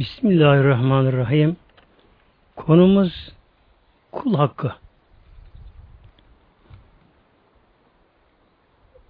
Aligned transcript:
Bismillahirrahmanirrahim. 0.00 1.56
Konumuz 2.56 3.32
kul 4.12 4.34
hakkı. 4.34 4.72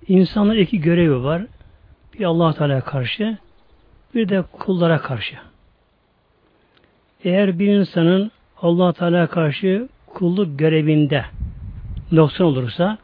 İnsanın 0.08 0.56
iki 0.56 0.80
görevi 0.80 1.24
var. 1.24 1.42
Bir 2.14 2.24
Allah 2.24 2.52
Teala 2.52 2.80
karşı, 2.80 3.38
bir 4.14 4.28
de 4.28 4.42
kullara 4.42 5.00
karşı. 5.00 5.36
Eğer 7.24 7.58
bir 7.58 7.68
insanın 7.68 8.30
Allah 8.62 8.92
Teala 8.92 9.26
karşı 9.26 9.88
kulluk 10.06 10.58
görevinde 10.58 11.24
noksan 12.12 12.46
olursa 12.46 12.98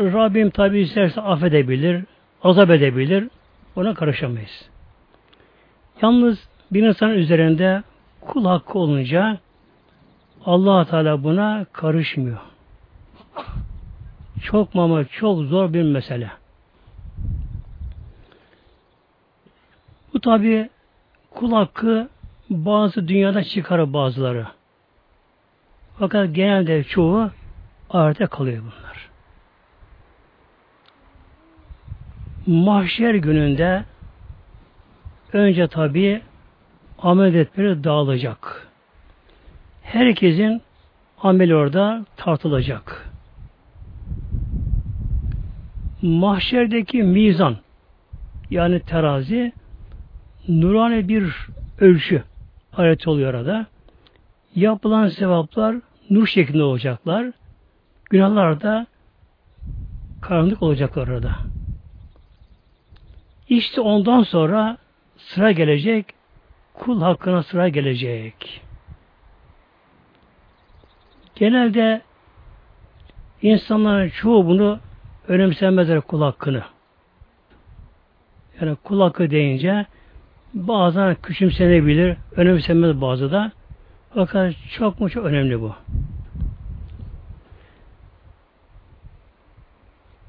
Rabbim 0.00 0.50
tabi 0.50 0.80
isterse 0.80 1.20
affedebilir, 1.20 2.04
azap 2.42 2.70
edebilir. 2.70 3.28
Ona 3.76 3.94
karışamayız. 3.94 4.75
Yalnız 6.02 6.48
bir 6.72 6.82
insanın 6.82 7.14
üzerinde 7.14 7.82
kul 8.20 8.44
hakkı 8.44 8.78
olunca 8.78 9.38
allah 10.44 10.84
Teala 10.84 11.24
buna 11.24 11.66
karışmıyor. 11.72 12.38
Çok 14.42 14.76
ama 14.76 15.04
çok 15.04 15.42
zor 15.42 15.72
bir 15.72 15.82
mesele. 15.82 16.30
Bu 20.14 20.20
tabi 20.20 20.70
kul 21.30 21.52
hakkı 21.52 22.08
bazı 22.50 23.08
dünyada 23.08 23.44
çıkarır 23.44 23.92
bazıları. 23.92 24.46
Fakat 25.98 26.34
genelde 26.34 26.84
çoğu 26.84 27.30
ahirete 27.90 28.26
kalıyor 28.26 28.62
bunlar. 28.62 29.10
Mahşer 32.46 33.14
gününde 33.14 33.84
önce 35.32 35.68
tabi 35.68 36.22
amel 36.98 37.34
etmeleri 37.34 37.84
dağılacak. 37.84 38.68
Herkesin 39.82 40.62
ameli 41.22 41.54
orada 41.54 42.04
tartılacak. 42.16 43.10
Mahşerdeki 46.02 47.02
mizan 47.02 47.56
yani 48.50 48.80
terazi 48.80 49.52
nurani 50.48 51.08
bir 51.08 51.34
ölçü 51.80 52.22
alet 52.76 53.08
oluyor 53.08 53.34
orada. 53.34 53.66
Yapılan 54.54 55.08
sevaplar 55.08 55.76
nur 56.10 56.26
şeklinde 56.26 56.62
olacaklar. 56.62 57.32
Günahlar 58.10 58.60
da 58.60 58.86
karanlık 60.22 60.62
olacaklar 60.62 61.08
orada. 61.08 61.36
İşte 63.48 63.80
ondan 63.80 64.22
sonra 64.22 64.76
sıra 65.16 65.52
gelecek, 65.52 66.06
kul 66.74 67.02
hakkına 67.02 67.42
sıra 67.42 67.68
gelecek. 67.68 68.62
Genelde 71.34 72.02
insanların 73.42 74.08
çoğu 74.08 74.46
bunu 74.46 74.78
önemsemezler 75.28 76.00
kul 76.00 76.22
hakkını. 76.22 76.62
Yani 78.60 78.76
kul 78.84 79.00
hakkı 79.00 79.30
deyince 79.30 79.86
bazen 80.54 81.14
küçümsenebilir, 81.14 82.16
önemsemez 82.36 83.00
bazı 83.00 83.32
da. 83.32 83.52
Fakat 84.14 84.54
çok 84.78 85.00
mu 85.00 85.10
çok 85.10 85.24
önemli 85.24 85.60
bu. 85.60 85.74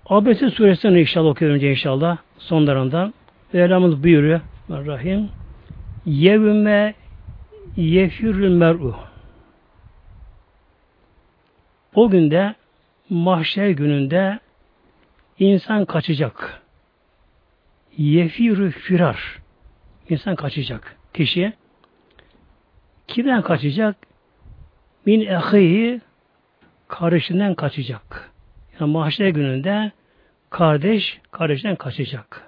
Abese 0.05 0.49
suresini 0.49 0.99
inşallah 1.01 1.29
okuyorum 1.29 1.55
önce 1.55 1.71
inşallah 1.71 2.17
sonlarında. 2.37 3.13
Mevlamız 3.53 4.03
buyuruyor 4.03 4.41
Rahim 4.69 5.29
Yevme 6.05 6.93
yefirül 7.77 8.49
mer'u 8.49 8.95
O 11.93 12.09
günde 12.09 12.55
mahşer 13.09 13.69
gününde 13.69 14.39
insan 15.39 15.85
kaçacak. 15.85 16.61
Yefirü 17.97 18.71
firar. 18.71 19.39
İnsan 20.09 20.35
kaçacak. 20.35 20.95
Kişi 21.13 21.53
kimden 23.07 23.41
kaçacak? 23.41 23.95
Min 25.05 25.21
ehihi 25.21 26.01
kardeşinden 26.87 27.55
kaçacak. 27.55 28.31
Yani 28.79 28.91
mahşer 28.91 29.29
gününde 29.29 29.91
kardeş 30.49 31.19
kardeşten 31.31 31.75
kaçacak. 31.75 32.46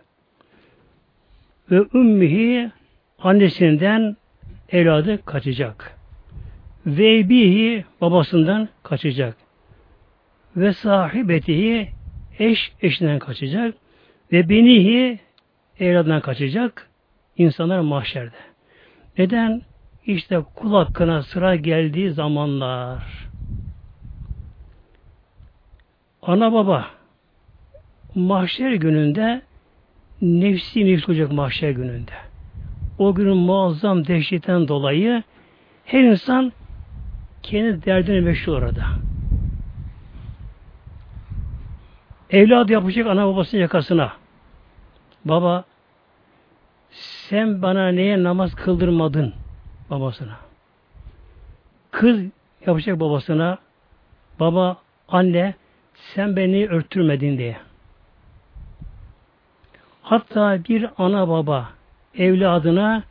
Ve 1.72 1.84
ümmihi 1.94 2.72
annesinden 3.20 4.16
evladı 4.70 5.26
kaçacak. 5.26 5.98
Ve 6.86 7.20
ebihi 7.20 7.86
babasından 8.02 8.70
kaçacak. 8.84 9.38
Ve 10.56 10.74
sahibetihi 10.74 11.90
eş 12.40 12.72
eşinden 12.82 13.20
kaçacak. 13.20 13.76
Ve 14.32 14.50
benihi 14.50 15.20
evladından 15.80 16.22
kaçacak. 16.22 16.90
insanlar 17.38 17.80
mahşerde. 17.80 18.36
Neden? 19.18 19.62
İşte 20.06 20.42
kul 20.56 20.74
hakkına 20.74 21.24
sıra 21.24 21.56
geldiği 21.56 22.12
zamanlar. 22.12 23.30
Ana 26.22 26.54
baba 26.54 26.86
mahşer 28.16 28.72
gününde 28.72 29.42
nefsi 30.22 30.86
nefsi 30.86 31.12
olacak 31.12 31.32
mahşer 31.32 31.70
gününde. 31.70 32.12
O 32.98 33.16
günün 33.16 33.38
muazzam 33.38 34.08
dehşetten 34.08 34.68
dolayı 34.68 35.24
her 35.86 36.04
insan 36.04 36.54
kendi 37.44 37.86
derdine 37.86 38.20
meşgul 38.20 38.54
orada. 38.54 38.86
Evladı 42.30 42.72
yapacak 42.72 43.08
ana 43.08 43.28
babasının 43.28 43.62
yakasına. 43.62 44.14
Baba 45.26 45.64
sen 46.92 47.62
bana 47.62 47.88
neye 47.88 48.24
namaz 48.24 48.56
kıldırmadın 48.56 49.34
babasına. 49.90 50.38
Kız 51.92 52.22
yapacak 52.66 53.00
babasına. 53.00 53.58
Baba, 54.40 54.78
anne 55.08 55.54
sen 55.96 56.36
beni 56.36 56.68
örtürmedin 56.68 57.38
diye. 57.38 57.58
Hatta 60.10 60.60
bir 60.70 60.90
ana 60.98 61.30
baba 61.30 61.70
evladına 62.18 63.04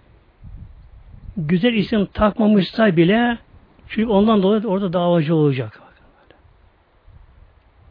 güzel 1.37 1.75
isim 1.75 2.07
takmamışsa 2.07 2.97
bile 2.97 3.39
çünkü 3.89 4.09
ondan 4.09 4.43
dolayı 4.43 4.67
orada 4.67 4.93
davacı 4.93 5.35
olacak. 5.35 5.81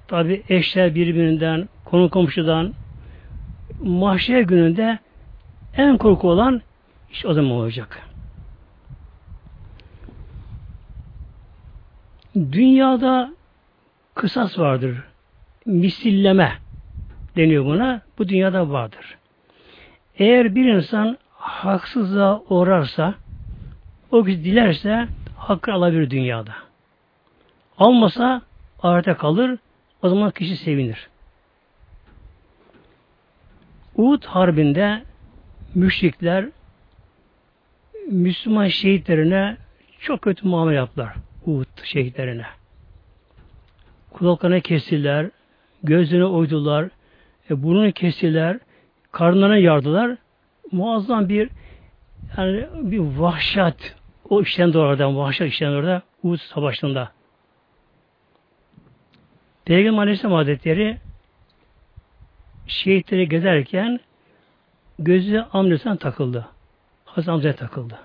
Tabi 0.07 0.44
eşler 0.50 0.96
birbirinden, 0.96 1.69
konu 1.85 2.09
komşudan 2.09 2.73
mahşer 3.81 4.41
gününde 4.41 5.00
en 5.78 5.97
korku 5.97 6.29
olan 6.29 6.62
iş 7.12 7.25
o 7.25 7.34
zaman 7.34 7.51
olacak. 7.51 8.07
Dünyada 12.35 13.34
kısas 14.16 14.59
vardır. 14.59 15.03
Misilleme 15.66 16.66
deniyor 17.37 17.65
buna. 17.65 18.01
Bu 18.17 18.29
dünyada 18.29 18.69
vardır. 18.69 19.17
Eğer 20.19 20.55
bir 20.55 20.65
insan 20.65 21.17
haksızlığa 21.33 22.41
uğrarsa 22.49 23.13
o 24.11 24.23
kişi 24.23 24.43
dilerse 24.43 25.07
hakkı 25.37 25.73
alabilir 25.73 26.09
dünyada. 26.09 26.53
Almasa 27.77 28.41
ahirete 28.83 29.13
kalır. 29.13 29.57
O 30.01 30.09
zaman 30.09 30.31
kişi 30.31 30.57
sevinir. 30.57 31.09
Uhud 33.95 34.23
Harbi'nde 34.23 35.03
müşrikler 35.75 36.45
Müslüman 38.11 38.67
şehitlerine 38.67 39.57
çok 39.99 40.22
kötü 40.22 40.47
muamele 40.47 40.75
yaptılar. 40.75 41.13
Uhud 41.45 41.83
şehitlerine. 41.83 42.45
Kulaklarına 44.11 44.59
kestiler, 44.59 45.29
gözlerine 45.83 46.25
oydular, 46.25 46.90
e, 47.49 47.64
burnunu 47.64 47.91
kestiler, 47.91 48.59
karnlarına 49.11 49.58
yardılar. 49.58 50.17
Muazzam 50.72 51.29
bir 51.29 51.49
yani 52.38 52.67
bir 52.73 52.99
vahşet 52.99 53.96
o 54.29 54.41
işten 54.41 54.73
oradan, 54.73 55.17
vahşet 55.17 55.52
işten 55.52 55.72
orada 55.72 56.02
Uhud 56.23 56.38
Savaşı'nda. 56.38 57.11
Peygamber 59.66 60.02
Aleyhisselam 60.02 60.35
Hazretleri 60.35 60.97
şehitleri 62.67 63.29
gezerken 63.29 64.00
gözü 65.00 65.46
amcasına 65.53 65.97
takıldı. 65.97 66.47
Hazreti 67.05 67.32
Hamza'ya 67.32 67.55
takıldı. 67.55 68.00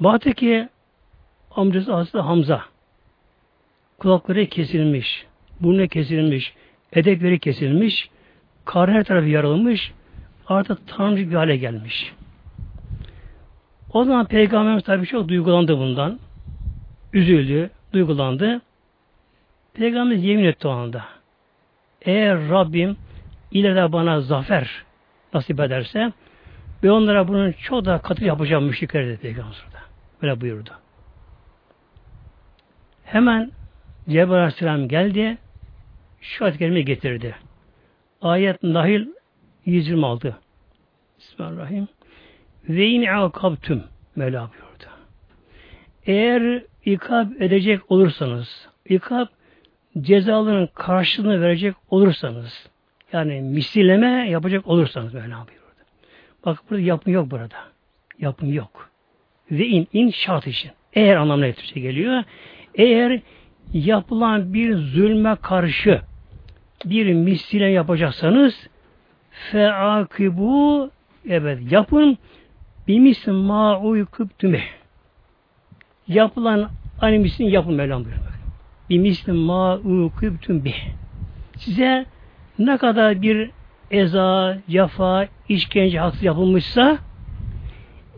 Baktı 0.00 0.32
ki 0.32 0.68
amcası 1.50 1.92
Hazreti 1.92 2.18
Hamza 2.18 2.64
kulakları 3.98 4.46
kesilmiş, 4.46 5.26
burnu 5.60 5.88
kesilmiş, 5.88 6.54
edekleri 6.94 7.38
kesilmiş, 7.38 8.08
karnı 8.64 8.92
her 8.92 9.04
tarafı 9.04 9.28
yarılmış, 9.28 9.92
artık 10.46 10.78
tanrıcı 10.88 11.30
bir 11.30 11.34
hale 11.34 11.56
gelmiş. 11.56 12.12
O 13.92 14.04
zaman 14.04 14.26
Peygamberimiz 14.26 14.84
tabii 14.84 15.06
çok 15.06 15.28
duygulandı 15.28 15.78
bundan. 15.78 16.18
Üzüldü, 17.12 17.70
duygulandı. 17.92 18.60
Peygamberimiz 19.74 20.24
yemin 20.24 20.44
etti 20.44 20.68
o 20.68 20.70
anda. 20.70 21.04
Eğer 22.02 22.48
Rabbim 22.48 22.96
ileride 23.50 23.92
bana 23.92 24.20
zafer 24.20 24.70
nasip 25.34 25.60
ederse 25.60 26.12
ve 26.82 26.90
onlara 26.90 27.28
bunun 27.28 27.52
çok 27.52 27.84
daha 27.84 28.02
katı 28.02 28.24
yapacağım 28.24 28.64
müşrikler 28.64 29.06
dedi 29.06 29.20
Peygamber. 29.20 29.64
Böyle 30.22 30.40
buyurdu. 30.40 30.70
Hemen 33.04 33.52
Cebrail 34.08 34.38
Aleyhisselam 34.38 34.88
geldi. 34.88 35.38
Şu 36.24 36.44
ayet 36.44 36.58
getirdi. 36.82 37.36
Ayet 38.22 38.62
Nahil 38.62 39.06
126. 39.64 40.36
Bismillahirrahmanirrahim. 41.18 41.88
Ve 42.68 42.86
in 42.86 43.06
akabtüm 43.06 43.84
Mevla 44.16 44.50
buyurdu. 44.50 44.84
Eğer 46.06 46.62
ikab 46.84 47.40
edecek 47.40 47.90
olursanız, 47.90 48.68
ikab 48.88 49.26
cezaların 50.00 50.68
karşılığını 50.74 51.40
verecek 51.40 51.74
olursanız, 51.90 52.70
yani 53.12 53.40
misilleme 53.40 54.30
yapacak 54.30 54.66
olursanız 54.66 55.14
Mevla 55.14 55.46
buyurdu. 55.46 55.82
Bak 56.44 56.58
burada 56.70 56.82
yapım 56.82 57.12
yok 57.12 57.30
burada. 57.30 57.56
Yapım 58.18 58.52
yok. 58.52 58.90
Ve 59.50 59.66
in, 59.66 59.88
in 59.92 60.10
şart 60.10 60.46
için. 60.46 60.70
Eğer 60.92 61.16
anlamına 61.16 61.52
Türkçe 61.52 61.80
geliyor. 61.80 62.22
Eğer 62.74 63.20
yapılan 63.72 64.54
bir 64.54 64.76
zulme 64.76 65.36
karşı 65.42 66.00
bir 66.84 67.12
misile 67.12 67.66
yapacaksanız 67.66 68.68
feakibu 69.30 70.90
evet 71.28 71.72
yapın 71.72 72.18
bimis 72.88 73.26
ma 73.26 73.80
uyküptüme 73.80 74.62
yapılan 76.08 76.68
aynı 77.00 77.18
mislini 77.18 77.50
yapın 77.50 77.74
Mevlam 77.74 78.04
buyuruyor. 78.04 78.24
Bimis 78.90 79.28
ma 79.28 79.76
uyküptüm 79.76 80.64
bih 80.64 80.76
size 81.56 82.06
ne 82.58 82.76
kadar 82.76 83.22
bir 83.22 83.50
eza, 83.90 84.58
cefa, 84.68 85.26
işkence 85.48 85.98
haksız 85.98 86.22
yapılmışsa 86.22 86.98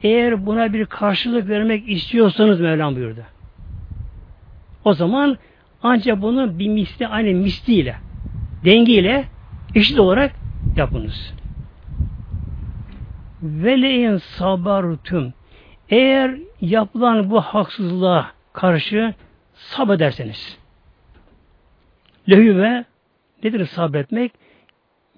eğer 0.02 0.46
buna 0.46 0.72
bir 0.72 0.86
karşılık 0.86 1.48
vermek 1.48 1.88
istiyorsanız 1.88 2.60
Mevlam 2.60 2.96
buyurdu. 2.96 3.22
O 4.84 4.94
zaman 4.94 5.38
ancak 5.82 6.22
bunu 6.22 6.58
bir 6.58 6.68
misli, 6.68 7.06
aynı 7.08 7.34
misliyle, 7.34 7.96
dengiyle 8.66 9.24
eşit 9.74 9.98
olarak 9.98 10.32
yapınız. 10.76 11.34
Veleyin 13.42 14.16
sabartum 14.16 15.32
eğer 15.88 16.34
yapılan 16.60 17.30
bu 17.30 17.40
haksızlığa 17.40 18.30
karşı 18.52 19.14
sabrederseniz 19.54 20.58
lehü 22.30 22.56
ve 22.56 22.84
nedir 23.42 23.66
sabretmek? 23.66 24.32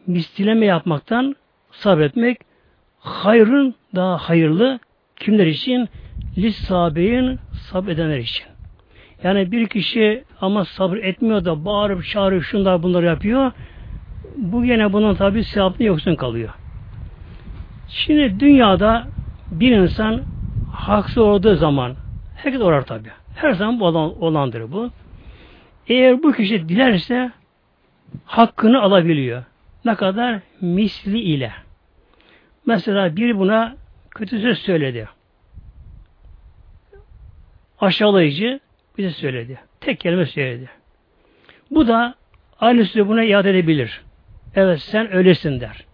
Mistileme 0.06 0.66
yapmaktan 0.66 1.36
sabretmek 1.70 2.40
hayrın 2.98 3.74
daha 3.94 4.18
hayırlı 4.18 4.78
kimler 5.16 5.46
için? 5.46 5.88
Lis 6.38 6.56
sabirin 6.56 7.38
sabredenler 7.52 8.18
için. 8.18 8.57
Yani 9.22 9.52
bir 9.52 9.68
kişi 9.68 10.24
ama 10.40 10.64
sabır 10.64 10.96
etmiyor 10.96 11.44
da 11.44 11.64
bağırıp 11.64 12.04
çağırıp 12.04 12.42
şunlar 12.42 12.82
bunları 12.82 13.06
yapıyor. 13.06 13.52
Bu 14.36 14.64
yine 14.64 14.92
bunun 14.92 15.14
tabi 15.14 15.44
sevaplı 15.44 15.84
yoksun 15.84 16.14
kalıyor. 16.14 16.50
Şimdi 17.88 18.40
dünyada 18.40 19.06
bir 19.50 19.70
insan 19.76 20.22
haksız 20.72 21.18
olduğu 21.18 21.54
zaman 21.54 21.96
herkes 22.36 22.60
orar 22.60 22.84
tabi. 22.84 23.08
Her 23.34 23.52
zaman 23.52 23.80
olan, 23.80 24.22
olandır 24.22 24.72
bu. 24.72 24.90
Eğer 25.88 26.22
bu 26.22 26.32
kişi 26.32 26.68
dilerse 26.68 27.32
hakkını 28.24 28.82
alabiliyor. 28.82 29.44
Ne 29.84 29.94
kadar? 29.94 30.40
Misli 30.60 31.20
ile. 31.20 31.52
Mesela 32.66 33.16
bir 33.16 33.38
buna 33.38 33.76
kötü 34.10 34.40
söz 34.40 34.58
söyledi. 34.58 35.08
Aşağılayıcı 37.80 38.60
bize 38.98 39.10
söyledi. 39.10 39.58
Tek 39.80 40.00
kelime 40.00 40.26
söyledi. 40.26 40.70
Bu 41.70 41.88
da 41.88 42.14
aynı 42.60 42.84
sözü 42.84 43.08
buna 43.08 43.24
iade 43.24 43.50
edebilir. 43.50 44.02
Evet 44.54 44.80
sen 44.80 45.14
öylesin 45.14 45.60
der. 45.60 45.84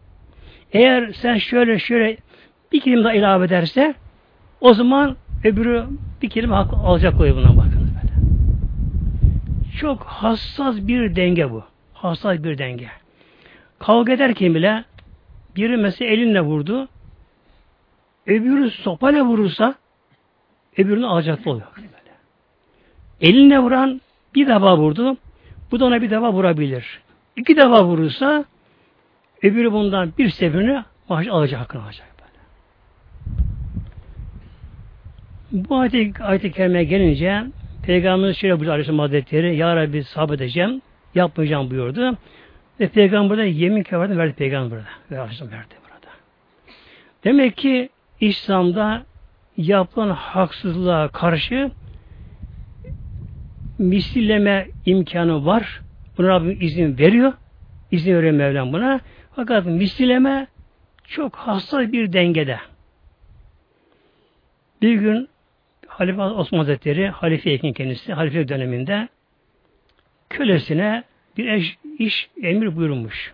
Eğer 0.72 1.12
sen 1.12 1.36
şöyle 1.36 1.78
şöyle 1.78 2.16
bir 2.72 2.80
kelime 2.80 3.04
daha 3.04 3.12
ilave 3.12 3.44
ederse 3.44 3.94
o 4.60 4.74
zaman 4.74 5.16
öbürü 5.44 5.84
bir 6.22 6.30
kelime 6.30 6.54
hak 6.54 6.74
alacak 6.74 7.16
koyu 7.16 7.36
buna 7.36 7.56
bakın. 7.56 7.90
Böyle. 8.02 8.14
Çok 9.80 10.02
hassas 10.02 10.76
bir 10.76 11.16
denge 11.16 11.50
bu. 11.50 11.64
Hassas 11.94 12.38
bir 12.38 12.58
denge. 12.58 12.88
Kavga 13.78 14.12
ederken 14.12 14.54
bile 14.54 14.84
biri 15.56 15.76
mesela 15.76 16.10
elinle 16.10 16.40
vurdu. 16.40 16.88
Öbürü 18.26 18.70
sopayla 18.70 19.24
vurursa 19.24 19.74
öbürünü 20.78 21.06
alacaklı 21.06 21.50
oluyor. 21.50 21.68
Elinle 23.20 23.58
vuran 23.58 24.00
bir 24.34 24.46
defa 24.46 24.78
vurdu. 24.78 25.16
Bu 25.70 25.80
da 25.80 25.84
ona 25.84 26.02
bir 26.02 26.10
defa 26.10 26.32
vurabilir. 26.32 27.00
İki 27.36 27.56
defa 27.56 27.84
vurursa 27.84 28.44
öbürü 29.42 29.72
bundan 29.72 30.12
bir 30.18 30.28
seferini 30.28 30.82
maaş 31.08 31.26
alacak, 31.26 31.60
hakkını 31.60 31.84
alacak. 31.84 32.06
Böyle. 32.18 32.30
Bu 35.68 35.76
ayet-i 35.76 36.12
ayet 36.22 36.54
kerimeye 36.54 36.84
gelince 36.84 37.44
Peygamberimiz 37.82 38.36
şöyle 38.36 38.54
buyurdu 38.54 38.70
Aleyhisselam 38.70 38.98
Hazretleri 38.98 39.56
Ya 39.56 39.76
Rabbi 39.76 40.04
sabredeceğim, 40.04 40.82
yapmayacağım 41.14 41.70
buyurdu. 41.70 42.16
Ve 42.80 42.88
Peygamber 42.88 43.38
de 43.38 43.42
yemin 43.42 43.82
kefaretini 43.82 44.18
verdi 44.18 44.32
Peygamber 44.32 44.70
burada. 44.70 44.84
Ve 45.10 45.18
Aleyhisselam 45.18 45.52
verdi 45.52 45.74
burada. 45.82 46.12
Demek 47.24 47.56
ki 47.56 47.88
İslam'da 48.20 49.02
yapılan 49.56 50.10
haksızlığa 50.10 51.08
karşı 51.08 51.70
misilleme 53.78 54.68
imkanı 54.86 55.46
var. 55.46 55.80
Buna 56.18 56.28
Rabbim 56.28 56.58
izin 56.60 56.98
veriyor. 56.98 57.32
İzin 57.90 58.14
veriyor 58.14 58.32
Mevlam 58.32 58.72
buna. 58.72 59.00
Fakat 59.36 59.66
misilleme 59.66 60.46
çok 61.04 61.36
hassas 61.36 61.92
bir 61.92 62.12
dengede. 62.12 62.58
Bir 64.82 64.94
gün 64.94 65.28
Halife 65.86 66.22
Osman 66.22 66.58
Hazretleri, 66.58 67.08
halifeyken 67.08 67.72
kendisi, 67.72 68.12
halife 68.12 68.48
döneminde 68.48 69.08
kölesine 70.30 71.04
bir 71.36 71.48
eş, 71.48 71.78
iş 71.98 72.30
emir 72.42 72.76
buyurmuş. 72.76 73.32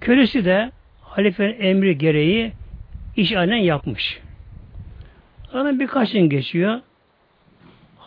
Kölesi 0.00 0.44
de 0.44 0.70
halifenin 1.00 1.60
emri 1.60 1.98
gereği 1.98 2.52
iş 3.16 3.32
aynen 3.32 3.56
yapmış. 3.56 4.20
Aradan 5.52 5.80
birkaç 5.80 6.12
gün 6.12 6.28
geçiyor. 6.28 6.80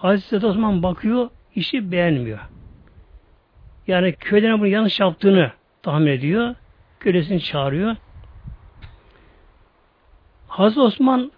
Hazreti 0.06 0.46
Osman 0.46 0.84
bakıyor, 0.84 1.30
işi 1.56 1.92
beğenmiyor. 1.92 2.40
Yani 3.88 4.16
köyden 4.16 4.60
bunu 4.60 4.68
yanlış 4.68 5.00
yaptığını 5.00 5.52
tahmin 5.84 6.08
ediyor. 6.08 6.56
Kölesini 7.00 7.42
çağırıyor. 7.42 7.96
Hazreti 10.48 10.80
Osman 10.80 11.32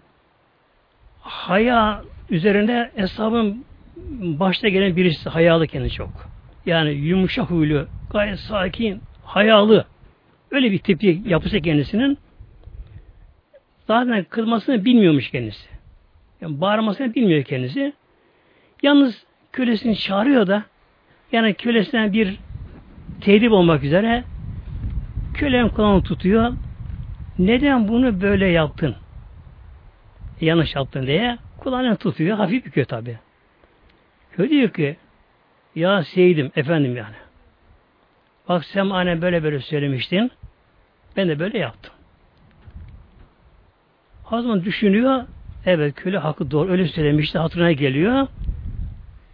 haya 1.20 2.02
üzerinde 2.30 2.90
hesabın 2.94 3.64
başta 4.20 4.68
gelen 4.68 4.96
birisi 4.96 5.28
hayalı 5.28 5.66
kendi 5.66 5.90
çok. 5.90 6.10
Yani 6.66 6.90
yumuşak 6.90 7.50
huylu, 7.50 7.88
gayet 8.10 8.38
sakin, 8.38 9.00
hayalı. 9.24 9.84
Öyle 10.50 10.72
bir 10.72 10.78
tipi 10.78 11.22
yapısı 11.26 11.60
kendisinin. 11.60 12.18
Zaten 13.86 14.24
kızmasını 14.24 14.84
bilmiyormuş 14.84 15.30
kendisi. 15.30 15.68
Yani 16.40 16.60
bağırmasını 16.60 17.14
bilmiyor 17.14 17.42
kendisi. 17.42 17.92
Yalnız 18.82 19.24
kölesini 19.52 19.96
çağırıyor 19.96 20.46
da 20.46 20.64
yani 21.32 21.54
kölesinden 21.54 22.12
bir 22.12 22.38
tehdit 23.20 23.50
olmak 23.50 23.84
üzere 23.84 24.24
kölen 25.34 25.68
kulağını 25.68 26.02
tutuyor. 26.02 26.52
Neden 27.38 27.88
bunu 27.88 28.20
böyle 28.20 28.46
yaptın? 28.46 28.96
Yanlış 30.40 30.74
yaptın 30.74 31.06
diye 31.06 31.38
kulağını 31.58 31.96
tutuyor. 31.96 32.36
Hafif 32.36 32.66
büküyor 32.66 32.86
tabi. 32.86 33.18
Köy 34.32 34.50
diyor 34.50 34.70
ki 34.70 34.96
ya 35.74 36.04
seydim 36.04 36.50
efendim 36.56 36.96
yani. 36.96 37.14
Bak 38.48 38.64
sen 38.64 38.90
anne 38.90 39.22
böyle 39.22 39.42
böyle 39.42 39.60
söylemiştin. 39.60 40.30
Ben 41.16 41.28
de 41.28 41.38
böyle 41.38 41.58
yaptım. 41.58 41.92
O 44.30 44.42
zaman 44.42 44.64
düşünüyor. 44.64 45.24
Evet 45.66 45.94
köle 45.94 46.18
hakkı 46.18 46.50
doğru 46.50 46.70
öyle 46.70 46.88
söylemişti. 46.88 47.38
Hatırına 47.38 47.72
geliyor. 47.72 48.26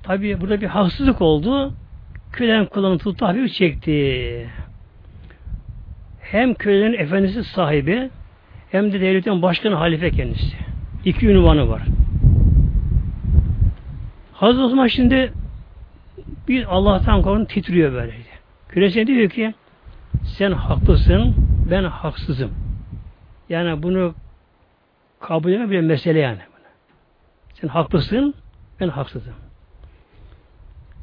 Tabi 0.05 0.41
burada 0.41 0.61
bir 0.61 0.67
haksızlık 0.67 1.21
oldu. 1.21 1.75
Kölen 2.33 2.67
kulağını 2.67 2.99
tuttu 2.99 3.27
hafif 3.27 3.53
çekti. 3.53 4.51
Hem 6.21 6.55
kölenin 6.55 6.99
efendisi 6.99 7.45
sahibi 7.45 8.11
hem 8.71 8.93
de 8.93 9.01
devletin 9.01 9.43
başkanı 9.43 9.75
halife 9.75 10.11
kendisi. 10.11 10.57
İki 11.05 11.29
ünvanı 11.29 11.69
var. 11.69 11.83
Hazreti 14.33 14.63
Osman 14.63 14.87
şimdi 14.87 15.33
bir 16.49 16.75
Allah'tan 16.75 17.23
korkun 17.23 17.45
titriyor 17.45 17.93
böyle. 17.93 18.15
Küresi 18.69 19.07
diyor 19.07 19.31
ki 19.31 19.55
sen 20.25 20.53
haklısın, 20.53 21.35
ben 21.71 21.85
haksızım. 21.85 22.51
Yani 23.49 23.83
bunu 23.83 24.15
kabul 25.21 25.53
etme 25.53 25.71
bir 25.71 25.81
mesele 25.81 26.19
yani. 26.19 26.39
Sen 27.55 27.69
haklısın, 27.69 28.35
ben 28.81 28.89
haksızım. 28.89 29.44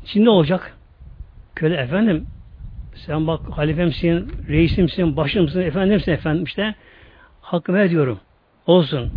Şimdi 0.05 0.25
ne 0.25 0.29
olacak? 0.29 0.77
Köle 1.55 1.75
efendim 1.75 2.27
sen 2.93 3.27
bak 3.27 3.41
halifemsin, 3.51 4.31
reisimsin, 4.49 5.17
başımsın, 5.17 5.61
efendimsin 5.61 6.11
efendim 6.11 6.43
işte 6.43 6.75
hakkımı 7.41 7.79
ediyorum. 7.79 8.19
Olsun. 8.65 9.11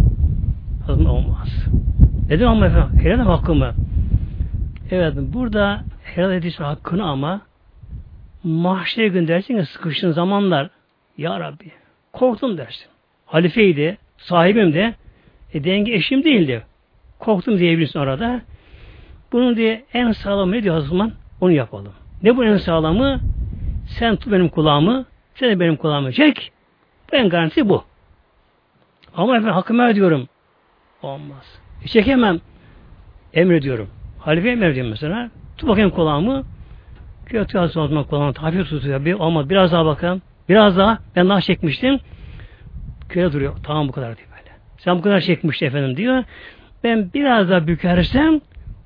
Hakkım 0.87 1.07
olmaz. 1.07 1.49
Dedim 2.29 2.49
ama 2.49 2.67
efendim 2.67 2.99
helal 2.99 3.25
hakkımı. 3.25 3.75
Evet 4.91 5.14
burada 5.17 5.85
helal 6.05 6.33
edilse 6.33 6.64
hakkını 6.64 7.05
ama 7.05 7.41
mahşere 8.45 9.09
gün 9.09 9.29
dersin 9.29 9.59
ki 9.59 9.67
sıkıştığın 9.67 10.12
zamanlar 10.12 10.71
Ya 11.19 11.41
Rabbi 11.41 11.73
korktum 12.12 12.59
dersin. 12.59 12.87
Halifeydi, 13.26 13.99
sahibim 14.19 14.75
de 14.75 14.95
e, 15.55 15.64
denge 15.64 15.93
eşim 15.93 16.25
değildi. 16.25 16.62
Korktum 17.19 17.59
diyebilirsin 17.59 17.99
orada. 17.99 18.41
Bunun 19.35 19.57
diye 19.57 19.85
en 19.95 20.12
sağlam 20.12 20.53
ne 20.53 20.62
diyor 20.62 20.81
zaman? 20.81 21.12
Onu 21.41 21.53
yapalım. 21.53 21.93
Ne 22.23 22.37
bu 22.37 22.45
en 22.45 22.57
sağlamı? 22.57 23.21
Sen 23.87 24.17
tut 24.17 24.33
benim 24.33 24.49
kulağımı, 24.49 25.05
sen 25.35 25.50
de 25.50 25.61
benim 25.61 25.76
kulağımı 25.76 26.12
çek. 26.12 26.53
Bu 27.12 27.17
en 27.17 27.29
garantisi 27.29 27.69
bu. 27.69 27.85
Ama 29.17 29.37
efendim 29.37 29.55
hakkımı 29.55 29.91
ediyorum. 29.91 30.29
Olmaz. 31.03 31.59
E 31.85 31.87
çekemem. 31.87 32.41
Emrediyorum. 33.33 33.88
Halife 34.19 34.50
emrediyorum 34.50 34.91
mesela. 34.91 35.31
Tut 35.59 35.69
bakayım 35.69 35.91
kulağımı. 35.91 36.45
Kötü 37.26 37.59
az 37.59 37.73
zaman 37.73 38.05
kulağımı 38.05 38.33
hafif 38.38 38.69
tutuyor. 38.69 39.05
Bir, 39.05 39.14
olmadı. 39.14 39.50
Biraz 39.50 39.73
daha 39.73 39.87
bakın. 39.87 40.23
Biraz 40.49 40.76
daha. 40.76 40.99
Ben 41.17 41.29
daha 41.29 41.41
çekmiştim. 41.41 42.00
Köye 43.09 43.33
duruyor. 43.33 43.55
Tamam 43.62 43.88
bu 43.88 43.93
kadar 43.93 44.17
diyor 44.17 44.29
böyle. 44.31 44.57
Sen 44.79 44.99
bu 44.99 45.03
kadar 45.03 45.21
çekmiştin 45.21 45.67
efendim 45.67 45.97
diyor. 45.97 46.25
Ben 46.85 47.11
biraz 47.14 47.50
daha 47.50 47.67
bükersem 47.67 48.41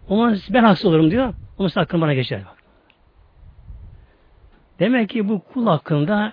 o 0.08 0.32
ben 0.50 0.64
haksız 0.64 0.86
olurum 0.86 1.10
diyor. 1.10 1.34
Onun 1.58 1.68
hakkın 1.68 2.00
bana 2.00 2.14
geçer. 2.14 2.42
Demek 4.78 5.10
ki 5.10 5.28
bu 5.28 5.40
kul 5.40 5.66
hakkında 5.66 6.32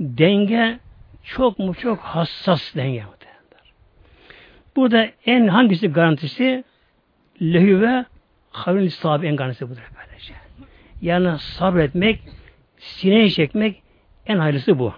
denge 0.00 0.78
çok 1.22 1.58
mu 1.58 1.74
çok 1.74 1.98
hassas 1.98 2.74
denge. 2.74 3.04
Burada 4.76 5.08
en 5.26 5.48
hangisi 5.48 5.88
garantisi? 5.88 6.64
Lehü 7.42 7.80
ve 7.80 8.04
havril 8.50 8.90
sahibi 8.90 9.26
en 9.26 9.36
garantisi 9.36 9.70
budur 9.70 9.90
böylece. 9.96 10.34
Yani 11.02 11.38
sabretmek, 11.38 12.20
sineye 12.78 13.30
çekmek 13.30 13.82
en 14.26 14.38
hayırlısı 14.38 14.78
bu. 14.78 14.94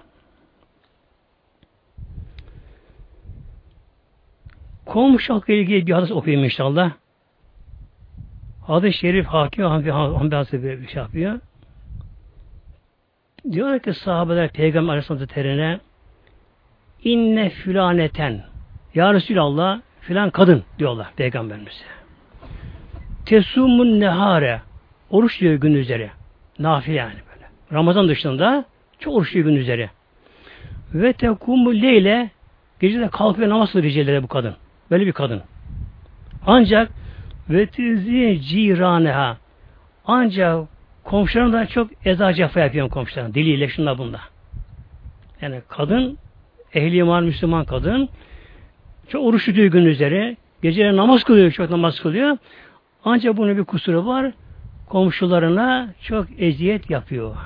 Komşu 4.86 5.34
hakkı 5.34 5.52
ilgili 5.52 5.86
bir 5.86 5.92
hadis 5.92 6.10
okuyayım 6.10 6.44
inşallah. 6.44 6.92
Hadis-i 8.66 8.98
Şerif 8.98 9.26
Hakim 9.26 9.64
Hamdi 9.64 10.34
Hazretleri 10.36 10.82
bir 10.82 10.88
şey 10.88 11.02
yapıyor. 11.02 11.40
Diyor 13.52 13.78
ki 13.78 13.94
sahabeler 13.94 14.52
Peygamber 14.52 14.92
Aleyhisselatü 14.92 15.20
Hazretleri'ne 15.20 15.80
inne 17.04 17.50
fülaneten 17.50 18.44
Ya 18.94 19.14
Resulallah 19.14 19.80
filan 20.00 20.30
kadın 20.30 20.64
diyorlar 20.78 21.12
Peygamberimize. 21.16 21.84
Tesumun 23.26 24.00
nehare 24.00 24.60
oruç 25.10 25.40
diyor 25.40 25.54
gün 25.54 25.74
üzeri. 25.74 26.10
Nafile 26.58 26.94
yani 26.94 27.14
böyle. 27.34 27.46
Ramazan 27.72 28.08
dışında 28.08 28.64
çok 28.98 29.14
oruç 29.14 29.34
diyor 29.34 29.44
gün 29.44 29.56
üzeri. 29.56 29.90
Ve 30.94 31.12
tekumu 31.12 31.74
leyle 31.74 32.30
gecede 32.80 33.08
kalkıyor 33.08 33.48
namaz 33.48 33.72
kılıyor 33.72 34.22
bu 34.22 34.28
kadın. 34.28 34.54
Böyle 34.90 35.06
bir 35.06 35.12
kadın. 35.12 35.42
Ancak 36.46 36.90
ve 37.50 37.66
tizi 37.66 38.40
ciraneha 38.42 39.36
ancak 40.04 40.68
komşularım 41.04 41.52
da 41.52 41.66
çok 41.66 41.90
eza 42.04 42.32
cefa 42.32 42.60
yapıyor 42.60 42.90
komşularım. 42.90 43.34
Diliyle 43.34 43.68
şunla 43.68 43.98
bunda. 43.98 44.20
Yani 45.42 45.60
kadın 45.68 46.18
ehli 46.74 46.96
iman 46.96 47.24
Müslüman 47.24 47.64
kadın 47.64 48.08
çok 49.08 49.24
oruç 49.24 49.44
tutuyor 49.46 49.66
gün 49.66 49.84
üzeri. 49.84 50.36
Geceleri 50.62 50.96
namaz 50.96 51.24
kılıyor, 51.24 51.50
çok 51.50 51.70
namaz 51.70 52.00
kılıyor. 52.00 52.36
Ancak 53.04 53.36
bunun 53.36 53.56
bir 53.56 53.64
kusuru 53.64 54.06
var. 54.06 54.32
Komşularına 54.88 55.88
çok 56.02 56.26
eziyet 56.38 56.90
yapıyor. 56.90 57.36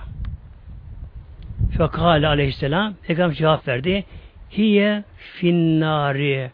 Fekale 1.79 2.29
aleyhisselam 2.29 2.95
Peygamber 3.07 3.35
cevap 3.35 3.69
verdi. 3.69 4.05
Hiye 4.51 5.05
finnari 5.19 6.51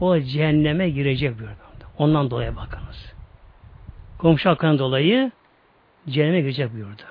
o 0.00 0.20
cehenneme 0.20 0.90
girecek 0.90 1.38
buyurdu. 1.38 1.73
Ondan 1.98 2.30
dolayı 2.30 2.56
bakınız. 2.56 3.14
Komşu 4.18 4.50
hakkından 4.50 4.78
dolayı 4.78 5.32
cehenneme 6.08 6.40
girecek 6.40 6.72
buyurdu. 6.72 7.02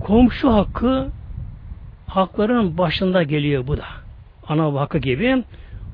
Komşu 0.00 0.52
hakkı 0.52 1.08
hakların 2.06 2.78
başında 2.78 3.22
geliyor 3.22 3.66
bu 3.66 3.76
da. 3.76 3.86
Ana 4.48 4.80
hakkı 4.80 4.98
gibi. 4.98 5.44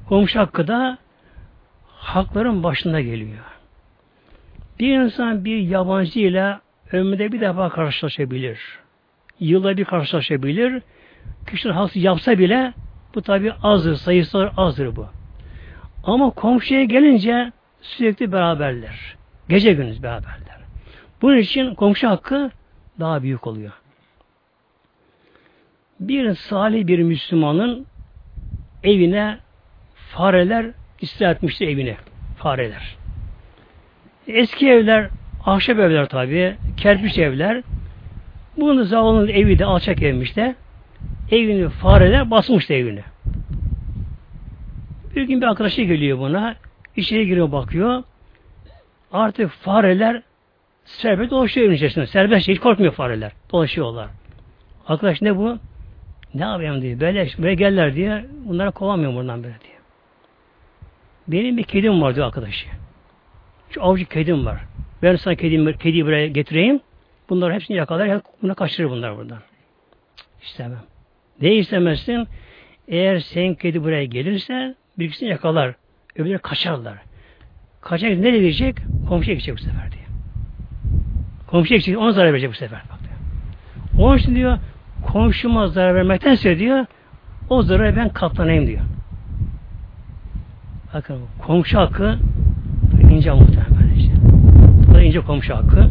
Komşu 0.08 0.40
hakkı 0.40 0.68
da 0.68 0.98
hakların 1.86 2.62
başında 2.62 3.00
geliyor. 3.00 3.44
Bir 4.78 4.98
insan 4.98 5.44
bir 5.44 5.58
yabancı 5.58 6.20
ile 6.20 6.58
ömründe 6.92 7.32
bir 7.32 7.40
defa 7.40 7.68
karşılaşabilir. 7.68 8.60
Yılda 9.40 9.76
bir 9.76 9.84
karşılaşabilir. 9.84 10.82
Kişiler 11.50 11.74
hası 11.74 11.98
yapsa 11.98 12.38
bile 12.38 12.72
bu 13.14 13.22
tabi 13.22 13.52
azdır, 13.62 13.94
sayısı 13.94 14.50
azdır 14.56 14.96
bu. 14.96 15.06
Ama 16.04 16.30
komşuya 16.30 16.84
gelince 16.84 17.52
sürekli 17.80 18.32
beraberler. 18.32 19.16
Gece 19.48 19.72
gündüz 19.72 20.02
beraberler. 20.02 20.60
Bunun 21.22 21.36
için 21.36 21.74
komşu 21.74 22.08
hakkı 22.08 22.50
daha 23.00 23.22
büyük 23.22 23.46
oluyor. 23.46 23.72
Bir 26.00 26.34
salih 26.34 26.86
bir 26.86 26.98
Müslümanın 26.98 27.86
evine 28.84 29.38
fareler 29.94 30.66
istila 31.00 31.36
evine. 31.60 31.96
Fareler. 32.38 32.96
Eski 34.28 34.68
evler, 34.68 35.08
ahşap 35.44 35.78
evler 35.78 36.08
tabi, 36.08 36.56
kerpiç 36.76 37.18
evler. 37.18 37.62
Bunun 38.56 38.82
zavallının 38.82 39.28
evi 39.28 39.58
de 39.58 39.64
alçak 39.64 40.02
evmiş 40.02 40.36
de 40.36 40.54
evini 41.30 41.68
fareler 41.68 42.30
basmıştı 42.30 42.74
evini. 42.74 43.02
Bir 45.16 45.22
gün 45.22 45.40
bir 45.40 45.46
arkadaşı 45.46 45.82
geliyor 45.82 46.18
buna. 46.18 46.56
İçeri 46.96 47.26
giriyor 47.26 47.52
bakıyor. 47.52 48.02
Artık 49.12 49.50
fareler 49.50 50.22
serbest 50.84 51.30
dolaşıyor 51.30 51.66
evin 51.66 51.76
içerisinde. 51.76 52.06
Serbest 52.06 52.48
hiç 52.48 52.60
korkmuyor 52.60 52.92
fareler. 52.92 53.32
Dolaşıyorlar. 53.52 54.08
Arkadaş 54.86 55.22
ne 55.22 55.36
bu? 55.36 55.58
Ne 56.34 56.44
yapayım 56.44 56.82
diye. 56.82 57.00
Böyle, 57.00 57.28
böyle 57.38 57.54
gelirler 57.54 57.94
diye. 57.94 58.26
Bunlara 58.44 58.70
kovamıyorum 58.70 59.16
buradan 59.16 59.42
böyle 59.42 59.60
diye. 59.60 59.74
Benim 61.28 61.56
bir 61.56 61.62
kedim 61.62 62.02
var 62.02 62.14
diyor 62.14 62.26
arkadaşı. 62.26 62.68
Şu 63.70 63.84
avcı 63.84 64.04
kedim 64.04 64.46
var. 64.46 64.60
Ben 65.02 65.16
sana 65.16 65.34
kedim, 65.34 65.72
kediyi 65.72 66.06
buraya 66.06 66.28
getireyim. 66.28 66.80
Bunları 67.28 67.54
hepsini 67.54 67.76
yakalar. 67.76 68.20
Buna 68.42 68.54
kaçırır 68.54 68.90
bunlar 68.90 69.16
buradan. 69.16 69.38
İstemem. 70.42 70.82
Ne 71.40 71.54
istemezsin? 71.54 72.28
Eğer 72.88 73.18
sen 73.18 73.54
kedi 73.54 73.84
buraya 73.84 74.04
gelirse 74.04 74.74
birisini 75.00 75.28
yakalar. 75.28 75.74
Öbürleri 76.16 76.38
kaçarlar. 76.38 76.94
Kaçacak 77.80 78.18
ne 78.18 78.32
diyecek? 78.32 78.76
Komşuya 79.08 79.34
gidecek 79.34 79.54
bu 79.56 79.60
sefer 79.60 79.92
diye. 79.92 80.04
Komşuya 81.46 81.78
gidecek, 81.78 81.98
ona 81.98 82.12
zarar 82.12 82.32
verecek 82.32 82.50
bu 82.50 82.54
sefer. 82.54 82.82
Bak 82.90 82.98
diyor. 83.00 84.08
Onun 84.08 84.18
için 84.18 84.34
diyor, 84.34 84.58
komşuma 85.06 85.68
zarar 85.68 85.94
vermektense 85.94 86.58
diyor, 86.58 86.86
o 87.48 87.62
zararı 87.62 87.96
ben 87.96 88.08
katlanayım 88.08 88.66
diyor. 88.66 88.80
Bakın 90.94 91.18
komşu 91.46 91.78
hakkı 91.78 92.18
ince 93.10 93.32
muhtemelen 93.32 93.94
işte. 93.96 94.12
Bu 94.88 94.94
da 94.94 95.02
ince 95.02 95.20
komşu 95.20 95.54
hakkı. 95.56 95.90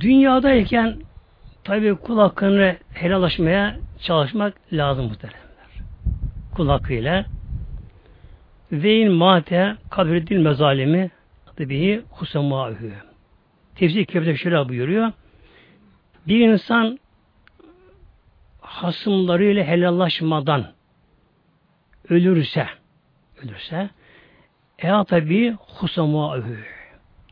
Dünyadayken 0.00 0.96
tabi 1.64 1.94
kul 1.94 2.18
hakkını 2.18 2.76
helallaşmaya 2.94 3.76
çalışmak 4.02 4.54
lazım 4.72 5.04
muhteremler. 5.04 5.42
Kul 6.54 6.68
hakkıyla 6.68 7.24
ve 8.72 8.96
in 8.96 9.12
mate 9.12 9.76
kabriddil 9.90 10.38
mezalimi 10.38 11.10
tabi 11.56 12.02
husemâhü. 12.10 12.92
Tefsir 13.74 14.04
kitabında 14.04 14.36
şöyle 14.36 14.68
buyuruyor. 14.68 15.12
Bir 16.26 16.40
insan 16.48 16.98
hasımlarıyla 18.60 19.64
helallaşmadan 19.64 20.66
ölürse 22.08 22.66
ölürse 23.42 23.90
eya 24.78 25.04
tabi 25.04 25.52
husamâhü 25.52 26.58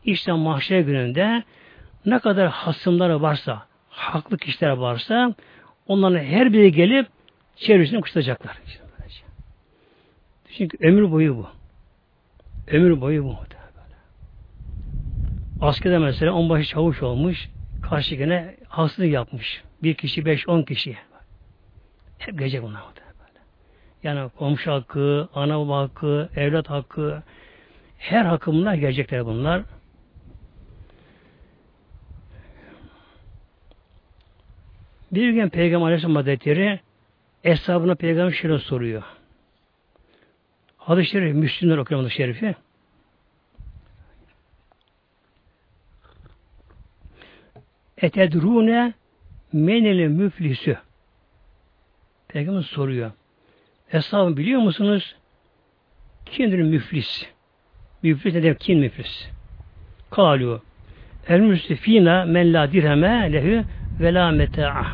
işte 0.05 0.31
mahşer 0.31 0.79
gününde 0.79 1.43
ne 2.05 2.19
kadar 2.19 2.47
hasımları 2.47 3.21
varsa 3.21 3.65
haklı 3.89 4.37
kişiler 4.37 4.71
varsa 4.71 5.35
onların 5.87 6.23
her 6.23 6.53
biri 6.53 6.71
gelip 6.71 7.07
çevresine 7.55 8.01
kuşatacaklar. 8.01 8.57
Çünkü 10.57 10.77
ömür 10.87 11.11
boyu 11.11 11.37
bu. 11.37 11.47
Ömür 12.67 13.01
boyu 13.01 13.23
bu. 13.23 13.37
Askerde 15.61 15.97
mesela 15.97 16.33
onbaşı 16.33 16.69
çavuş 16.69 17.03
olmuş, 17.03 17.49
karşı 17.81 18.15
gene 18.15 18.55
hastalık 18.67 19.11
yapmış. 19.11 19.63
Bir 19.83 19.93
kişi, 19.93 20.25
beş, 20.25 20.47
on 20.47 20.63
kişi. 20.63 20.97
Hep 22.17 22.39
gelecek 22.39 22.63
bunlar. 22.63 22.81
Yani 24.03 24.29
komşu 24.29 24.71
hakkı, 24.71 25.29
ana 25.35 25.59
baba 25.59 25.79
hakkı, 25.79 26.29
evlat 26.35 26.69
hakkı, 26.69 27.23
her 27.97 28.25
hakkı 28.25 28.51
bunlar 28.51 28.73
gelecekler 28.73 29.25
bunlar. 29.25 29.61
Bir 35.11 35.29
gün 35.29 35.49
Peygamber 35.49 35.85
Aleyhisselam 35.85 36.15
Hazretleri 36.15 36.79
hesabına 37.41 37.95
Peygamber 37.95 38.31
şöyle 38.31 38.59
soruyor. 38.59 39.03
Hadis-i 40.77 41.09
Şerif, 41.11 41.35
Müslümler 41.35 41.77
okuyor 41.77 42.01
hadis 42.01 42.13
Şerif'i. 42.13 42.55
Etedrune 47.97 48.93
meneli 49.53 50.07
müflisü. 50.07 50.77
Peygamber 52.27 52.61
soruyor. 52.61 53.11
Hesabı 53.87 54.37
biliyor 54.37 54.61
musunuz? 54.61 55.15
Kimdir 56.25 56.59
müflis? 56.59 57.25
Müflis 58.03 58.33
ne? 58.33 58.55
Kim 58.55 58.79
müflis? 58.79 59.29
Kalu. 60.11 60.61
El 61.27 61.39
müstifina 61.39 62.25
men 62.25 62.53
la 62.53 62.71
dirheme 62.71 63.33
lehu 63.33 63.65
ve 64.01 64.13
la 64.13 64.31
meta'a. 64.31 64.85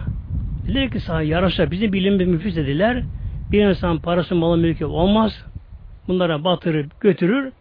Dediler 0.63 0.91
ki 0.91 0.99
sana 0.99 1.21
yarasa 1.21 1.71
bizim 1.71 1.93
bilim 1.93 2.19
bir 2.19 2.25
müflis 2.25 2.55
dediler. 2.55 3.03
Bir 3.51 3.65
insan 3.65 3.99
parası 3.99 4.35
malı 4.35 4.57
mülkü 4.57 4.85
olmaz. 4.85 5.45
Bunlara 6.07 6.43
batırır, 6.43 6.87
götürür. 6.99 7.51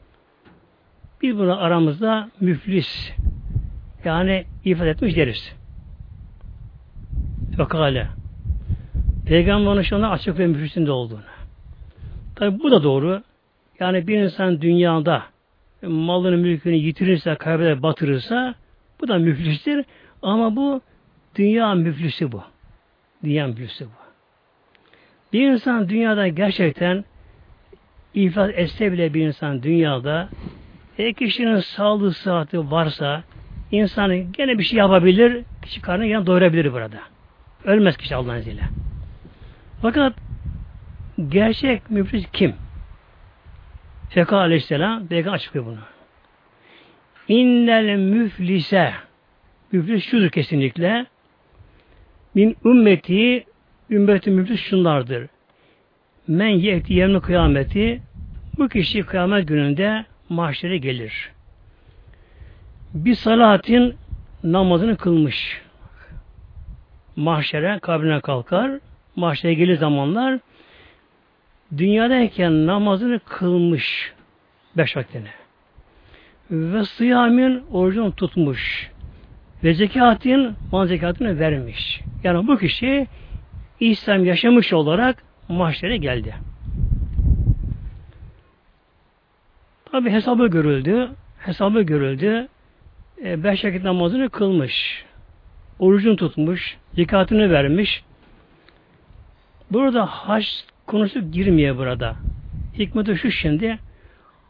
Biz 1.22 1.38
buna 1.38 1.56
aramızda 1.56 2.30
müflis 2.40 3.12
yani 4.04 4.44
ifade 4.64 4.90
etmiş 4.90 5.16
deriz. 5.16 5.56
Fekale. 7.56 8.08
Peygamber 9.26 9.70
onun 9.70 9.82
şu 9.82 10.06
açık 10.06 10.38
ve 10.38 10.46
müflisinde 10.46 10.90
olduğunu. 10.90 11.20
Tabi 12.36 12.60
bu 12.60 12.70
da 12.70 12.82
doğru. 12.82 13.22
Yani 13.80 14.06
bir 14.06 14.18
insan 14.18 14.60
dünyada 14.60 15.22
malını, 15.82 16.36
mülkünü 16.36 16.74
yitirirse, 16.74 17.34
kaybeder, 17.34 17.82
batırırsa 17.82 18.54
bu 19.00 19.08
da 19.08 19.18
müflistir. 19.18 19.84
Ama 20.22 20.56
bu 20.56 20.80
dünya 21.36 21.74
müflisi 21.74 22.32
bu. 22.32 22.42
Dünya 23.24 23.46
müflisi 23.46 23.84
bu. 23.84 23.90
Bir 25.32 25.50
insan 25.50 25.88
dünyada 25.88 26.28
gerçekten 26.28 27.04
ifade 28.14 28.52
etse 28.52 28.92
bile 28.92 29.14
bir 29.14 29.26
insan 29.26 29.62
dünyada 29.62 30.28
e 30.98 31.12
kişinin 31.12 31.60
sağlığı 31.60 32.12
sıhhati 32.12 32.70
varsa 32.70 33.22
insan 33.70 34.32
gene 34.32 34.58
bir 34.58 34.64
şey 34.64 34.78
yapabilir, 34.78 35.44
kişi 35.62 35.82
karnını 35.82 36.06
yan 36.06 36.26
doyurabilir 36.26 36.72
burada. 36.72 36.98
Ölmez 37.64 37.96
kişi 37.96 38.14
Allah'ın 38.14 38.38
izniyle. 38.38 38.62
Fakat 39.82 40.12
gerçek 41.28 41.90
müflis 41.90 42.26
kim? 42.32 42.54
Feka 44.08 44.36
aleyhisselam 44.36 45.06
Peygamber 45.06 45.36
açıklıyor 45.36 45.66
bunu. 45.66 45.78
İnnel 47.28 47.96
müflise 47.96 48.92
müflis 49.72 50.04
şudur 50.04 50.30
kesinlikle 50.30 51.06
min 52.36 52.56
ümmeti 52.64 53.44
ümmeti 53.90 54.30
müflis 54.30 54.60
şunlardır. 54.60 55.26
Men 56.28 56.48
yekti 56.48 56.94
yevmi 56.94 57.20
kıyameti 57.20 58.02
bu 58.58 58.68
kişi 58.68 59.02
kıyamet 59.02 59.48
gününde 59.48 60.04
mahşere 60.28 60.78
gelir. 60.78 61.30
Bir 62.94 63.14
salatin 63.14 63.94
namazını 64.44 64.96
kılmış. 64.96 65.62
Mahşere, 67.16 67.78
kabrine 67.82 68.20
kalkar. 68.20 68.70
Mahşere 69.16 69.54
gelir 69.54 69.76
zamanlar 69.76 70.38
dünyadayken 71.76 72.66
namazını 72.66 73.18
kılmış 73.18 74.12
beş 74.76 74.96
vaktine. 74.96 75.30
Ve 76.50 76.84
sıyamin 76.84 77.64
orucunu 77.72 78.16
tutmuş. 78.16 78.90
Ve 79.64 79.74
zekatın 79.74 80.56
mal 80.72 80.86
zekatını 80.86 81.38
vermiş. 81.38 82.00
Yani 82.24 82.46
bu 82.46 82.58
kişi 82.58 83.06
İslam 83.80 84.24
yaşamış 84.24 84.72
olarak 84.72 85.22
mahşere 85.48 85.96
geldi. 85.96 86.34
Tabi 89.92 90.10
hesabı 90.10 90.46
görüldü. 90.46 91.08
Hesabı 91.38 91.82
görüldü. 91.82 92.48
E, 93.24 93.44
beş 93.44 93.64
vakit 93.64 93.84
namazını 93.84 94.28
kılmış. 94.28 95.04
Orucunu 95.78 96.16
tutmuş. 96.16 96.76
Zekatını 96.94 97.50
vermiş. 97.50 98.04
Burada 99.70 100.06
hac 100.06 100.46
konusu 100.86 101.30
girmiyor 101.30 101.76
burada. 101.76 102.16
Hikmeti 102.78 103.16
şu 103.16 103.30
şimdi 103.30 103.78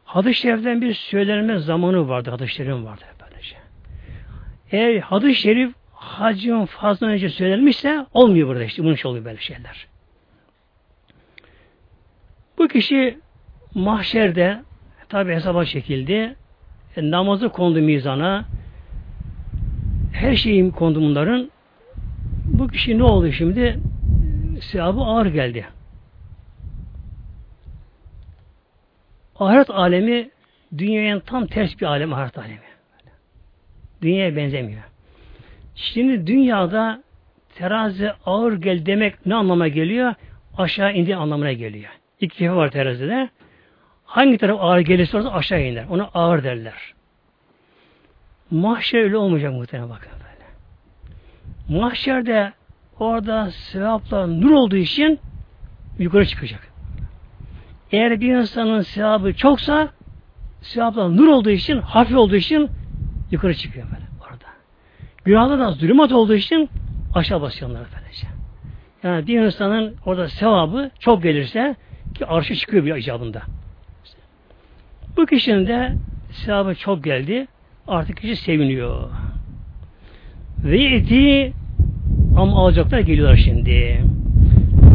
hadis-i 0.05 0.81
bir 0.81 0.95
söylenme 0.95 1.59
zamanı 1.59 2.09
vardı. 2.09 2.31
Hadis-i 2.31 2.85
vardı. 2.85 3.16
Eğer 4.73 5.01
hadis-i 5.01 5.35
şerif 5.35 5.75
hacın 5.93 6.65
fazla 6.65 7.07
önce 7.07 7.29
söylenmişse 7.29 8.07
olmuyor 8.15 8.49
burada 8.49 8.65
işte. 8.65 8.83
Bunun 8.83 8.95
için 8.95 9.09
oluyor 9.09 9.25
böyle 9.25 9.41
şeyler. 9.41 9.87
Bu 12.59 12.69
kişi 12.69 13.19
mahşerde 13.75 14.63
tabi 15.09 15.35
hesaba 15.35 15.65
çekildi. 15.65 16.37
E, 16.97 17.11
namazı 17.11 17.49
kondu 17.49 17.81
mizana. 17.81 18.45
Her 20.13 20.37
şeyin 20.37 20.71
kondu 20.71 21.01
bunların. 21.01 21.51
Bu 22.45 22.69
kişi 22.69 22.99
ne 22.99 23.03
oldu 23.03 23.33
şimdi? 23.33 23.81
Sevabı 24.61 25.01
ağır 25.01 25.27
geldi. 25.27 25.67
Ahiret 29.39 29.71
alemi 29.71 30.31
dünyanın 30.79 31.21
tam 31.21 31.47
ters 31.47 31.81
bir 31.81 31.87
alem 31.87 32.13
ahiret 32.13 32.39
alemi. 32.39 32.66
Dünyaya 34.07 34.37
benzemiyor. 34.37 34.83
Şimdi 35.75 36.27
dünyada 36.27 37.03
terazi 37.55 38.11
ağır 38.27 38.53
gel 38.53 38.87
demek 38.87 39.27
ne 39.27 39.35
anlama 39.35 39.69
geliyor? 39.69 40.15
Aşağı 40.59 40.95
indi 40.95 41.17
anlamına 41.17 41.53
geliyor. 41.53 41.91
İki 42.21 42.37
kefe 42.37 42.55
var 42.55 42.71
terazide. 42.71 43.29
Hangi 44.05 44.39
taraf 44.39 44.59
ağır 44.61 44.81
gelirse 44.81 45.17
orada 45.17 45.33
aşağı 45.33 45.63
iner. 45.63 45.85
Ona 45.91 46.05
ağır 46.15 46.45
derler. 46.45 46.95
Mahşer 48.51 49.03
öyle 49.03 49.17
olmayacak 49.17 49.53
muhtemelen 49.53 49.91
bakın 49.91 50.11
böyle. 50.13 51.81
Mahşerde 51.81 52.53
orada 52.99 53.51
sevaplar 53.51 54.41
nur 54.41 54.51
olduğu 54.51 54.77
için 54.77 55.19
yukarı 55.99 56.27
çıkacak. 56.27 56.73
Eğer 57.93 58.21
bir 58.21 58.37
insanın 58.37 58.81
sevabı 58.81 59.35
çoksa 59.35 59.89
sevaplar 60.61 61.17
nur 61.17 61.29
olduğu 61.29 61.51
için, 61.51 61.79
hafif 61.81 62.17
olduğu 62.17 62.37
için 62.37 62.71
yukarı 63.31 63.55
çıkıyor 63.55 63.87
böyle 63.87 64.05
orada. 64.21 64.47
Günahda 65.25 65.59
da 65.59 65.71
zulümat 65.71 66.13
olduğu 66.13 66.35
için 66.35 66.71
aşağı 67.15 67.41
basıyorlar 67.41 67.83
böylece. 67.95 68.27
Yani 69.03 69.27
bir 69.27 69.41
insanın 69.41 69.95
orada 70.07 70.29
sevabı 70.29 70.91
çok 70.99 71.23
gelirse 71.23 71.77
ki 72.15 72.27
arşı 72.27 72.55
çıkıyor 72.55 72.85
bir 72.85 72.97
icabında. 72.97 73.43
Bu 75.17 75.27
kişinin 75.27 75.67
de 75.67 75.93
sevabı 76.31 76.75
çok 76.75 77.05
geldi. 77.05 77.47
Artık 77.89 78.17
kişi 78.17 78.37
seviniyor. 78.37 79.11
Ve 80.65 80.85
eti 80.85 81.53
ama 82.37 82.57
alacaklar 82.57 83.01
geliyorlar 83.01 83.37
şimdi. 83.37 84.05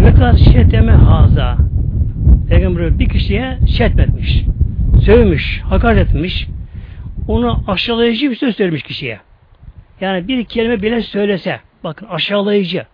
Ve 0.03 0.13
kad 0.13 0.37
şeteme 0.37 0.91
haza. 0.91 1.57
Peygamber 2.49 2.99
bir 2.99 3.09
kişiye 3.09 3.59
şetmetmiş. 3.67 4.43
Sövmüş, 5.05 5.61
hakaret 5.61 6.07
etmiş. 6.07 6.47
Onu 7.27 7.63
aşağılayıcı 7.67 8.31
bir 8.31 8.35
söz 8.35 8.55
söylemiş 8.55 8.83
kişiye. 8.83 9.19
Yani 10.01 10.27
bir 10.27 10.45
kelime 10.45 10.81
bile 10.81 11.01
söylese, 11.01 11.59
bakın 11.83 12.07
aşağılayıcı. 12.07 12.85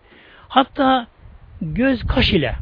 Hatta 0.48 1.06
göz 1.62 2.06
kaş 2.06 2.32
ile 2.32 2.54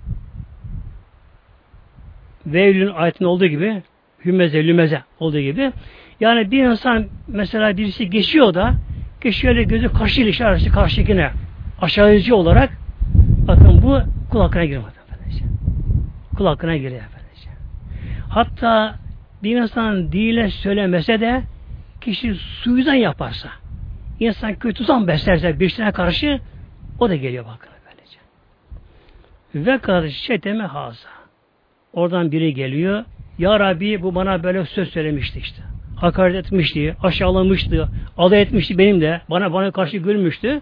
Vevlün 2.46 2.88
ayetinde 2.88 3.28
olduğu 3.28 3.46
gibi 3.46 3.82
hümeze, 4.24 4.66
lümeze 4.66 5.02
olduğu 5.20 5.40
gibi 5.40 5.72
yani 6.20 6.50
bir 6.50 6.64
insan 6.64 7.06
mesela 7.28 7.76
birisi 7.76 8.10
geçiyor 8.10 8.54
da 8.54 8.74
şöyle 9.30 9.62
gözü 9.62 9.88
karşı 9.88 10.22
ilişki 10.22 10.70
karşıkine 10.70 11.30
aşağıcı 11.80 12.36
olarak 12.36 12.70
bakın 13.48 13.82
bu 13.82 14.00
kul 14.30 14.40
hakkına 14.40 14.64
girmez. 14.64 14.94
Kul 16.36 16.46
hakkına 16.46 16.76
giriyor. 16.76 17.02
Hatta 18.28 18.94
bir 19.42 19.56
insan 19.56 20.12
dile 20.12 20.50
söylemese 20.50 21.20
de 21.20 21.42
kişi 22.06 22.34
suyudan 22.34 22.94
yaparsa 22.94 23.48
insan 24.20 24.54
kötü 24.54 24.84
zan 24.84 25.08
beslerse 25.08 25.60
bir 25.60 25.68
şeyine 25.68 25.92
karşı 25.92 26.40
o 26.98 27.08
da 27.08 27.14
geliyor 27.14 27.44
bakın 27.44 27.70
böylece. 27.86 28.18
Ve 29.54 29.78
karşı 29.78 30.10
şeteme 30.10 30.64
haza. 30.64 31.08
Oradan 31.92 32.32
biri 32.32 32.54
geliyor. 32.54 33.04
Ya 33.38 33.60
Rabbi 33.60 34.02
bu 34.02 34.14
bana 34.14 34.42
böyle 34.42 34.64
söz 34.64 34.88
söylemişti 34.88 35.38
işte. 35.38 35.62
Hakaret 35.96 36.46
etmişti, 36.46 36.96
aşağılamıştı, 37.02 37.88
alay 38.16 38.42
etmişti 38.42 38.78
benim 38.78 39.00
de. 39.00 39.20
Bana 39.30 39.52
bana 39.52 39.70
karşı 39.70 39.96
gülmüştü. 39.96 40.60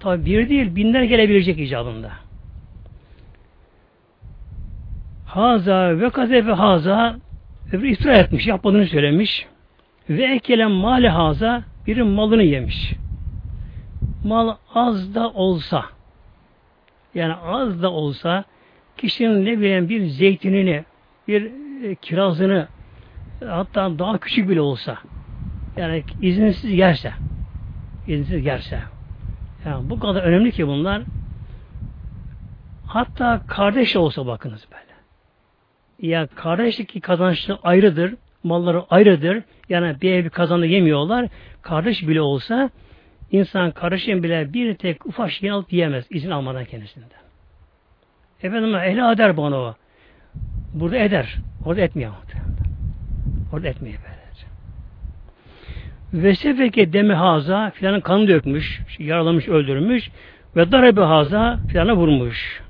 Tabi 0.00 0.24
bir 0.24 0.48
değil, 0.48 0.76
binler 0.76 1.02
gelebilecek 1.02 1.58
icabında. 1.58 2.10
Haza 5.26 6.00
ve 6.00 6.10
kazefe 6.10 6.52
haza 6.52 7.16
öbürü 7.72 7.90
iftira 7.90 8.14
etmiş, 8.14 8.46
yapmadığını 8.46 8.86
söylemiş. 8.86 9.46
Ve 10.08 10.24
ekelen 10.24 10.70
mali 10.70 11.08
haza 11.08 11.62
biri 11.86 12.02
malını 12.02 12.42
yemiş. 12.42 12.92
Mal 14.24 14.56
az 14.74 15.14
da 15.14 15.30
olsa 15.30 15.84
yani 17.14 17.34
az 17.34 17.82
da 17.82 17.90
olsa 17.90 18.44
kişinin 18.96 19.44
ne 19.44 19.58
bileyim 19.58 19.88
bir 19.88 20.06
zeytinini, 20.06 20.84
bir 21.28 21.50
e, 21.84 21.94
kirazını 21.94 22.68
hatta 23.46 23.98
daha 23.98 24.18
küçük 24.18 24.48
bile 24.48 24.60
olsa 24.60 24.98
yani 25.76 26.04
izinsiz 26.22 26.72
yerse 26.72 27.12
izinsiz 28.06 28.46
yerse 28.46 28.80
yani 29.64 29.90
bu 29.90 30.00
kadar 30.00 30.22
önemli 30.22 30.52
ki 30.52 30.66
bunlar 30.66 31.02
hatta 32.86 33.42
kardeş 33.48 33.96
olsa 33.96 34.26
bakınız 34.26 34.68
böyle. 34.72 34.88
Ya 36.12 36.26
kardeşlik 36.26 37.02
kazançlı 37.02 37.58
ayrıdır, 37.62 38.14
malları 38.48 38.82
ayrıdır. 38.90 39.42
Yani 39.68 40.00
bir 40.00 40.12
ev 40.12 40.28
kazanı 40.28 40.66
yemiyorlar. 40.66 41.26
Kardeş 41.62 42.08
bile 42.08 42.20
olsa 42.20 42.70
insan 43.30 43.70
kardeşin 43.70 44.22
bile 44.22 44.52
bir 44.52 44.74
tek 44.74 45.06
ufak 45.06 45.30
şey 45.30 45.50
alıp 45.50 45.72
yiyemez 45.72 46.06
izin 46.10 46.30
almadan 46.30 46.64
kendisinden. 46.64 47.08
Efendim 48.42 48.74
ehli 48.74 49.12
eder 49.12 49.36
bana 49.36 49.56
o. 49.56 49.74
Burada 50.74 50.96
eder. 50.96 51.36
Orada 51.66 51.80
etmiyor. 51.80 52.12
Orada 53.52 53.68
etmiyor 53.68 53.98
böylece. 54.04 54.46
Ve 56.12 56.34
sefeke 56.34 56.92
demi 56.92 57.12
haza 57.12 57.70
filanın 57.70 58.00
kanı 58.00 58.28
dökmüş, 58.28 58.80
yaralamış, 58.98 59.48
öldürmüş 59.48 60.10
ve 60.56 60.72
darabe 60.72 61.00
haza 61.00 61.58
filana 61.68 61.96
vurmuş. 61.96 62.62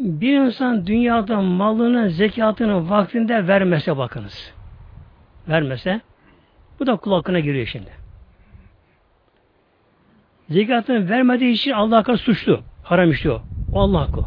Bir 0.00 0.40
insan 0.40 0.86
dünyada 0.86 1.40
malını, 1.40 2.10
zekatını 2.10 2.90
vaktinde 2.90 3.48
vermese 3.48 3.96
bakınız. 3.96 4.52
Vermese 5.48 6.00
bu 6.80 6.86
da 6.86 6.96
kul 6.96 7.12
hakkına 7.12 7.40
giriyor 7.40 7.66
şimdi. 7.66 7.90
Zekatını 10.50 11.08
vermediği 11.08 11.52
için 11.52 11.70
Allah 11.70 11.96
hakkı 11.96 12.16
suçlu. 12.16 12.60
Haram 12.84 13.10
işliyor. 13.10 13.40
O 13.72 13.80
Allah 13.80 14.00
hakkı. 14.00 14.20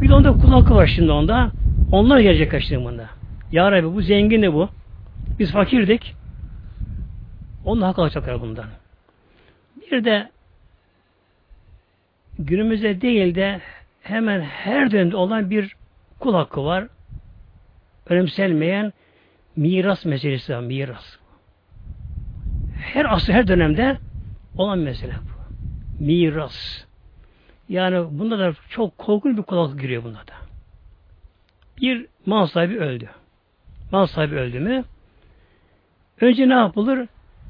Bir 0.00 0.08
de 0.08 0.14
onda 0.14 0.32
kul 0.32 0.48
hakkı 0.48 0.74
var 0.74 0.86
şimdi 0.86 1.10
onda. 1.10 1.50
Onlar 1.92 2.18
gelecek 2.18 2.50
kaçtığımında. 2.50 3.06
Ya 3.52 3.72
Rabbi 3.72 3.94
bu 3.94 4.02
zengin 4.02 4.42
de 4.42 4.52
bu. 4.52 4.68
Biz 5.38 5.52
fakirdik. 5.52 6.14
Onun 7.64 7.82
hakkı 7.82 8.02
alacaklar 8.02 8.40
bundan. 8.40 8.66
Bir 9.90 10.04
de 10.04 10.30
günümüzde 12.38 13.00
değil 13.00 13.34
de 13.34 13.60
hemen 14.00 14.40
her 14.40 14.90
dönemde 14.90 15.16
olan 15.16 15.50
bir 15.50 15.76
kul 16.18 16.34
hakkı 16.34 16.64
var. 16.64 16.88
Önemselmeyen 18.06 18.92
miras 19.56 20.04
meselesi 20.04 20.54
var. 20.54 20.60
Miras. 20.60 21.16
Her 22.76 23.14
asır, 23.14 23.32
her 23.32 23.48
dönemde 23.48 23.98
olan 24.56 24.78
mesele 24.78 25.12
bu. 25.12 26.04
Miras. 26.04 26.84
Yani 27.68 28.18
bunda 28.18 28.38
da 28.38 28.52
çok 28.68 28.98
korkunç 28.98 29.38
bir 29.38 29.42
kulaklık 29.42 29.80
giriyor 29.80 30.04
bunda 30.04 30.18
da. 30.18 30.34
Bir 31.80 32.06
mal 32.26 32.46
sahibi 32.46 32.78
öldü. 32.78 33.08
Mal 33.92 34.06
sahibi 34.06 34.34
öldü 34.34 34.60
mü? 34.60 34.84
Önce 36.20 36.48
ne 36.48 36.54
yapılır? 36.54 37.08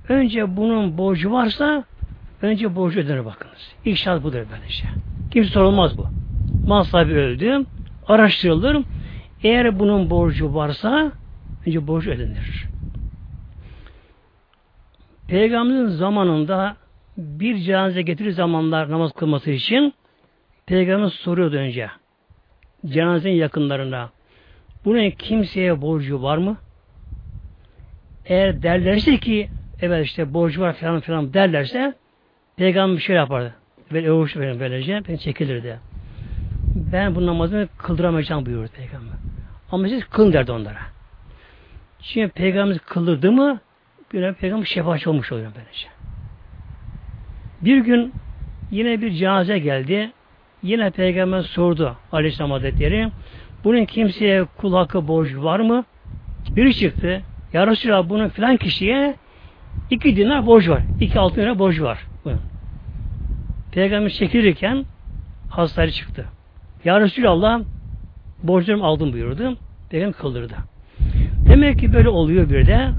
Önce 0.08 0.56
bunun 0.56 0.98
borcu 0.98 1.32
varsa 1.32 1.84
önce 2.42 2.76
borcu 2.76 3.00
ödenir 3.00 3.24
bakınız. 3.24 3.74
İlk 3.84 3.98
şart 3.98 4.22
budur 4.22 4.46
böylece. 4.52 4.84
Kimse 5.30 5.50
sorulmaz 5.50 5.98
bu. 5.98 6.06
Mal 6.66 6.84
sahibi 6.84 7.14
öldü. 7.14 7.66
Araştırılır. 8.06 8.84
Eğer 9.42 9.78
bunun 9.78 10.10
borcu 10.10 10.54
varsa 10.54 11.12
önce 11.66 11.86
borcu 11.86 12.10
ödenir. 12.10 12.68
Peygamberin 15.26 15.86
zamanında 15.86 16.76
bir 17.16 17.56
cenaze 17.58 18.02
getirir 18.02 18.30
zamanlar 18.30 18.90
namaz 18.90 19.12
kılması 19.12 19.50
için 19.50 19.94
Peygamber 20.66 21.08
soruyordu 21.08 21.56
önce 21.56 21.90
cenazenin 22.86 23.34
yakınlarına 23.34 24.10
bunun 24.84 25.10
kimseye 25.10 25.82
borcu 25.82 26.22
var 26.22 26.36
mı? 26.38 26.56
Eğer 28.24 28.62
derlerse 28.62 29.16
ki 29.16 29.48
evet 29.80 30.06
işte 30.06 30.34
borcu 30.34 30.60
var 30.60 30.72
falan 30.72 31.00
filan 31.00 31.34
derlerse 31.34 31.94
Peygamber 32.56 32.96
bir 32.96 33.02
şey 33.02 33.16
yapardı. 33.16 33.54
Böyle 33.92 34.10
övüş 34.10 34.36
verin 34.36 34.60
böylece 34.60 35.02
ben 35.08 35.16
çekilirdi. 35.16 35.89
Ben 36.74 37.14
bu 37.14 37.26
namazını 37.26 37.68
kıldıramayacağım 37.78 38.46
buyurdu 38.46 38.70
Peygamber. 38.76 39.14
Ama 39.72 39.88
siz 39.88 40.04
kılın 40.04 40.32
derdi 40.32 40.52
onlara. 40.52 40.78
Şimdi 42.00 42.28
Peygamber 42.28 42.78
kıldırdı 42.78 43.32
mı 43.32 43.60
bir 44.12 44.32
Peygamber 44.32 44.64
şefaatçi 44.64 45.10
olmuş 45.10 45.32
oluyor 45.32 45.50
böylece. 45.56 45.88
Bir 47.60 47.78
gün 47.78 48.12
yine 48.70 49.00
bir 49.00 49.10
cenaze 49.10 49.58
geldi. 49.58 50.12
Yine 50.62 50.90
Peygamber 50.90 51.42
sordu 51.42 51.96
Aleyhisselam 52.12 52.50
Hazretleri. 52.50 53.10
Bunun 53.64 53.84
kimseye 53.84 54.44
kul 54.44 54.74
hakkı 54.74 55.08
borcu 55.08 55.44
var 55.44 55.60
mı? 55.60 55.84
Biri 56.56 56.74
çıktı. 56.74 57.22
Ya 57.52 57.66
Resulallah 57.66 58.08
bunun 58.08 58.28
filan 58.28 58.56
kişiye 58.56 59.14
iki 59.90 60.16
dinar 60.16 60.46
borcu 60.46 60.72
var. 60.72 60.82
iki 61.00 61.18
altın 61.18 61.42
lira 61.42 61.58
borcu 61.58 61.84
var. 61.84 62.06
Bunun. 62.24 62.40
Peygamber 63.72 64.10
çekilirken 64.10 64.84
hastane 65.50 65.90
çıktı. 65.90 66.26
Ya 66.84 67.00
Resulallah 67.00 67.60
borcularımı 68.42 68.84
aldım 68.84 69.12
buyurdu. 69.12 69.56
Peygamber 69.90 70.18
kıldırdı. 70.18 70.54
Demek 71.48 71.78
ki 71.78 71.92
böyle 71.92 72.08
oluyor 72.08 72.50
bir 72.50 72.66
de 72.66 72.90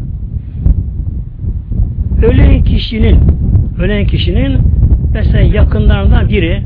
ölen 2.23 2.63
kişinin 2.63 3.19
ölen 3.79 4.05
kişinin 4.05 4.61
mesela 5.13 5.41
yakınlarından 5.41 6.29
biri 6.29 6.63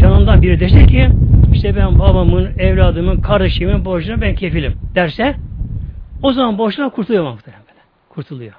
canından 0.00 0.42
biri 0.42 0.60
dese 0.60 0.86
ki 0.86 1.08
işte 1.52 1.76
ben 1.76 1.98
babamın, 1.98 2.58
evladımın, 2.58 3.20
kardeşimin 3.20 3.84
borcuna 3.84 4.20
ben 4.20 4.34
kefilim 4.34 4.72
derse 4.94 5.34
o 6.22 6.32
zaman 6.32 6.58
borçlar 6.58 6.90
kurtuluyor 6.90 7.32
muhtemelen. 7.32 7.62
Kurtuluyor. 8.08 8.52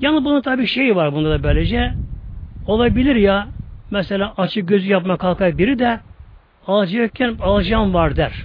Yani 0.00 0.24
bunun 0.24 0.40
tabi 0.40 0.66
şeyi 0.66 0.96
var 0.96 1.12
bunda 1.12 1.30
da 1.30 1.42
böylece 1.42 1.92
olabilir 2.66 3.16
ya 3.16 3.48
mesela 3.90 4.34
açık 4.36 4.68
gözü 4.68 4.90
yapma 4.90 5.16
kalkar 5.16 5.58
biri 5.58 5.78
de 5.78 6.00
alacakken 6.66 7.36
alacağım 7.40 7.94
var 7.94 8.16
der. 8.16 8.44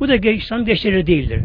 Bu 0.00 0.08
da 0.08 0.14
İslam 0.14 0.64
geçerli 0.64 1.06
değildir. 1.06 1.40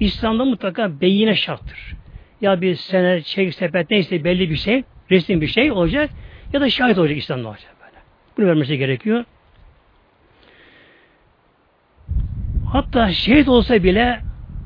İslam'da 0.00 0.44
mutlaka 0.44 1.00
beyine 1.00 1.34
şarttır. 1.34 1.96
Ya 2.40 2.60
bir 2.60 2.74
sene, 2.74 3.22
çek, 3.22 3.54
sepet 3.54 3.90
neyse 3.90 4.24
belli 4.24 4.50
bir 4.50 4.56
şey, 4.56 4.82
resim 5.10 5.40
bir 5.40 5.46
şey 5.46 5.72
olacak 5.72 6.10
ya 6.52 6.60
da 6.60 6.70
şahit 6.70 6.98
olacak 6.98 7.18
İslam'da 7.18 7.48
olacak 7.48 7.74
böyle. 7.80 8.02
Bunu 8.38 8.46
vermesi 8.46 8.78
gerekiyor. 8.78 9.24
Hatta 12.72 13.12
şehit 13.12 13.48
olsa 13.48 13.82
bile 13.82 14.20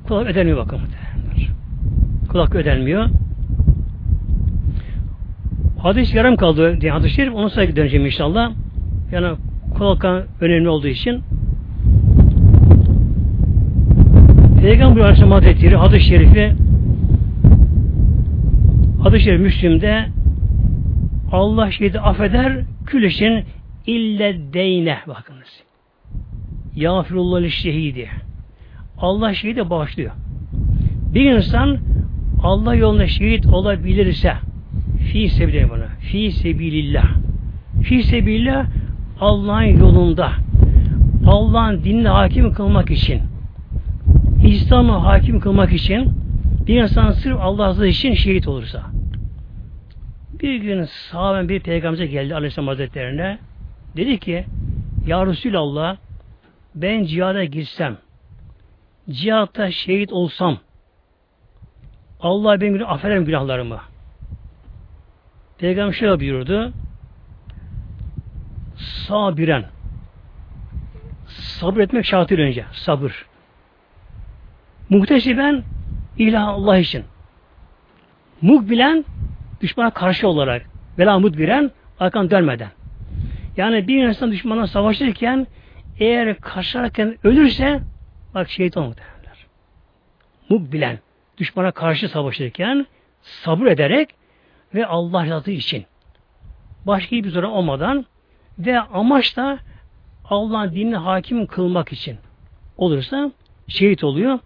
kulak 0.08 0.26
ödenmiyor 0.26 0.58
bakın. 0.58 0.80
Kulak 2.28 2.54
ödenmiyor. 2.54 3.06
Hadis 5.82 6.14
yarım 6.14 6.36
kaldı 6.36 6.80
diye 6.80 6.92
hadis-i 6.92 7.14
şerif. 7.14 7.34
Onu 7.34 7.50
sonra 7.50 7.76
döneceğim 7.76 8.06
inşallah. 8.06 8.52
Yani 9.12 9.36
kulak 9.80 10.26
önemli 10.40 10.68
olduğu 10.68 10.86
için 10.86 11.22
Peygamber 14.60 15.00
Aleyhisselam 15.00 15.30
Hazretleri 15.30 15.76
hadis-i 15.76 16.04
şerifi 16.04 16.52
hadis-i 19.02 19.24
şerif 19.24 19.40
Müslim'de 19.40 20.06
Allah 21.32 21.70
şehidi 21.70 22.00
affeder 22.00 22.60
kül 22.86 23.02
için 23.02 23.44
ille 23.86 24.52
deyne 24.52 24.98
bakınız. 25.08 25.62
Yağfirullah 26.76 27.48
şehidi. 27.48 28.08
Allah 28.98 29.34
şehide 29.34 29.70
bağışlıyor. 29.70 30.12
Bir 31.14 31.32
insan 31.32 31.78
Allah 32.42 32.74
yolunda 32.74 33.06
şehit 33.06 33.46
olabilirse 33.46 34.32
fi 35.12 35.28
sebilillah 35.28 35.70
bana. 35.70 35.86
Fi 36.00 36.32
sebilillah. 36.32 37.06
Fi 37.82 38.02
sebilillah 38.02 38.66
Allah'ın 39.20 39.78
yolunda 39.78 40.32
Allah'ın 41.26 41.84
dinine 41.84 42.08
hakim 42.08 42.52
kılmak 42.52 42.90
için 42.90 43.22
İslam'ı 44.44 44.92
hakim 44.92 45.40
kılmak 45.40 45.72
için 45.72 46.12
bir 46.66 46.82
insan 46.82 47.10
sırf 47.10 47.40
Allah 47.40 47.86
için 47.86 48.14
şehit 48.14 48.48
olursa 48.48 48.82
bir 50.32 50.54
gün 50.54 50.84
sahaben 50.84 51.48
bir 51.48 51.60
peygamber 51.60 52.04
geldi 52.04 52.34
Aleyhisselam 52.34 52.68
Hazretlerine 52.68 53.38
dedi 53.96 54.18
ki 54.18 54.44
Ya 55.06 55.26
Resulallah 55.26 55.96
ben 56.74 57.04
cihada 57.04 57.44
girsem 57.44 57.96
cihatta 59.10 59.70
şehit 59.70 60.12
olsam 60.12 60.58
Allah 62.20 62.60
benim 62.60 62.72
günah 62.72 62.90
affeder 62.90 63.18
günahlarımı? 63.18 63.80
Peygamber 65.58 65.92
şöyle 65.92 66.20
buyurdu. 66.20 66.72
Sabiren. 69.10 69.64
Sabır 71.26 71.80
etmek 71.80 72.04
şartıyla 72.04 72.44
önce. 72.44 72.64
Sabır. 72.72 73.26
Muhtesiben 74.88 75.62
ilah 76.18 76.48
Allah 76.48 76.78
için. 76.78 77.04
Mukbilen 78.42 79.04
düşmana 79.60 79.90
karşı 79.90 80.28
olarak. 80.28 80.66
Vela 80.98 81.18
mudbiren 81.18 81.70
arkan 82.00 82.30
dönmeden. 82.30 82.70
Yani 83.56 83.88
bir 83.88 84.08
insan 84.08 84.32
düşmana 84.32 84.66
savaşırken 84.66 85.46
eğer 85.98 86.36
karşılarken 86.36 87.16
ölürse 87.24 87.80
bak 88.34 88.48
olmadı 88.76 88.96
derler. 88.96 89.46
Mukbilen 90.48 90.98
düşmana 91.38 91.70
karşı 91.70 92.08
savaşırken 92.08 92.86
sabır 93.22 93.66
ederek 93.66 94.14
ve 94.74 94.86
Allah 94.86 95.24
rızası 95.24 95.50
için 95.50 95.84
başka 96.86 97.16
bir 97.16 97.30
zora 97.30 97.50
olmadan 97.50 98.06
ve 98.66 98.80
amaç 98.80 99.36
da 99.36 99.58
Allah'ın 100.24 100.72
dinine 100.72 100.96
hakim 100.96 101.46
kılmak 101.46 101.92
için 101.92 102.16
olursa 102.76 103.32
şehit 103.68 104.04
oluyor. 104.04 104.38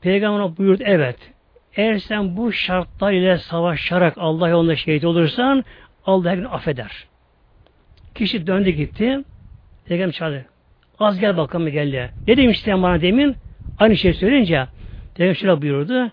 Peygamber 0.00 0.56
buyurdu 0.56 0.82
evet 0.86 1.32
eğer 1.76 1.98
sen 1.98 2.36
bu 2.36 2.52
şartlar 2.52 3.12
ile 3.12 3.38
savaşarak 3.38 4.14
Allah 4.18 4.48
yolunda 4.48 4.76
şehit 4.76 5.04
olursan 5.04 5.64
Allah 6.06 6.30
her 6.30 6.36
gün 6.36 6.44
affeder. 6.44 7.06
Kişi 8.14 8.46
döndü 8.46 8.70
gitti. 8.70 9.18
Peygamber 9.84 10.12
çağırdı. 10.12 10.46
Az 10.98 11.20
gel 11.20 11.36
bakalım 11.36 11.68
geldi. 11.68 12.10
Ne 12.28 12.36
demiştin 12.36 12.82
bana 12.82 13.00
demin? 13.00 13.36
Aynı 13.78 13.96
şey 13.96 14.14
söyleyince 14.14 14.66
Peygamber 15.14 15.38
şöyle 15.38 15.62
buyurdu. 15.62 16.10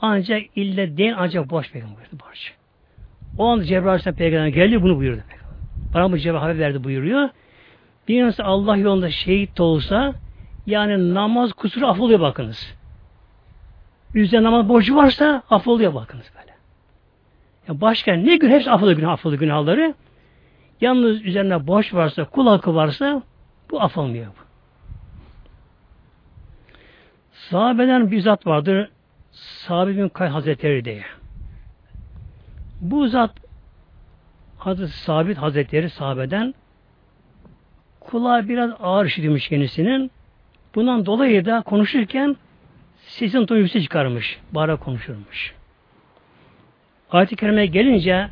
Ancak 0.00 0.42
ille 0.56 0.96
değil 0.96 1.14
ancak 1.16 1.50
boş 1.50 1.72
peygamber 1.72 1.96
buyurdu. 1.96 2.24
Boş. 2.30 2.54
O 3.38 3.46
anda 3.46 3.64
Cebrail 3.64 3.88
Aleyhisselam 3.88 4.16
peygamber 4.16 4.48
geldi 4.48 4.82
bunu 4.82 4.98
buyurdu. 4.98 5.22
Bana 5.94 6.12
bu 6.12 6.18
Cebrail 6.18 6.40
haber 6.42 6.58
verdi 6.58 6.84
buyuruyor. 6.84 7.28
Bir 8.08 8.24
insan 8.24 8.44
Allah 8.44 8.76
yolunda 8.76 9.10
şehit 9.10 9.60
olsa 9.60 10.14
yani 10.66 11.14
namaz 11.14 11.52
kusuru 11.52 11.86
affoluyor 11.86 12.20
bakınız. 12.20 12.74
Üzerine 14.14 14.46
namaz 14.46 14.68
borcu 14.68 14.96
varsa 14.96 15.42
affoluyor 15.50 15.94
bakınız 15.94 16.32
böyle. 16.40 16.52
Ya 17.68 17.80
başka 17.80 18.14
ne 18.14 18.36
gün 18.36 18.50
hepsi 18.50 18.70
affoluyor 18.70 18.96
günah, 18.96 19.12
affoluyor 19.12 19.40
günahları. 19.40 19.94
Yalnız 20.80 21.24
üzerine 21.24 21.66
borç 21.66 21.94
varsa, 21.94 22.24
kul 22.24 22.46
hakkı 22.46 22.74
varsa 22.74 23.22
bu 23.70 23.82
affolmuyor. 23.82 24.26
Sahabeden 27.32 28.10
bir 28.10 28.20
zat 28.20 28.46
vardır. 28.46 28.90
Sahabe 29.32 29.96
bin 29.96 30.08
Kay 30.08 30.28
Hazretleri 30.28 30.84
diye. 30.84 31.04
Bu 32.80 33.08
zat 33.08 33.41
Hazreti 34.64 34.92
Sabit 34.92 35.38
Hazretleri 35.38 35.90
sahabeden 35.90 36.54
kulağı 38.00 38.48
biraz 38.48 38.70
ağır 38.80 39.06
işitmiş 39.06 39.48
kendisinin. 39.48 40.10
Bundan 40.74 41.06
dolayı 41.06 41.44
da 41.44 41.62
konuşurken 41.62 42.36
sesin 42.96 43.46
tonu 43.46 43.68
çıkarmış. 43.68 44.38
Bağıra 44.52 44.76
konuşurmuş. 44.76 45.54
Ayet-i 47.10 47.36
Kerime'ye 47.36 47.66
gelince 47.66 48.28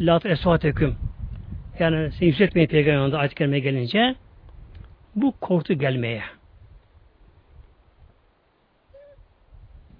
La 0.00 0.20
esvateküm 0.24 0.96
yani 1.78 2.12
seni 2.12 2.28
yükseltmeyin 2.28 2.68
peygamberinde 2.68 3.16
ayet-i 3.16 3.34
kerimeye 3.34 3.60
gelince 3.60 4.14
bu 5.16 5.32
korktu 5.40 5.74
gelmeye. 5.74 6.22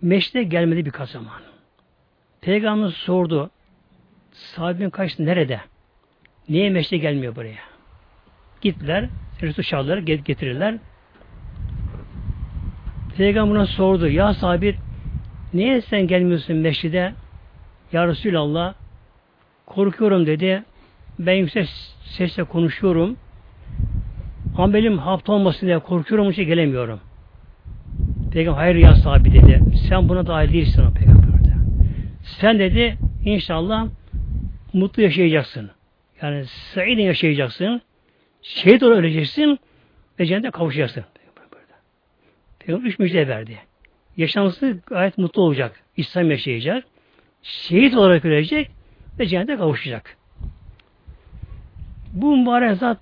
Meşte 0.02 0.42
gelmedi 0.42 0.86
birkaç 0.86 1.08
zaman. 1.08 1.40
Peygamber 2.40 2.88
sordu. 2.88 3.50
Sahabin 4.54 4.90
kaçtı 4.90 5.26
nerede? 5.26 5.60
Niye 6.48 6.70
meşte 6.70 6.96
gelmiyor 6.96 7.36
buraya? 7.36 7.58
Gittiler. 8.60 9.08
Resul 9.42 9.62
çağırdılar. 9.62 9.98
Getirirler. 9.98 10.74
Peygamber'e 13.16 13.66
sordu. 13.66 14.08
Ya 14.08 14.34
sabit 14.34 14.76
niye 15.54 15.80
sen 15.80 16.06
gelmiyorsun 16.06 16.56
meşride? 16.56 17.12
Ya 17.92 18.08
Resulallah 18.08 18.74
korkuyorum 19.66 20.26
dedi. 20.26 20.62
Ben 21.18 21.34
yüksek 21.34 21.68
sesle 22.04 22.44
konuşuyorum. 22.44 23.16
Ama 24.56 24.74
benim 24.74 24.98
hafta 24.98 25.32
olmasın 25.32 25.66
diye 25.66 25.78
korkuyorum 25.78 26.30
için 26.30 26.44
gelemiyorum. 26.44 27.00
Peygamber 28.32 28.58
hayır 28.58 28.74
ya 28.76 28.94
sahibi 28.94 29.32
dedi. 29.32 29.62
Sen 29.88 30.08
buna 30.08 30.26
dahil 30.26 30.52
değilsin 30.52 30.86
o 30.86 30.92
peygamberde. 30.92 31.54
Sen 32.22 32.58
dedi 32.58 32.98
inşallah 33.24 33.86
mutlu 34.72 35.02
yaşayacaksın. 35.02 35.70
Yani 36.22 36.44
saidin 36.46 37.02
yaşayacaksın. 37.02 37.82
Şehit 38.42 38.82
olarak 38.82 38.98
öleceksin 38.98 39.58
ve 40.20 40.26
cennete 40.26 40.50
kavuşacaksın. 40.50 41.04
Peygamber 42.58 42.88
üç 42.88 42.98
müjde 42.98 43.28
verdi. 43.28 43.58
Yaşantısı 44.16 44.78
gayet 44.86 45.18
mutlu 45.18 45.42
olacak. 45.42 45.80
İslam 45.96 46.30
yaşayacak. 46.30 46.84
Şehit 47.42 47.94
olarak 47.94 48.24
ölecek 48.24 48.70
ve 49.18 49.26
cennete 49.26 49.56
kavuşacak. 49.56 50.16
Bu 52.12 52.36
mübarek 52.36 52.76
zat 52.76 52.98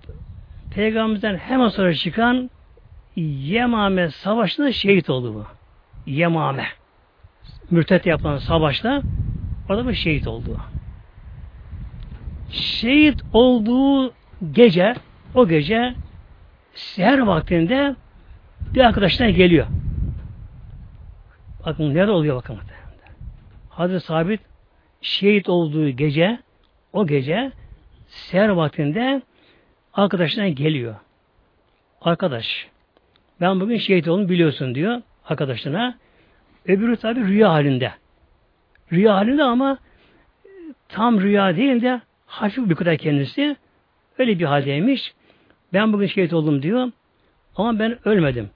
Peygamberimizden 0.75 1.37
hemen 1.37 1.69
sonra 1.69 1.95
çıkan 1.95 2.51
Yemame 3.17 4.11
savaşında 4.11 4.73
şehit 4.73 5.11
oldu 5.11 5.35
bu. 5.35 5.47
Yemame. 6.11 6.67
Mürtet 7.71 8.07
yapılan 8.07 8.39
savaşta 8.39 9.03
orada 9.69 9.89
bir 9.89 9.95
şehit 9.95 10.27
oldu. 10.27 10.61
Şehit 12.51 13.23
olduğu 13.33 14.13
gece 14.53 14.95
o 15.35 15.49
gece 15.49 15.95
seher 16.75 17.19
vaktinde 17.19 17.95
bir 18.75 18.81
arkadaşına 18.81 19.31
geliyor. 19.31 19.67
Bakın 21.67 21.95
nerede 21.95 22.11
oluyor 22.11 22.37
bakın. 22.37 22.59
Hazreti 23.69 24.07
Sabit 24.07 24.41
şehit 25.01 25.49
olduğu 25.49 25.91
gece 25.91 26.39
o 26.93 27.07
gece 27.07 27.53
seher 28.07 28.49
vaktinde 28.49 29.23
arkadaşına 29.95 30.49
geliyor. 30.49 30.95
Arkadaş 32.01 32.69
ben 33.41 33.61
bugün 33.61 33.79
şehit 33.79 34.09
oldum 34.09 34.29
biliyorsun 34.29 34.75
diyor 34.75 35.03
arkadaşına. 35.25 35.99
Öbürü 36.67 36.97
tabi 36.97 37.21
rüya 37.21 37.51
halinde. 37.51 37.93
Rüya 38.93 39.15
halinde 39.15 39.43
ama 39.43 39.79
tam 40.89 41.21
rüya 41.21 41.57
değil 41.57 41.83
de 41.83 42.01
hafif 42.29 42.69
bir 42.71 42.75
kadar 42.75 42.97
kendisi. 42.97 43.57
Öyle 44.19 44.39
bir 44.39 44.45
haldeymiş. 44.45 45.15
Ben 45.73 45.93
bugün 45.93 46.07
şehit 46.07 46.33
oldum 46.33 46.63
diyor. 46.63 46.91
Ama 47.57 47.79
ben 47.79 48.09
ölmedim. 48.09 48.51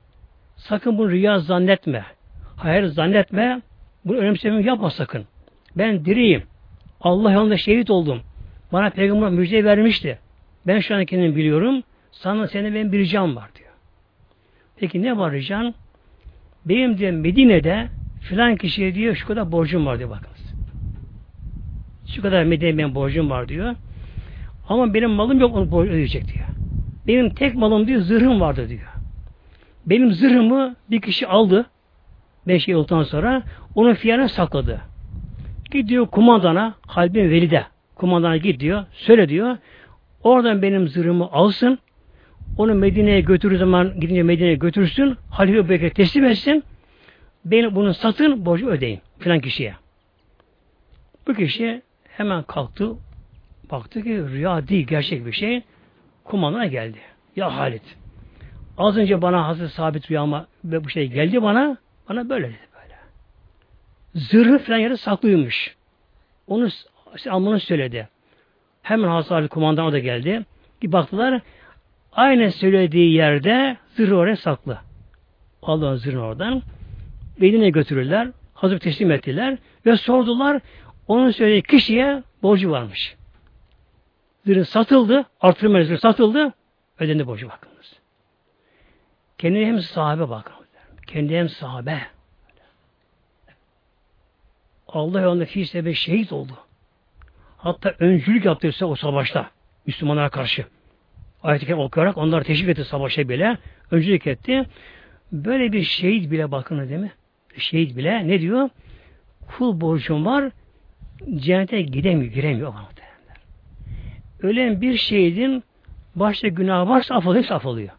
Sakın 0.57 0.99
bunu 0.99 1.11
rüya 1.11 1.39
zannetme. 1.39 2.05
Hayır 2.57 2.85
zannetme. 2.85 3.63
Bunu 4.05 4.17
önemsememi 4.17 4.67
yapma 4.67 4.91
sakın. 4.91 5.27
Ben 5.77 6.05
diriyim. 6.05 6.43
Allah 7.01 7.33
yolunda 7.33 7.57
şehit 7.57 7.91
oldum. 7.91 8.21
Bana 8.73 8.91
peygamber 8.91 9.31
müjde 9.31 9.65
vermişti. 9.65 10.19
Ben 10.67 10.81
şu 10.81 10.95
an 10.95 11.05
kendimi 11.05 11.37
biliyorum. 11.37 11.83
Sana 12.13 12.47
senin 12.47 12.75
benim 12.75 12.93
bir 12.93 12.99
ricam 12.99 13.37
var 13.37 13.51
diyor. 13.59 13.71
Peki 14.77 15.03
ne 15.03 15.17
var 15.17 15.33
rican? 15.33 15.75
Benim 16.65 16.99
diyor 16.99 17.13
Medine'de 17.13 17.89
filan 18.21 18.57
kişiye 18.57 18.95
diyor 18.95 19.15
şu 19.15 19.27
kadar 19.27 19.53
borcum 19.53 19.87
var 19.87 19.99
diyor 19.99 20.11
bakınız. 20.11 20.32
Şu 22.14 22.22
kadar 22.22 22.44
Medine'de 22.44 22.79
benim 22.79 22.94
borcum 22.94 23.31
var 23.31 23.48
diyor. 23.48 23.75
Ama 24.68 24.94
benim 24.94 25.11
malım 25.11 25.40
yok 25.40 25.57
onu 25.57 25.83
ödeyecek 25.83 26.29
diyor. 26.35 26.46
Benim 27.07 27.35
tek 27.35 27.55
malım 27.55 27.87
diyor 27.87 28.01
zırhım 28.01 28.40
vardı 28.40 28.68
diyor. 28.68 28.88
Benim 29.87 30.12
zırhımı 30.12 30.77
bir 30.90 31.01
kişi 31.01 31.27
aldı. 31.27 31.66
Beş 32.48 32.68
yıldan 32.68 33.03
sonra 33.03 33.42
onun 33.75 33.94
fiyatına 33.94 34.29
sakladı. 34.29 34.81
Gidiyor 35.70 36.07
kumandana 36.07 36.75
Halbin 36.87 37.31
Velide. 37.31 37.66
Kumandana 37.94 38.37
gidiyor. 38.37 38.85
Söyle 38.92 39.29
diyor. 39.29 39.57
Oradan 40.22 40.62
benim 40.62 40.88
zırhımı 40.88 41.29
alsın. 41.33 41.79
onu 42.59 42.75
Medine'ye 42.75 43.20
götürür 43.20 43.59
zaman 43.59 44.01
gidince 44.01 44.22
Medine'ye 44.22 44.55
götürsün. 44.55 45.16
Halife 45.31 45.68
Bekir'e 45.68 45.90
teslim 45.90 46.25
etsin. 46.25 46.64
Beni 47.44 47.75
bunu 47.75 47.94
satın 47.94 48.46
borcu 48.46 48.68
ödeyin 48.68 49.01
filan 49.18 49.40
kişiye. 49.40 49.75
Bu 51.27 51.35
kişi 51.35 51.83
hemen 52.16 52.42
kalktı. 52.42 52.90
Baktı 53.70 54.03
ki 54.03 54.11
rüya 54.11 54.68
değil 54.68 54.87
gerçek 54.87 55.27
bir 55.27 55.33
şey. 55.33 55.62
Kumandana 56.25 56.66
geldi. 56.66 56.98
Ya 57.37 57.57
Halit. 57.57 57.96
Az 58.79 58.96
önce 58.96 59.22
bana 59.22 59.46
Hazreti 59.46 59.75
Sabit 59.75 60.11
rüyama 60.11 60.46
ve 60.64 60.85
bu 60.85 60.88
şey 60.90 61.09
geldi 61.09 61.42
bana. 61.42 61.77
Bana 62.09 62.29
böyle 62.29 62.48
dedi 62.48 62.59
böyle. 62.75 62.96
Zırhı 64.14 64.59
falan 64.59 64.79
yere 64.79 64.96
saklıymış. 64.96 65.77
Onu 66.46 66.68
almanı 67.31 67.61
söyledi. 67.61 68.09
Hemen 68.83 69.09
Hazreti 69.09 69.48
kumandan 69.48 69.92
da 69.92 69.98
geldi. 69.98 70.44
Bir 70.83 70.92
baktılar. 70.92 71.40
Aynı 72.12 72.53
söylediği 72.53 73.14
yerde 73.14 73.77
zırhı 73.96 74.16
oraya 74.16 74.37
saklı. 74.37 74.79
Allah'ın 75.62 75.96
zırhını 75.96 76.25
oradan. 76.25 76.62
Beline 77.40 77.70
götürürler. 77.70 78.29
Hazır 78.55 78.79
teslim 78.79 79.11
ettiler. 79.11 79.59
Ve 79.87 79.96
sordular. 79.96 80.61
Onun 81.12 81.31
söylediği 81.31 81.62
kişiye 81.62 82.22
borcu 82.42 82.70
varmış. 82.70 83.16
Zırhı 84.46 84.64
satıldı. 84.64 85.25
Artırma 85.40 85.85
zırhı 85.85 85.98
satıldı. 85.98 86.53
Ödendi 86.98 87.27
borcu 87.27 87.48
bakınız. 87.48 87.98
Kendi 89.38 89.66
hem 89.66 89.81
sahabe 89.81 90.29
bakın. 90.29 90.55
Kendi 91.07 91.37
hem 91.37 91.48
sahabe. 91.48 92.01
Allah 94.88 95.20
yolunda 95.20 95.44
fi 95.44 95.66
sebe 95.66 95.94
şehit 95.94 96.33
oldu. 96.33 96.53
Hatta 97.57 97.94
öncülük 97.98 98.44
yaptı 98.44 98.87
o 98.87 98.94
savaşta. 98.94 99.51
Müslümanlara 99.87 100.29
karşı. 100.29 100.66
Ayet-i 101.42 101.75
okuyarak 101.75 102.18
onları 102.18 102.44
teşvik 102.44 102.68
etti 102.68 102.85
savaşa 102.85 103.29
bile. 103.29 103.59
Öncülük 103.90 104.27
etti. 104.27 104.64
Böyle 105.33 105.72
bir 105.72 105.83
şehit 105.83 106.31
bile 106.31 106.51
bakın 106.51 106.88
değil 106.88 107.01
mi? 107.01 107.12
Şehit 107.57 107.96
bile 107.96 108.29
ne 108.29 108.40
diyor? 108.40 108.68
Kul 109.46 109.81
borcum 109.81 110.27
var 110.27 110.53
cennete 111.35 111.83
gidemiyor, 111.83 112.33
giremiyor. 112.33 112.75
Ölen 114.43 114.81
bir 114.81 114.97
şehidin 114.97 115.65
başta 116.17 116.49
günah 116.49 116.89
varsa 116.89 117.15
affolıyor, 117.15 117.43
hepsi 117.43 117.55
affolıyor. 117.55 117.91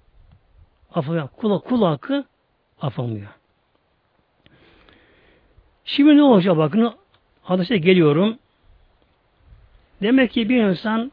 Affolıyor. 0.94 1.28
Kul, 1.28 1.60
kul 1.60 1.84
hakkı 1.84 2.26
affolmuyor. 2.82 3.28
Şimdi 5.86 6.18
ne 6.18 6.24
olacak 6.24 6.58
bakın 6.58 6.94
hadise 7.42 7.78
geliyorum. 7.78 8.38
Demek 10.02 10.32
ki 10.32 10.50
bir 10.50 10.64
insan 10.64 11.12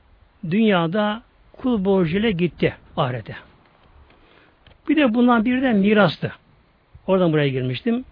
dünyada 0.51 1.23
kul 1.53 1.85
borcuyla 1.85 2.31
gitti 2.31 2.77
ahirete. 2.97 3.37
Bir 4.89 4.97
de 4.97 5.15
bundan 5.15 5.45
bir 5.45 5.63
de 5.63 5.73
mirastı. 5.73 6.33
Oradan 7.07 7.33
buraya 7.33 7.49
girmiştim. 7.49 8.05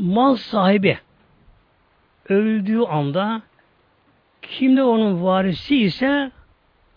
Mal 0.00 0.36
sahibi 0.36 0.98
öldüğü 2.28 2.80
anda 2.80 3.42
kimde 4.42 4.82
onun 4.82 5.24
varisi 5.24 5.76
ise 5.76 6.30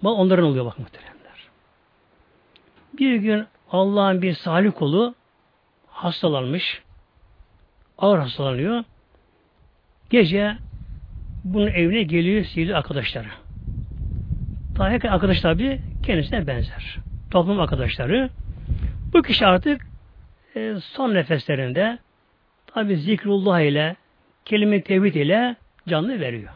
mal 0.01 0.11
onların 0.11 0.45
oluyor 0.45 0.65
bak 0.65 0.79
muhteremler. 0.79 1.49
Bir 2.99 3.15
gün 3.15 3.45
Allah'ın 3.71 4.21
bir 4.21 4.33
salih 4.33 4.71
kolu 4.75 5.15
hastalanmış. 5.87 6.81
Ağır 7.97 8.19
hastalanıyor. 8.19 8.83
Gece 10.09 10.57
bunun 11.43 11.67
evine 11.67 12.03
geliyor 12.03 12.45
sevgili 12.45 12.75
arkadaşları. 12.75 13.27
Yakın 14.79 15.07
arkadaş 15.07 15.41
tabi 15.41 15.81
kendisine 16.05 16.47
benzer. 16.47 16.97
Toplum 17.31 17.59
arkadaşları. 17.59 18.29
Bu 19.13 19.21
kişi 19.21 19.45
artık 19.45 19.87
e, 20.55 20.75
son 20.79 21.13
nefeslerinde 21.13 21.99
tabi 22.73 22.95
zikrullah 22.95 23.59
ile 23.59 23.95
kelime 24.45 24.81
tevhid 24.81 25.15
ile 25.15 25.55
canlı 25.87 26.19
veriyor. 26.19 26.51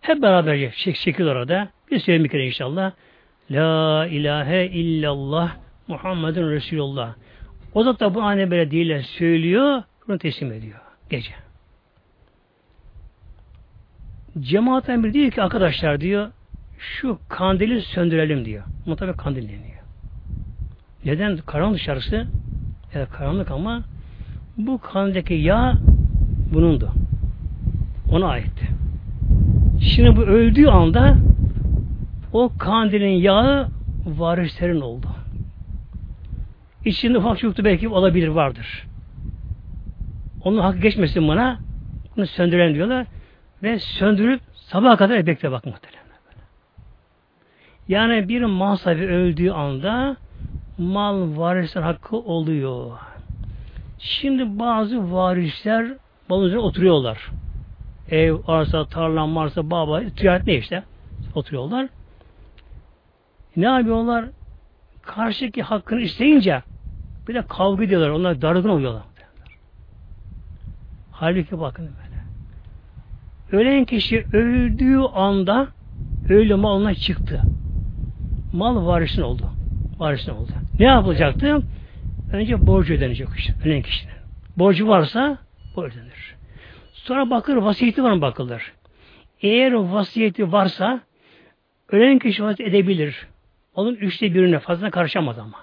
Hep 0.00 0.22
beraberce 0.22 0.72
çek, 0.76 0.96
çekil 0.96 1.26
orada. 1.26 1.68
Bir 1.90 1.98
söyleyeyim 1.98 2.24
bir 2.24 2.28
kere 2.28 2.46
inşallah. 2.46 2.92
La 3.50 4.06
ilahe 4.06 4.66
illallah 4.66 5.56
Muhammedun 5.88 6.50
Resulullah. 6.50 7.14
O 7.74 7.86
da 7.86 8.14
bu 8.14 8.22
anne 8.22 8.50
böyle 8.50 8.70
değil 8.70 9.02
söylüyor, 9.02 9.82
bunu 10.08 10.18
teslim 10.18 10.52
ediyor 10.52 10.80
gece. 11.10 11.32
Cemaatten 14.40 15.04
bir 15.04 15.12
diyor 15.12 15.30
ki 15.30 15.42
arkadaşlar 15.42 16.00
diyor 16.00 16.30
şu 16.78 17.18
kandili 17.28 17.80
söndürelim 17.80 18.44
diyor. 18.44 18.64
Mutlaka 18.86 19.16
kandil 19.16 19.48
deniyor. 19.48 19.82
Neden? 21.04 21.36
Karanlık 21.36 21.78
dışarısı. 21.78 22.26
Evet 22.94 23.08
karanlık 23.10 23.50
ama 23.50 23.82
bu 24.56 24.78
kandildeki 24.78 25.34
yağ 25.34 25.74
bunundu. 26.54 26.90
Ona 28.10 28.26
aitti. 28.26 28.68
Şimdi 29.80 30.16
bu 30.16 30.20
öldüğü 30.20 30.66
anda 30.66 31.16
o 32.32 32.52
kandilin 32.58 33.20
yağı 33.20 33.68
varislerin 34.06 34.80
oldu. 34.80 35.06
İçinde 36.84 37.18
ufak 37.18 37.38
çocuktu 37.38 37.64
belki 37.64 37.88
olabilir 37.88 38.28
vardır. 38.28 38.86
Onun 40.44 40.58
hakkı 40.58 40.78
geçmesin 40.78 41.28
bana. 41.28 41.58
Bunu 42.16 42.26
söndürelim 42.26 42.74
diyorlar. 42.74 43.06
Ve 43.62 43.78
söndürüp 43.78 44.40
sabaha 44.54 44.96
kadar 44.96 45.26
bekle 45.26 45.50
bak 45.50 45.66
muhtemelen. 45.66 46.02
Yani 47.88 48.28
bir 48.28 48.42
mal 48.42 48.76
sahibi 48.76 49.06
öldüğü 49.06 49.50
anda 49.50 50.16
mal 50.78 51.36
varisler 51.36 51.82
hakkı 51.82 52.16
oluyor. 52.16 52.90
Şimdi 54.02 54.58
bazı 54.58 55.12
varisler 55.12 55.92
malın 56.28 56.44
üzerine 56.44 56.62
oturuyorlar. 56.62 57.30
Ev, 58.10 58.36
arsa, 58.46 58.84
tarla, 58.84 59.34
varsa, 59.34 59.70
baba, 59.70 60.00
ticaret 60.16 60.46
ne 60.46 60.54
işte. 60.54 60.82
Oturuyorlar. 61.34 61.88
Ne 63.56 63.66
yapıyorlar? 63.66 64.24
Karşıki 65.02 65.62
hakkını 65.62 66.00
isteyince 66.00 66.62
bir 67.28 67.34
de 67.34 67.42
kavga 67.48 67.84
ediyorlar. 67.84 68.10
Onlar 68.10 68.42
dargın 68.42 68.68
oluyorlar. 68.68 69.02
Halbuki 71.12 71.60
bakın 71.60 71.84
böyle. 71.84 72.22
Ölen 73.62 73.84
kişi 73.84 74.26
öldüğü 74.32 74.98
anda 74.98 75.68
öyle 76.28 76.54
mal 76.54 76.80
ona 76.80 76.94
çıktı. 76.94 77.42
Mal 78.52 78.86
varisin 78.86 79.22
oldu. 79.22 79.50
Varisin 79.98 80.32
oldu. 80.32 80.50
Ne 80.78 80.86
yapılacaktı? 80.86 81.62
Önce 82.32 82.66
borcu 82.66 82.94
ödenecek 82.94 83.28
işte. 83.36 83.54
Ölen 83.64 83.82
kişinin. 83.82 84.14
Borcu 84.56 84.88
varsa 84.88 85.38
borcu 85.76 85.98
ödenir. 85.98 86.34
Sonra 86.92 87.30
bakır 87.30 87.56
vasiyeti 87.56 88.02
var 88.02 88.12
mı 88.12 88.20
bakılır. 88.20 88.72
Eğer 89.42 89.72
vasiyeti 89.72 90.52
varsa 90.52 91.00
ölen 91.88 92.18
kişi 92.18 92.44
vasiyet 92.44 92.74
edebilir. 92.74 93.26
Onun 93.74 93.94
üçte 93.94 94.34
birine 94.34 94.58
fazla 94.58 94.90
karışamaz 94.90 95.38
ama. 95.38 95.58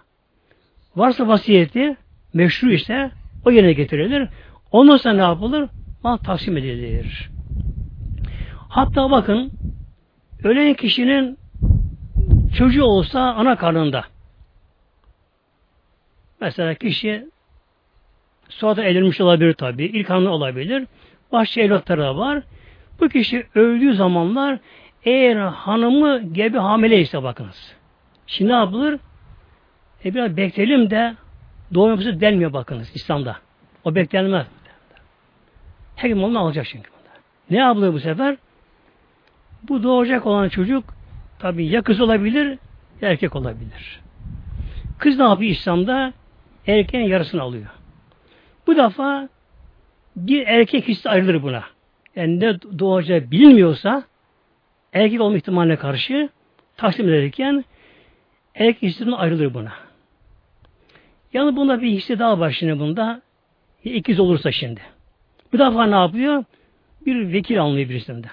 Varsa 0.95 1.27
vasiyeti 1.27 1.95
meşru 2.33 2.71
ise 2.71 3.11
o 3.45 3.51
yerine 3.51 3.73
getirilir. 3.73 4.29
Ondan 4.71 4.97
sonra 4.97 5.13
ne 5.13 5.21
yapılır? 5.21 5.69
Mal 6.03 6.17
taksim 6.17 6.57
edilir. 6.57 7.29
Hatta 8.69 9.11
bakın 9.11 9.51
ölen 10.43 10.73
kişinin 10.73 11.37
çocuğu 12.57 12.83
olsa 12.83 13.19
ana 13.21 13.55
karnında 13.55 14.05
mesela 16.41 16.73
kişi 16.73 17.25
sonra 18.49 18.83
edilmiş 18.83 19.21
olabilir 19.21 19.53
tabi. 19.53 19.85
ilk 19.85 20.09
hanı 20.09 20.29
olabilir. 20.29 20.87
Başka 21.31 21.61
evlatları 21.61 22.01
da 22.01 22.17
var. 22.17 22.43
Bu 22.99 23.09
kişi 23.09 23.47
öldüğü 23.55 23.93
zamanlar 23.93 24.59
eğer 25.03 25.35
hanımı 25.35 26.33
gebe 26.33 26.57
hamile 26.57 26.99
ise 26.99 27.23
bakınız. 27.23 27.75
Şimdi 28.27 28.51
ne 28.51 28.55
yapılır? 28.55 28.99
E 30.05 30.13
biraz 30.13 30.37
bekleyelim 30.37 30.89
de 30.89 31.15
doğum 31.73 31.89
yapısı 31.89 32.21
denmiyor 32.21 32.53
bakınız 32.53 32.91
İslam'da. 32.95 33.37
O 33.83 33.95
beklenmez. 33.95 34.47
Gün 36.01 36.21
onu 36.21 36.39
alacak 36.39 36.65
çünkü. 36.65 36.89
Ne 37.49 37.57
yapılıyor 37.57 37.93
bu 37.93 37.99
sefer? 37.99 38.37
Bu 39.63 39.83
doğacak 39.83 40.25
olan 40.25 40.49
çocuk 40.49 40.83
tabi 41.39 41.67
ya 41.67 41.81
kız 41.81 42.01
olabilir 42.01 42.57
ya 43.01 43.09
erkek 43.09 43.35
olabilir. 43.35 44.01
Kız 44.99 45.17
ne 45.17 45.23
yapıyor 45.23 45.51
İslam'da? 45.51 46.13
Erkeğin 46.69 47.07
yarısını 47.07 47.41
alıyor. 47.41 47.65
Bu 48.67 48.77
defa 48.77 49.29
bir 50.15 50.47
erkek 50.47 50.87
hissi 50.87 51.09
ayrılır 51.09 51.43
buna. 51.43 51.63
Yani 52.15 52.39
ne 52.39 52.61
doğacağı 52.79 53.31
bilinmiyorsa 53.31 54.03
erkek 54.93 55.21
olma 55.21 55.37
ihtimaline 55.37 55.75
karşı 55.75 56.29
taksim 56.77 57.09
ederken 57.09 57.65
erkek 58.55 58.81
hissinden 58.81 59.11
ayrılır 59.11 59.53
buna. 59.53 59.73
Yani 61.33 61.55
bunda 61.55 61.81
bir 61.81 61.91
hissi 61.91 62.19
daha 62.19 62.39
var 62.39 62.51
şimdi 62.51 62.79
bunda. 62.79 63.21
İkiz 63.83 64.19
olursa 64.19 64.51
şimdi. 64.51 64.81
Bu 65.53 65.59
defa 65.59 65.85
ne 65.85 65.95
yapıyor? 65.95 66.43
bir 67.05 67.33
vekil 67.33 67.61
almıyor 67.61 67.89
birisinden. 67.89 68.31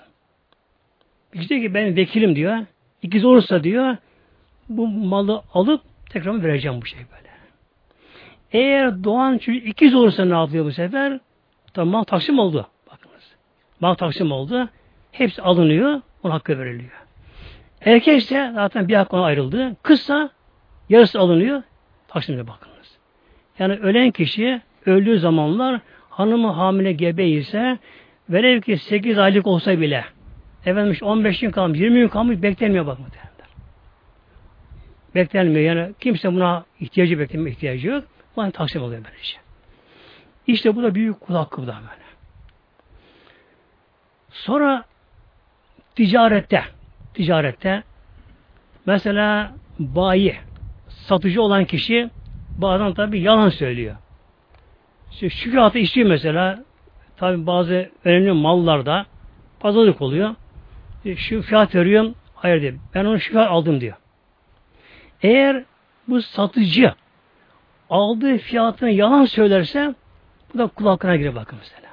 İşte 1.35 1.61
ki 1.61 1.75
ben 1.75 1.97
vekilim 1.97 2.37
diyor. 2.37 2.59
İkiz 3.03 3.25
olursa 3.25 3.65
diyor 3.65 3.97
bu 4.69 4.89
malı 4.89 5.43
alıp 5.55 5.83
tekrar 6.11 6.43
vereceğim 6.43 6.81
bu 6.83 6.87
şey 6.87 6.99
böyle. 6.99 7.26
Eğer 8.53 9.05
doğan 9.05 9.39
çocuk 9.39 9.67
ikiz 9.67 9.95
olursa 9.95 10.25
ne 10.25 10.35
yapıyor 10.35 10.65
bu 10.65 10.73
sefer? 10.73 11.21
Tamam 11.75 12.05
taksim 12.05 12.39
oldu. 12.39 12.67
Bakınız. 12.93 13.35
Mal 13.81 13.95
taksim 13.95 14.33
oldu. 14.33 14.69
Hepsi 15.13 15.43
alınıyor. 15.43 16.01
Ona 16.23 16.35
hakkı 16.35 16.59
veriliyor. 16.59 16.91
Erkekse 17.81 18.51
zaten 18.55 18.89
bir 18.89 18.95
hak 18.95 19.15
ona 19.15 19.25
ayrıldı. 19.25 19.77
Kızsa 19.83 20.31
yarısı 20.89 21.21
alınıyor. 21.21 21.63
Taksimde 22.09 22.47
bakınız. 22.47 22.99
Yani 23.59 23.75
ölen 23.75 24.11
kişi 24.11 24.61
öldüğü 24.87 25.19
zamanlar 25.19 25.81
hanımı 26.11 26.51
hamile 26.51 26.93
gebe 26.93 27.29
ise 27.29 27.79
velev 28.31 28.61
ki 28.61 28.77
8 28.79 29.19
aylık 29.19 29.47
olsa 29.47 29.81
bile 29.81 30.05
efendim 30.67 30.97
15 31.03 31.41
gün 31.41 31.51
kalmış, 31.51 31.81
20 31.81 31.99
gün 31.99 32.09
kalmış 32.09 32.43
beklenmiyor 32.43 32.87
bak 32.87 32.99
muhtemelen. 32.99 33.27
Beklenmiyor. 35.15 35.77
Yani 35.77 35.93
kimse 36.01 36.33
buna 36.33 36.65
ihtiyacı 36.81 37.19
bekleme 37.19 37.51
ihtiyacı 37.51 37.89
yok. 37.89 38.05
Bana 38.37 38.51
taksim 38.51 38.83
oluyor 38.83 39.05
böylece. 39.05 39.37
İşte 40.47 40.77
bu 40.77 40.83
da 40.83 40.95
büyük 40.95 41.21
kul 41.21 41.35
hakkı 41.35 41.63
bu 41.63 41.67
da 41.67 41.75
böyle. 41.75 42.07
Sonra 44.31 44.85
ticarette 45.95 46.65
ticarette 47.15 47.83
mesela 48.87 49.53
bayi 49.79 50.37
satıcı 50.89 51.43
olan 51.43 51.65
kişi 51.65 52.11
bazen 52.59 52.95
tabi 52.95 53.21
yalan 53.21 53.49
söylüyor. 53.49 53.97
İşte 55.13 55.31
şu 55.31 55.51
fiyatı 55.51 55.79
istiyor 55.79 56.09
mesela 56.09 56.65
tabi 57.17 57.47
bazı 57.47 57.91
önemli 58.05 58.33
mallarda 58.33 59.07
pazarlık 59.61 60.03
oluyor. 60.03 60.35
E, 61.05 61.17
şu 61.17 61.43
fiyat 61.43 61.75
veriyorum 61.75 62.15
hayır 62.35 62.63
diyor. 62.63 62.75
Ben 62.95 63.05
onu 63.05 63.21
şu 63.21 63.33
fiyat 63.33 63.51
aldım 63.51 63.81
diyor. 63.81 63.97
Eğer 65.23 65.65
bu 66.09 66.23
satıcı 66.23 66.95
aldığı 67.91 68.39
fiyatını 68.39 68.91
yalan 68.91 69.25
söylerse 69.25 69.95
bu 70.55 70.59
da 70.59 70.67
kulakına 70.67 71.17
girer 71.17 71.35
bakın 71.35 71.59
mesela. 71.59 71.89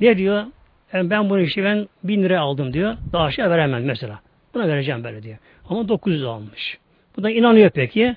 Ne 0.00 0.16
diyor? 0.16 0.44
Yani 0.92 1.10
ben 1.10 1.30
bunu 1.30 1.40
işte 1.40 1.64
ben 1.64 1.88
bin 2.04 2.22
liraya 2.22 2.40
aldım 2.40 2.72
diyor. 2.72 2.96
Daha 3.12 3.24
aşağı 3.24 3.50
veremem 3.50 3.84
mesela. 3.84 4.20
Buna 4.54 4.68
vereceğim 4.68 5.04
böyle 5.04 5.22
diyor. 5.22 5.38
Ama 5.68 5.88
900 5.88 6.24
almış. 6.24 6.78
Bu 7.16 7.22
da 7.22 7.30
inanıyor 7.30 7.70
peki. 7.70 8.16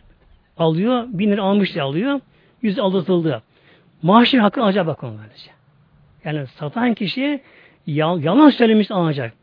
Alıyor. 0.58 1.04
Bin 1.08 1.32
lira 1.32 1.44
almış 1.44 1.74
diye 1.74 1.84
alıyor. 1.84 2.20
Yüz 2.62 2.80
aldatıldı. 2.80 3.42
Maaşın 4.02 4.40
hakkını 4.40 4.64
alacak 4.64 4.88
bakın 4.88 5.18
böylece. 5.24 5.52
Yani 6.26 6.48
satan 6.48 6.94
kişi 6.94 7.42
yalan 7.88 8.50
söylemiş 8.50 8.92
alacak. 8.92 9.34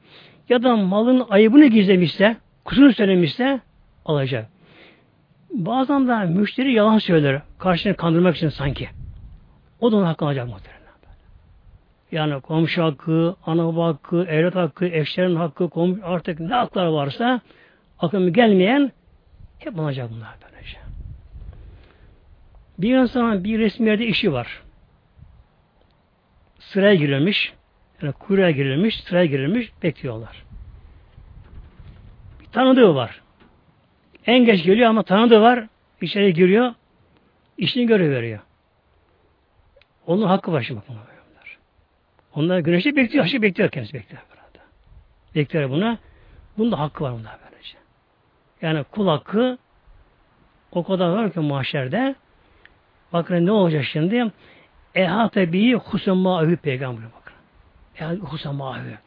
Ya 0.49 0.63
da 0.63 0.77
malın 0.77 1.27
ayıbını 1.31 1.67
gizlemişse, 1.67 2.37
kusurunu 2.65 2.93
söylemişse 2.93 3.61
alacak. 4.05 4.49
Bazen 5.51 6.09
de 6.09 6.25
müşteri 6.25 6.73
yalan 6.73 6.99
söyler. 6.99 7.43
Karşını 7.59 7.97
kandırmak 7.97 8.37
için 8.37 8.49
sanki. 8.49 8.89
O 9.81 9.93
da 9.93 9.97
onun 9.97 10.05
hakkını 10.05 10.29
alacak 10.29 10.49
muhtemelen. 10.49 10.79
Yani 12.13 12.41
komşu 12.41 12.85
hakkı, 12.85 13.37
ana 13.47 13.85
hakkı, 13.87 14.25
evlat 14.25 14.55
hakkı, 14.55 14.87
eşlerin 14.87 15.37
hakkı, 15.37 15.69
komşu, 15.69 16.07
artık 16.07 16.41
ne 16.41 16.55
haklar 16.55 16.87
varsa 16.87 17.41
akıllı 17.99 18.31
gelmeyen 18.31 18.93
hep 19.59 19.79
alacak 19.79 20.11
bunlar 20.11 20.35
böylece. 20.43 20.79
Bir 22.79 22.97
insanın 22.97 23.45
bir 23.45 23.59
resmi 23.59 23.89
yerde 23.89 24.07
işi 24.07 24.33
var. 24.33 24.63
Sıraya 26.59 26.95
girilmiş, 26.95 27.53
yani 28.03 28.13
kuyruğa 28.13 28.51
girilmiş, 28.51 29.01
sıraya 29.01 29.27
girilmiş, 29.27 29.73
bekliyorlar. 29.83 30.45
Bir 32.41 32.47
tanıdığı 32.47 32.95
var. 32.95 33.21
En 34.29 34.45
geç 34.45 34.65
geliyor 34.65 34.91
ama 34.91 35.03
tanıdığı 35.03 35.41
var. 35.41 35.67
İçeri 36.01 36.35
giriyor. 36.35 36.75
işini 37.59 37.87
görev 37.87 38.11
veriyor. 38.11 38.39
Onun 40.07 40.27
hakkı 40.27 40.53
var 40.53 40.63
şimdi 40.63 40.81
bunlar. 40.89 41.03
Onlar 42.35 42.59
güneşi 42.59 42.97
bekliyor, 42.97 43.25
aşı 43.25 43.43
bekliyor 43.43 43.71
kendisi 43.71 43.95
bekliyor 43.95 44.23
burada. 44.31 44.65
Bekliyor 45.35 45.71
buna. 45.71 45.99
Bunun 46.59 46.73
da 46.73 46.79
hakkı 46.79 47.05
var 47.05 47.13
bunda 47.13 47.39
böylece. 47.45 47.79
Yani 48.63 48.85
kul 48.85 49.09
hakkı 49.09 49.59
o 50.73 50.85
kadar 50.85 51.09
var 51.09 51.33
ki 51.33 51.41
mahşerde 51.41 52.15
bakın 53.13 53.47
ne 53.47 53.53
olacak 53.53 53.85
şimdi? 53.85 54.33
Ehate 54.95 55.53
bihi 55.53 55.75
husemavi 55.75 56.57
peygamber 56.57 57.05
bakın. 57.21 57.35
Ehate 57.97 58.21
husemavi. 58.21 58.99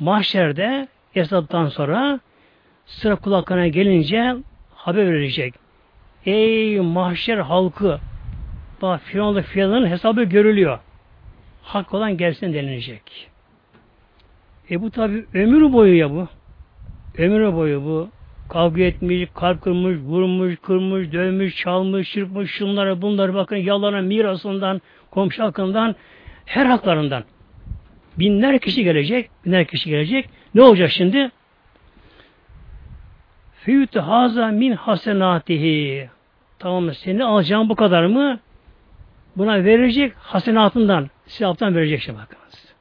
Mahşerde 0.00 0.88
Esad'dan 1.14 1.68
sonra 1.68 2.20
sıra 2.86 3.16
kulaklarına 3.16 3.68
gelince 3.68 4.36
haber 4.84 5.12
verecek. 5.12 5.54
Ey 6.26 6.80
mahşer 6.80 7.38
halkı 7.38 7.98
bak 8.82 9.00
Firavun'da 9.04 9.42
Firavun'un 9.42 9.86
hesabı 9.86 10.22
görülüyor. 10.22 10.78
Hak 11.62 11.94
olan 11.94 12.16
gelsin 12.16 12.54
denilecek. 12.54 13.30
E 14.70 14.82
bu 14.82 14.90
tabi 14.90 15.24
ömür 15.34 15.72
boyu 15.72 15.96
ya 15.96 16.10
bu. 16.10 16.28
Ömür 17.18 17.52
boyu 17.54 17.84
bu. 17.84 18.08
Kavga 18.48 18.82
etmiş, 18.82 19.28
kalp 19.34 19.62
kırmış, 19.62 19.98
vurmuş, 19.98 20.56
kırmış, 20.62 21.12
dövmüş, 21.12 21.56
çalmış, 21.56 22.12
çırpmış, 22.12 22.50
şunlara 22.50 23.02
bunları 23.02 23.34
bakın 23.34 23.56
yalana 23.56 24.00
mirasından, 24.00 24.80
komşu 25.10 25.42
hakkından, 25.42 25.94
her 26.44 26.66
haklarından. 26.66 27.24
Binler 28.18 28.58
kişi 28.58 28.84
gelecek, 28.84 29.30
binler 29.46 29.64
kişi 29.64 29.90
gelecek. 29.90 30.28
Ne 30.54 30.62
olacak 30.62 30.90
şimdi? 30.90 31.30
Füyütü 33.64 34.00
haza 34.00 34.46
min 34.46 34.72
hasenatihi. 34.72 36.08
Tamam 36.58 36.94
seni 36.94 37.24
alacağım 37.24 37.68
bu 37.68 37.76
kadar 37.76 38.04
mı? 38.06 38.38
Buna 39.36 39.64
verecek 39.64 40.12
hasenatından, 40.16 41.10
silahtan 41.26 41.74
verecek 41.74 42.00
şey 42.00 42.14
bakınız. 42.14 42.74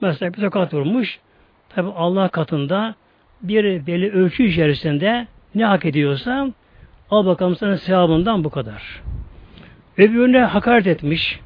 Mesela 0.00 0.32
bir 0.32 0.40
tokat 0.40 0.74
vurmuş, 0.74 1.20
tabi 1.68 1.88
Allah 1.88 2.28
katında 2.28 2.94
bir 3.42 3.86
belli 3.86 4.12
ölçü 4.12 4.44
içerisinde 4.44 5.26
ne 5.54 5.64
hak 5.64 5.84
ediyorsa 5.84 6.48
al 7.10 7.26
bakalım 7.26 7.56
sana 7.56 7.76
sevabından 7.76 8.44
bu 8.44 8.50
kadar. 8.50 9.02
Öbürüne 9.96 10.40
hakaret 10.40 10.86
etmiş, 10.86 11.40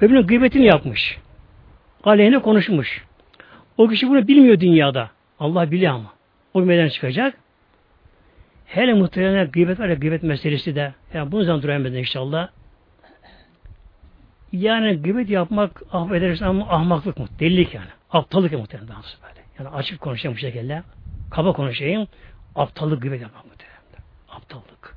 öbürüne 0.00 0.22
gıybetini 0.22 0.66
yapmış, 0.66 1.18
aleyhine 2.04 2.38
konuşmuş. 2.38 3.04
O 3.76 3.88
kişi 3.88 4.08
bunu 4.08 4.28
bilmiyor 4.28 4.60
dünyada. 4.60 5.10
Allah 5.40 5.70
biliyor 5.70 5.94
ama. 5.94 6.12
O 6.54 6.60
meydan 6.60 6.88
çıkacak. 6.88 7.34
Hele 8.70 8.94
muhtemelen 8.94 9.50
gıybet 9.50 9.80
var 9.80 9.88
ya 9.88 9.94
gıybet 9.94 10.22
meselesi 10.22 10.74
de. 10.74 10.94
Yani 11.14 11.32
bunu 11.32 11.44
zaman 11.44 11.62
duramayız 11.62 11.96
inşallah. 11.96 12.48
Yani 14.52 15.02
gıybet 15.02 15.30
yapmak 15.30 15.82
affedersin 15.92 16.44
ama 16.44 16.68
ahmaklık 16.68 17.18
mı? 17.18 17.26
Delilik 17.40 17.74
yani. 17.74 17.88
Aptallık 18.10 18.52
muhtemelen 18.52 18.88
daha 18.88 19.02
böyle. 19.22 19.40
Yani 19.58 19.68
açık 19.68 20.00
konuşayım 20.00 20.36
bu 20.36 20.40
şekilde. 20.40 20.82
Kaba 21.30 21.52
konuşayım. 21.52 22.08
Aptallık 22.54 23.02
gıybet 23.02 23.20
yapmak 23.20 23.44
muhtemelen. 23.44 23.80
Aptallık. 24.28 24.96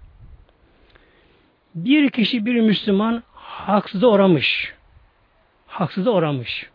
Bir 1.76 2.10
kişi 2.10 2.46
bir 2.46 2.62
Müslüman 2.62 3.24
haksıza 3.34 4.08
uğramış. 4.08 4.74
Haksıza 5.68 6.12
uğramış. 6.12 6.70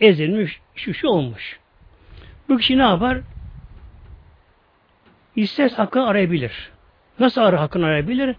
Ezilmiş. 0.00 0.60
Şu 0.74 0.94
şu 0.94 1.08
olmuş. 1.08 1.58
Bu 2.48 2.56
kişi 2.56 2.78
ne 2.78 2.82
yapar? 2.82 3.20
İsterse 5.36 5.76
hakkını 5.76 6.06
arayabilir. 6.06 6.70
Nasıl 7.20 7.40
arar 7.40 7.60
hakkını 7.60 7.86
arayabilir? 7.86 8.36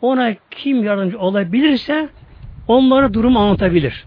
Ona 0.00 0.34
kim 0.50 0.84
yardımcı 0.84 1.18
olabilirse 1.18 2.08
onlara 2.68 3.14
durum 3.14 3.36
anlatabilir. 3.36 4.04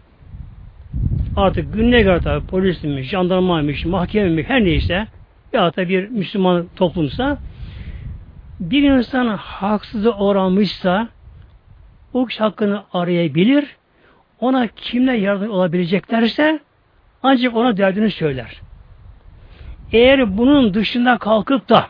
Artık 1.38 1.74
gününe 1.74 2.02
göre 2.02 2.20
tabi 2.20 2.46
polismiş, 2.46 3.10
jandarmaymış, 3.10 3.86
mahkememiş 3.86 4.50
her 4.50 4.64
neyse 4.64 5.08
ya 5.54 5.76
da 5.76 5.90
bir 5.90 6.10
Müslüman 6.10 6.66
toplumsa 6.76 7.38
bir 8.60 8.84
insan 8.84 9.28
haksızı 9.38 10.16
uğramışsa 10.16 11.08
o 12.14 12.26
kişi 12.26 12.40
hakkını 12.40 12.84
arayabilir. 12.94 13.76
Ona 14.40 14.68
kimle 14.68 15.18
yardım 15.18 15.52
olabileceklerse 15.52 16.60
ancak 17.24 17.56
ona 17.56 17.78
derdini 17.78 18.12
söyler. 18.12 18.62
Eğer 19.92 20.38
bunun 20.38 20.74
dışında 20.74 21.18
kalkıp 21.18 21.70
da 21.70 21.88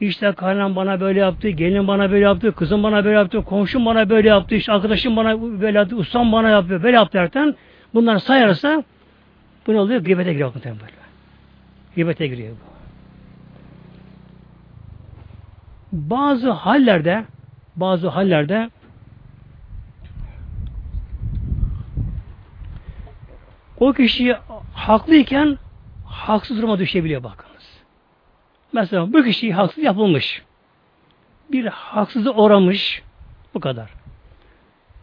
işte 0.00 0.32
kaynam 0.32 0.76
bana 0.76 1.00
böyle 1.00 1.20
yaptı, 1.20 1.48
gelin 1.48 1.88
bana 1.88 2.10
böyle 2.10 2.24
yaptı, 2.24 2.52
kızım 2.52 2.82
bana 2.82 3.04
böyle 3.04 3.16
yaptı, 3.16 3.44
komşum 3.44 3.86
bana 3.86 4.10
böyle 4.10 4.28
yaptı, 4.28 4.54
işte 4.54 4.72
arkadaşım 4.72 5.16
bana 5.16 5.60
böyle 5.60 5.78
yaptı, 5.78 5.96
ustam 5.96 6.32
bana 6.32 6.48
yapıyor, 6.48 6.82
böyle 6.82 6.96
yaptı 6.96 7.18
derken 7.18 7.54
bunları 7.94 8.20
sayarsa 8.20 8.84
bu 9.66 9.72
ne 9.72 9.80
oluyor? 9.80 10.00
Gıybete 10.00 10.32
giriyor 10.32 10.54
muhtemelen 10.54 10.80
böyle. 10.80 10.92
Gıybete 11.94 12.26
giriyor 12.26 12.52
bu. 12.52 12.68
Bazı 15.92 16.50
hallerde 16.50 17.24
bazı 17.76 18.08
hallerde 18.08 18.70
o 23.80 23.92
kişi 23.92 24.36
haklıyken 24.74 25.58
haksız 26.04 26.58
duruma 26.58 26.78
düşebiliyor 26.78 27.22
bakınız. 27.22 27.47
Mesela 28.72 29.12
bu 29.12 29.22
kişi 29.22 29.52
haksız 29.52 29.84
yapılmış. 29.84 30.42
Bir 31.52 31.66
haksızı 31.66 32.30
oramış. 32.30 33.02
Bu 33.54 33.60
kadar. 33.60 33.90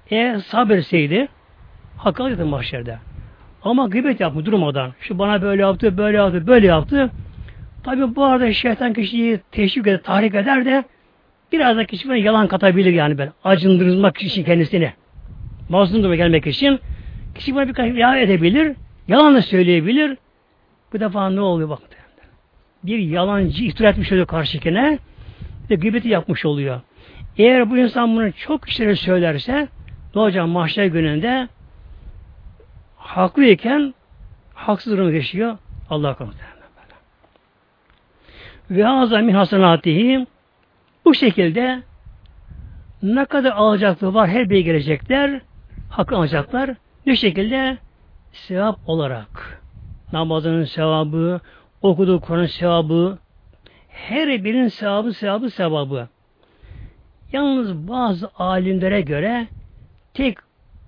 Eğer 0.10 0.38
sabirseydi 0.38 1.28
hak 1.98 2.20
alacaktı 2.20 2.46
mahşerde. 2.46 3.00
Ama 3.64 3.88
gıybet 3.88 4.20
yapmış 4.20 4.46
durmadan. 4.46 4.94
Şu 5.00 5.20
bana 5.20 5.42
böyle 5.42 5.62
yaptı, 5.62 5.98
böyle 5.98 6.18
yaptı, 6.18 6.48
böyle 6.48 6.68
yaptı. 6.68 7.12
Tabi 7.84 8.16
bu 8.16 8.26
arada 8.26 8.54
şeytan 8.54 8.94
kişiyi 8.94 9.40
teşvik 9.52 9.88
eder, 9.88 10.04
tahrik 10.04 10.36
eder 10.36 10.66
de 10.66 10.84
biraz 11.52 11.78
da 11.78 11.86
kişi 11.86 12.08
yalan 12.08 12.48
katabilir 12.48 12.94
yani 12.94 13.18
ben. 13.18 13.32
Acındırmak 13.44 14.22
için 14.22 14.44
kendisini. 14.44 14.94
Mazlum 15.70 16.00
duruma 16.00 16.16
gelmek 16.16 16.48
için 16.48 16.80
kişi 17.36 17.56
buna 17.56 17.68
birkaç 17.68 17.98
yalan 17.98 18.18
edebilir, 18.18 18.76
yalan 19.08 19.36
da 19.36 19.42
söyleyebilir. 19.42 20.18
Bu 20.94 21.00
defa 21.00 21.30
ne 21.30 21.42
oluyor 21.42 21.70
bak. 21.70 21.80
Bir 22.86 23.00
yalancı 23.00 23.64
iftira 23.64 23.90
etmiş 23.90 24.12
oluyor 24.12 24.28
karşıkine 24.28 25.00
ve 25.70 25.76
gıybeti 25.76 26.08
yapmış 26.08 26.46
oluyor. 26.46 26.82
Eğer 27.38 27.70
bu 27.70 27.78
insan 27.78 28.16
bunu 28.16 28.32
çok 28.32 28.68
kişilere 28.68 28.96
söylerse 28.96 29.68
ne 30.16 30.22
olacak 30.22 30.48
mahşer 30.48 30.86
gününde 30.86 31.48
haklıyken 32.98 33.94
haksız 34.54 34.94
durum 34.94 35.12
geçiyor. 35.12 35.58
Allah 35.90 36.14
korusun. 36.14 36.40
Ve 38.72 38.84
hazâ 38.84 39.20
min 39.20 39.34
hasenâtihim 39.34 40.28
bu 41.06 41.14
şekilde 41.14 41.84
ne 43.04 43.26
kadar 43.26 43.52
alacaklığı 43.52 44.14
var 44.14 44.30
her 44.30 44.50
biri 44.50 44.64
gelecekler, 44.64 45.42
hak 45.90 46.14
alacaklar. 46.14 46.76
Ne 47.06 47.16
şekilde? 47.16 47.78
Sevap 48.32 48.80
olarak. 48.88 49.62
Namazının 50.14 50.64
sevabı, 50.64 51.42
okuduğu 51.86 52.20
Kur'an 52.20 52.46
sevabı, 52.46 53.18
her 53.90 54.44
birinin 54.44 54.68
sevabı, 54.68 55.14
sevabı, 55.14 55.50
sevabı. 55.50 56.08
Yalnız 57.32 57.88
bazı 57.88 58.30
alimlere 58.36 59.02
göre 59.02 59.48
tek 60.14 60.38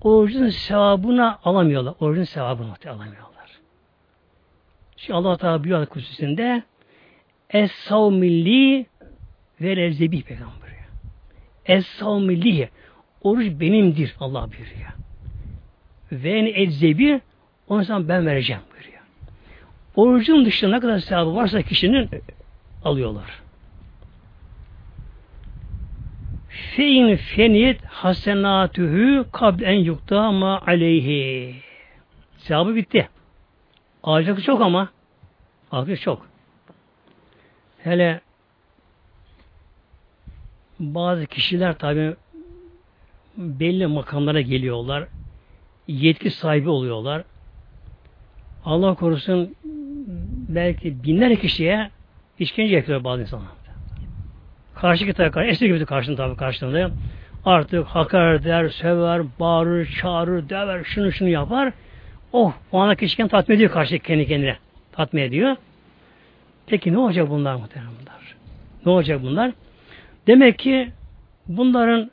orucun 0.02 0.50
sevabına 0.50 1.40
alamıyorlar. 1.44 1.94
Orucun 2.00 2.24
sevabını 2.24 2.74
alamıyorlar. 2.86 3.60
Şimdi 4.98 5.18
Allah 5.18 5.38
Teala 5.38 5.78
ayet 5.78 5.90
kutusunda 5.90 6.64
Es-savmilli 7.50 8.86
ve 9.62 9.78
lezzebi 9.78 10.24
peygamber. 10.24 10.70
Es-savmilli 11.66 12.70
oruç 13.22 13.60
benimdir 13.60 14.16
Allah 14.20 14.50
buyuruyor. 14.50 14.92
Ve 16.12 16.32
en 16.32 16.46
eczebi 16.46 17.22
onu 17.68 17.86
sana 17.86 18.08
ben 18.08 18.26
vereceğim 18.26 18.62
buyuruyor. 18.62 18.67
Orucun 19.98 20.46
dışında 20.46 20.76
ne 20.76 20.80
kadar 20.80 21.00
sevabı 21.00 21.36
varsa 21.36 21.62
kişinin 21.62 22.10
alıyorlar. 22.84 23.42
Fein 26.50 27.16
feniyet 27.16 27.86
hasenatühü 27.86 29.26
kabl 29.32 29.64
en 29.64 29.80
yukta 29.80 30.32
ma 30.32 30.62
aleyhi. 30.68 31.56
Sevabı 32.38 32.76
bitti. 32.76 33.10
Alacak 34.04 34.44
çok 34.44 34.62
ama. 34.62 34.90
Alacak 35.72 36.02
çok. 36.02 36.28
Hele 37.84 38.22
bazı 40.80 41.26
kişiler 41.26 41.78
tabi 41.78 42.16
belli 43.38 43.88
makamlara 43.88 44.42
geliyorlar. 44.42 45.08
Yetki 45.88 46.32
sahibi 46.32 46.70
oluyorlar. 46.70 47.24
Allah 48.66 48.96
korusun 48.96 49.56
belki 50.58 51.04
binler 51.04 51.36
kişiye 51.36 51.90
işkence 52.40 52.76
yapıyor 52.76 53.04
bazı 53.04 53.22
insanlar. 53.22 53.48
Karşı 54.76 55.14
taraf 55.14 55.34
karşı, 55.34 55.50
esir 55.50 55.66
gibi 55.66 55.86
karşında 55.86 56.16
tabi 56.16 56.36
karşılığında. 56.36 56.92
Artık 57.46 57.86
hakaret 57.86 58.42
eder, 58.42 58.70
söver, 58.70 59.22
bağırır, 59.40 59.86
çağırır, 60.02 60.50
döver, 60.50 60.84
şunu 60.84 61.12
şunu 61.12 61.30
yapar. 61.30 61.74
Oh, 62.34 62.54
o 62.72 62.80
ana 62.80 62.96
kişiken 62.96 63.28
tatmin 63.28 63.56
ediyor 63.56 63.72
karşı 63.72 64.00
kendi 64.00 64.28
kendine. 64.28 64.58
Tatmin 64.92 65.22
ediyor. 65.22 65.56
Peki 66.68 66.94
ne 66.94 66.98
olacak 66.98 67.30
bunlar 67.30 67.56
muhtemelen 67.56 67.92
bunlar? 68.02 68.36
Ne 68.86 68.92
olacak 68.92 69.24
bunlar? 69.24 69.52
Demek 70.28 70.60
ki 70.60 70.90
bunların 71.48 72.12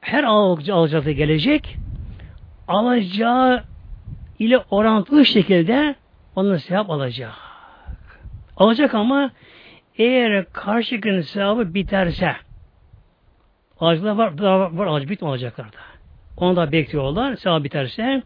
her 0.00 0.24
alacağı 0.24 1.10
gelecek 1.10 1.76
alacağı 2.68 3.62
ile 4.38 4.58
orantılı 4.70 5.26
şekilde 5.26 5.94
onun 6.36 6.56
sevap 6.56 6.90
alacak. 6.90 7.32
Alacak 8.56 8.94
ama 8.94 9.30
eğer 9.98 10.52
karşı 10.52 10.96
günün 10.96 11.20
sevabı 11.20 11.74
biterse 11.74 12.36
alacaklar 13.80 14.16
var, 14.16 14.72
var 14.72 14.86
alacak, 14.86 15.10
bitme 15.10 15.28
alacaklar 15.28 15.66
da. 15.66 15.78
Onu 16.36 16.56
da 16.56 16.72
bekliyorlar. 16.72 17.36
Sevap 17.36 17.64
biterse 17.64 18.22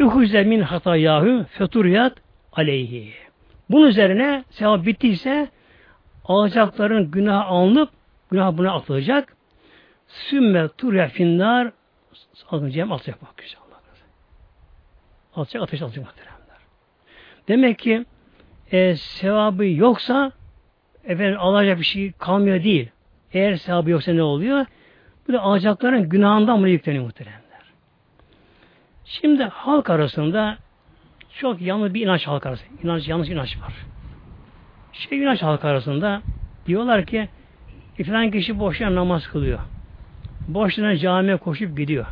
Ühuze 0.00 0.42
min 0.42 0.60
hatayahu 0.60 1.44
feturiyat 1.44 2.12
aleyhi. 2.52 3.12
Bunun 3.70 3.86
üzerine 3.86 4.44
sevap 4.50 4.86
bittiyse 4.86 5.48
alacakların 6.24 7.10
günah 7.10 7.50
alınıp 7.50 7.90
günah 8.30 8.56
buna 8.56 8.72
atılacak. 8.72 9.36
Sümme 10.06 10.68
turya 10.68 11.08
finnar 11.08 11.72
alınacağım 12.50 12.92
atacak 12.92 13.22
bak 13.22 13.36
güzel 13.36 13.60
Allah. 13.60 13.80
Atacak 15.42 15.62
ateş 15.62 15.82
alacak 15.82 16.04
muhteremler. 16.04 16.35
Demek 17.48 17.78
ki 17.78 18.04
e, 18.72 18.96
sevabı 18.96 19.66
yoksa 19.66 20.32
efendim 21.04 21.36
alacak 21.40 21.78
bir 21.78 21.84
şey 21.84 22.12
kalmıyor 22.12 22.64
değil. 22.64 22.88
Eğer 23.32 23.56
sevabı 23.56 23.90
yoksa 23.90 24.12
ne 24.12 24.22
oluyor? 24.22 24.66
Bu 25.28 25.32
da 25.32 25.40
alacakların 25.40 26.08
günahından 26.08 26.58
bunu 26.58 26.68
yükleniyor 26.68 27.04
muhteremler. 27.04 27.40
Şimdi 29.04 29.42
halk 29.44 29.90
arasında 29.90 30.58
çok 31.38 31.60
yanlış 31.60 31.94
bir 31.94 32.00
inanç 32.00 32.26
halk 32.26 32.46
arasında. 32.46 32.68
İnanç, 32.82 33.08
yanlış 33.08 33.28
inanç 33.28 33.58
var. 33.60 33.74
Şey 34.92 35.18
inanç 35.18 35.42
halk 35.42 35.64
arasında 35.64 36.22
diyorlar 36.66 37.06
ki 37.06 37.28
falan 38.06 38.30
kişi 38.30 38.58
boşuna 38.58 38.94
namaz 38.94 39.26
kılıyor. 39.26 39.58
Boşuna 40.48 40.96
camiye 40.96 41.36
koşup 41.36 41.76
gidiyor. 41.76 42.06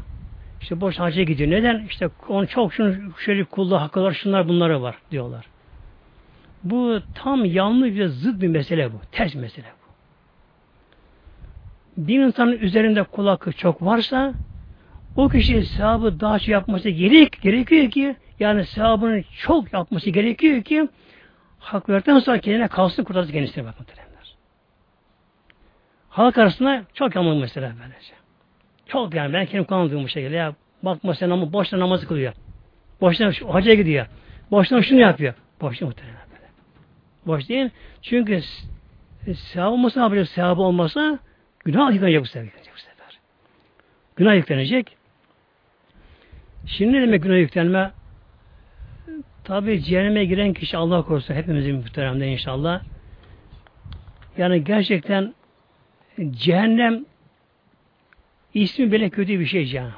İşte 0.64 0.80
boş 0.80 0.98
hacca 0.98 1.22
gidiyor. 1.22 1.50
Neden? 1.50 1.84
İşte 1.86 2.10
onu 2.28 2.46
çok 2.46 2.74
şunu 2.74 3.18
şöyle 3.18 3.44
kullu 3.44 3.80
hakkı 3.80 4.02
var, 4.02 4.12
şunlar 4.12 4.48
bunları 4.48 4.82
var 4.82 4.96
diyorlar. 5.10 5.46
Bu 6.62 7.00
tam 7.14 7.44
yanlış 7.44 7.98
ve 7.98 8.08
zıt 8.08 8.42
bir 8.42 8.48
mesele 8.48 8.92
bu. 8.92 8.96
Ters 9.12 9.34
mesele 9.34 9.66
bu. 9.66 9.84
Bir 12.06 12.20
insanın 12.20 12.58
üzerinde 12.58 13.02
kul 13.02 13.26
hakkı 13.26 13.52
çok 13.52 13.82
varsa 13.82 14.34
o 15.16 15.28
kişi 15.28 15.62
sevabı 15.62 16.20
daha 16.20 16.38
çok 16.38 16.48
yapması 16.48 16.88
gerek, 16.88 17.42
gerekiyor 17.42 17.90
ki 17.90 18.16
yani 18.40 18.64
sevabını 18.64 19.22
çok 19.22 19.72
yapması 19.72 20.10
gerekiyor 20.10 20.62
ki 20.62 20.88
hak 21.58 21.88
verdikten 21.88 22.18
sonra 22.18 22.38
kendine 22.38 22.68
kalsın 22.68 23.04
kurtarsın 23.04 23.32
kendisine 23.32 23.64
muhteremler. 23.64 24.36
Halk 26.08 26.38
arasında 26.38 26.84
çok 26.94 27.14
yanılır 27.14 27.40
mesela 27.40 27.72
böylece. 27.80 28.24
Çok 28.87 29.14
yani 29.14 29.32
ben 29.32 29.47
kendim 29.47 29.64
kanaldığım 29.64 30.05
bu 30.05 30.09
şekilde 30.09 30.37
ya 30.37 30.55
bakma 30.82 31.14
sen 31.14 31.30
ama 31.30 31.53
boşta 31.53 31.78
namazı 31.78 32.09
kılıyor. 32.09 32.32
Boşta 33.01 33.32
hacca 33.49 33.74
gidiyor. 33.74 34.07
Boşta 34.51 34.82
şunu 34.82 35.01
yapıyor. 35.01 35.35
Boşta 35.61 35.87
muhtemelen 35.87 36.26
böyle. 36.30 36.51
Boş 37.26 37.49
değil. 37.49 37.70
Çünkü 38.03 38.41
sevap 39.35 39.72
olmasa 39.72 40.01
ne 40.01 40.05
yapacak? 40.05 40.28
Sevabı 40.28 40.62
olmasa 40.62 41.18
günah 41.64 41.93
yıkanacak 41.93 42.22
bu 42.22 42.26
sefer. 42.26 42.49
Bu 42.74 42.78
sefer. 42.78 43.18
Günah 44.16 44.35
yüklenecek. 44.35 44.97
Şimdi 46.66 46.93
ne 46.93 47.03
demek 47.03 47.22
günah 47.22 47.37
yüklenme? 47.37 47.91
Tabi 49.45 49.82
cehenneme 49.82 50.24
giren 50.24 50.53
kişi 50.53 50.76
Allah 50.76 51.03
korusun 51.03 51.35
hepimizin 51.35 51.76
muhteremde 51.76 52.28
inşallah. 52.28 52.82
Yani 54.39 54.64
gerçekten 54.64 55.35
cehennem 56.30 57.05
ismi 58.55 58.92
bile 58.92 59.11
kötü 59.11 59.40
bir 59.40 59.46
şey 59.46 59.66
cehennem. 59.66 59.94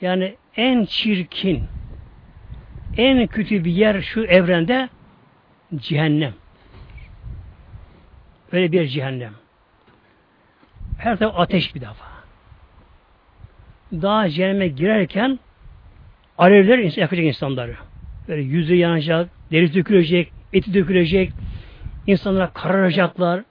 Yani 0.00 0.36
en 0.56 0.84
çirkin, 0.84 1.64
en 2.96 3.26
kötü 3.26 3.64
bir 3.64 3.72
yer 3.72 4.02
şu 4.02 4.24
evrende 4.24 4.88
cehennem. 5.76 6.34
Öyle 8.52 8.72
bir 8.72 8.86
cehennem. 8.86 9.32
Her 10.98 11.16
taraf 11.16 11.34
ateş 11.36 11.74
bir 11.74 11.80
defa. 11.80 12.06
Daha 13.92 14.28
cehenneme 14.28 14.68
girerken 14.68 15.38
alevler 16.38 16.78
yakacak 16.78 17.24
insanları. 17.24 17.76
Böyle 18.28 18.42
yüzü 18.42 18.74
yanacak, 18.74 19.30
deri 19.50 19.74
dökülecek, 19.74 20.32
eti 20.52 20.74
dökülecek, 20.74 21.32
insanlar 22.06 22.54
kararacaklar, 22.54 23.44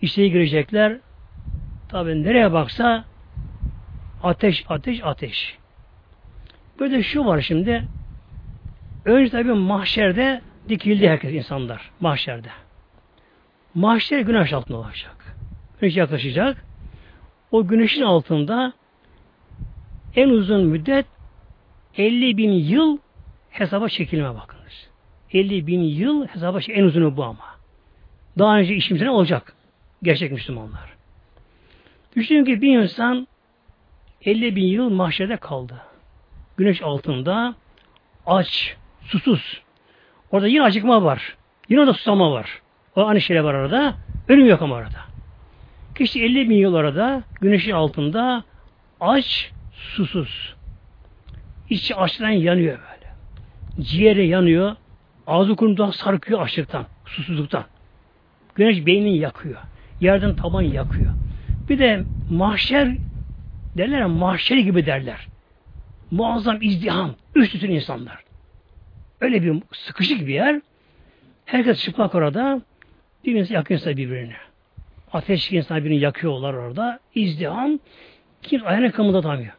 içeri 0.00 0.32
girecekler. 0.32 0.98
Tabi 1.88 2.22
nereye 2.22 2.52
baksa 2.52 3.04
ateş, 4.22 4.64
ateş, 4.68 5.00
ateş. 5.04 5.58
Böyle 6.80 7.02
şu 7.02 7.24
var 7.24 7.40
şimdi. 7.40 7.84
Önce 9.04 9.30
tabi 9.30 9.52
mahşerde 9.52 10.40
dikildi 10.68 11.08
herkes 11.08 11.32
insanlar. 11.32 11.90
Mahşerde. 12.00 12.48
Mahşer 13.74 14.20
güneş 14.20 14.52
altında 14.52 14.78
olacak. 14.78 15.36
Güneş 15.80 15.96
yaklaşacak. 15.96 16.64
O 17.50 17.66
güneşin 17.66 18.02
altında 18.02 18.72
en 20.16 20.28
uzun 20.28 20.66
müddet 20.66 21.06
50 21.96 22.36
bin 22.36 22.50
yıl 22.50 22.98
hesaba 23.50 23.88
çekilme 23.88 24.34
bakınız. 24.34 24.88
50 25.32 25.66
bin 25.66 25.80
yıl 25.80 26.26
hesaba 26.26 26.58
en 26.68 26.84
uzunu 26.84 27.16
bu 27.16 27.24
ama. 27.24 27.44
Daha 28.38 28.58
önce 28.58 28.74
işimiz 28.74 29.02
ne 29.02 29.10
olacak? 29.10 29.54
Gerçek 30.02 30.32
Müslümanlar. 30.32 30.97
Düşünün 32.16 32.44
ki 32.44 32.62
bir 32.62 32.78
insan 32.78 33.28
50 34.22 34.56
bin 34.56 34.66
yıl 34.66 34.90
mahşerde 34.90 35.36
kaldı. 35.36 35.74
Güneş 36.56 36.82
altında 36.82 37.54
aç, 38.26 38.76
susuz. 39.02 39.62
Orada 40.30 40.48
yine 40.48 40.62
acıkma 40.62 41.02
var. 41.02 41.36
Yine 41.68 41.80
orada 41.80 41.92
susama 41.94 42.32
var. 42.32 42.62
O 42.96 43.06
aynı 43.06 43.20
şeyler 43.20 43.40
var 43.40 43.54
arada. 43.54 43.94
Ölüm 44.28 44.46
yok 44.46 44.62
ama 44.62 44.76
arada. 44.76 44.98
Kişi 45.94 46.24
50 46.24 46.50
bin 46.50 46.56
yıl 46.56 46.74
arada 46.74 47.22
güneşin 47.40 47.72
altında 47.72 48.44
aç, 49.00 49.52
susuz. 49.72 50.54
İçi 51.70 51.94
açtan 51.96 52.30
yanıyor 52.30 52.78
böyle. 52.78 53.12
Ciğeri 53.88 54.26
yanıyor. 54.26 54.76
Ağzı 55.26 55.56
kurumdan 55.56 55.90
sarkıyor 55.90 56.40
açlıktan, 56.40 56.86
susuzluktan. 57.06 57.64
Güneş 58.54 58.86
beynini 58.86 59.18
yakıyor. 59.18 59.60
Yerden 60.00 60.36
taban 60.36 60.62
yakıyor. 60.62 61.12
Bir 61.68 61.78
de 61.78 62.04
mahşer 62.30 62.96
derler 63.76 63.98
ya 63.98 64.08
mahşer 64.08 64.56
gibi 64.56 64.86
derler. 64.86 65.26
Muazzam 66.10 66.62
izdiham, 66.62 67.14
üst 67.34 67.54
üstün 67.54 67.70
insanlar. 67.70 68.24
Öyle 69.20 69.42
bir 69.42 69.62
sıkışık 69.72 70.26
bir 70.26 70.34
yer. 70.34 70.60
Herkes 71.44 71.82
çıplak 71.82 72.14
orada. 72.14 72.60
Birbirinizi 73.24 73.54
yakıyorsa 73.54 73.96
birbirini. 73.96 74.34
Ateş 75.12 75.52
insan 75.52 75.84
birini 75.84 75.98
yakıyorlar 75.98 76.54
orada. 76.54 77.00
İzdiham. 77.14 77.78
Kim 78.42 78.66
ayağına 78.66 78.90
kamında 78.90 79.20
tamıyor. 79.20 79.52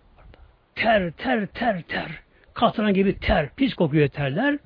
Ter, 0.75 1.11
ter, 1.11 1.45
ter, 1.45 1.81
ter. 1.81 2.11
Katran 2.53 2.93
gibi 2.93 3.19
ter. 3.19 3.49
Pis 3.55 3.73
kokuyor 3.73 4.07
terler. 4.07 4.59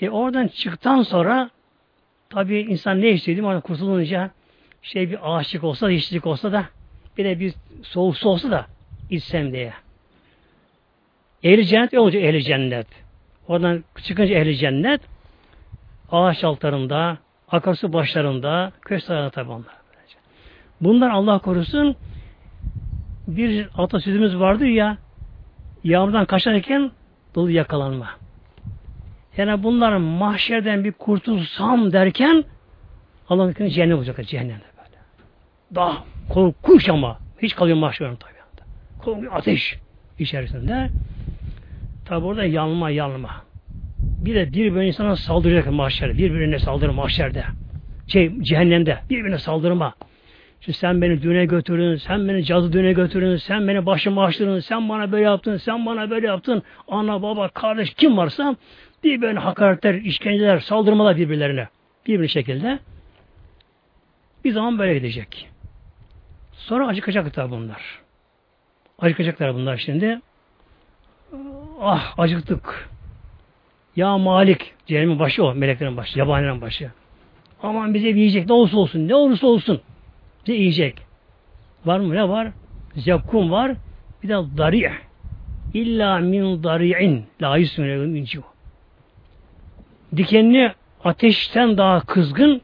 E 0.00 0.10
oradan 0.10 0.46
çıktıktan 0.48 1.02
sonra 1.02 1.50
tabi 2.30 2.60
insan 2.60 2.98
ne 2.98 3.02
değil 3.02 3.38
mi? 3.38 3.60
kurtulunca 3.60 4.30
şey 4.82 5.10
bir 5.10 5.18
ağaçlık 5.22 5.64
olsa, 5.64 5.90
yeşillik 5.90 6.26
olsa 6.26 6.52
da 6.52 6.64
bir 7.18 7.24
de 7.24 7.40
bir 7.40 7.54
soğuk 7.82 8.16
su 8.16 8.28
olsa 8.28 8.50
da 8.50 8.66
içsem 9.10 9.52
diye. 9.52 9.72
Ehli 11.42 11.66
cennet 11.66 11.92
ne 11.92 12.00
olacak 12.00 12.22
ehli 12.22 12.44
cennet? 12.44 12.86
Oradan 13.48 13.84
çıkınca 14.02 14.34
ehli 14.34 14.56
cennet 14.56 15.00
ağaç 16.12 16.44
altlarında, 16.44 17.18
akarsu 17.48 17.92
başlarında, 17.92 18.72
köşklerinde 18.80 19.30
tabi 19.30 19.50
onlar. 19.50 19.78
Bunlar 20.80 21.10
Allah 21.10 21.38
korusun 21.38 21.96
bir 23.26 23.68
atasözümüz 23.76 24.38
vardır 24.38 24.66
ya 24.66 24.98
yağmurdan 25.84 26.24
kaçarken 26.24 26.90
dolu 27.34 27.50
yakalanma. 27.50 28.08
Yani 29.36 29.62
bunlar 29.62 29.96
mahşerden 29.96 30.84
bir 30.84 30.92
kurtulsam 30.92 31.92
derken 31.92 32.44
Allah'ın 33.28 33.68
cehennem 33.68 33.96
olacak 33.96 34.26
cehennemde 34.26 34.60
böyle. 34.60 34.67
Daha 35.74 36.04
korkunç 36.28 36.88
ama 36.88 37.18
hiç 37.42 37.54
kalıyor 37.54 37.76
mahşerin 37.76 38.16
tabi. 38.16 38.38
Korkunç 38.98 39.28
ateş 39.32 39.78
içerisinde. 40.18 40.88
Tabi 42.04 42.26
orada 42.26 42.44
yanma 42.44 42.90
yanma. 42.90 43.30
Bir 43.98 44.34
de 44.34 44.52
bir 44.52 44.74
böyle 44.74 44.86
insana 44.86 45.16
saldıracak 45.16 45.72
mahşerde. 45.72 46.18
Birbirine 46.18 46.58
saldırır 46.58 46.90
mahşerde. 46.90 47.44
Şey, 48.06 48.40
cehennemde. 48.40 48.98
Birbirine 49.10 49.38
saldırma. 49.38 49.94
Şimdi 50.60 50.78
sen 50.78 51.02
beni 51.02 51.22
düğüne 51.22 51.44
götürdün, 51.44 51.96
sen 51.96 52.28
beni 52.28 52.44
cadı 52.44 52.72
düğüne 52.72 52.92
götürdün, 52.92 53.36
sen 53.36 53.68
beni 53.68 53.86
başımı 53.86 54.22
açtırdın, 54.22 54.60
sen 54.60 54.88
bana 54.88 55.12
böyle 55.12 55.24
yaptın, 55.24 55.56
sen 55.56 55.86
bana 55.86 56.10
böyle 56.10 56.26
yaptın. 56.26 56.62
Ana, 56.88 57.22
baba, 57.22 57.48
kardeş 57.48 57.94
kim 57.94 58.16
varsa 58.16 58.56
bir 59.04 59.22
böyle 59.22 59.38
hakaretler, 59.38 59.94
işkenceler, 59.94 60.58
saldırmalar 60.58 61.16
birbirlerine. 61.16 61.68
Bir 62.06 62.20
bir 62.20 62.28
şekilde. 62.28 62.78
Bir 64.44 64.52
zaman 64.52 64.78
böyle 64.78 64.94
gidecek. 64.94 65.48
Sonra 66.68 66.86
acıkacak 66.86 67.34
tabi 67.34 67.50
bunlar. 67.50 67.82
Acıkacaklar 68.98 69.54
bunlar 69.54 69.76
şimdi. 69.76 70.20
Ah 71.80 72.18
acıktık. 72.18 72.88
Ya 73.96 74.18
Malik, 74.18 74.74
cehennemin 74.86 75.18
başı 75.18 75.44
o, 75.44 75.54
meleklerin 75.54 75.96
başı, 75.96 76.18
yabanilerin 76.18 76.60
başı. 76.60 76.90
Aman 77.62 77.94
bize 77.94 78.06
bir 78.06 78.14
yiyecek 78.14 78.46
ne 78.46 78.52
olursa 78.52 78.76
olsun, 78.76 79.08
ne 79.08 79.14
olursa 79.14 79.46
olsun. 79.46 79.80
Bize 80.46 80.58
yiyecek. 80.58 80.98
Var 81.84 82.00
mı? 82.00 82.14
Ne 82.14 82.28
var? 82.28 82.48
Zekkum 82.94 83.50
var. 83.50 83.72
Bir 84.22 84.28
de 84.28 84.34
dari' 84.58 84.92
illa 85.74 86.18
min 86.18 86.62
dari'in 86.62 87.26
la 87.42 87.56
yusmine 87.56 88.24
Dikenli 90.16 90.72
ateşten 91.04 91.78
daha 91.78 92.00
kızgın 92.00 92.60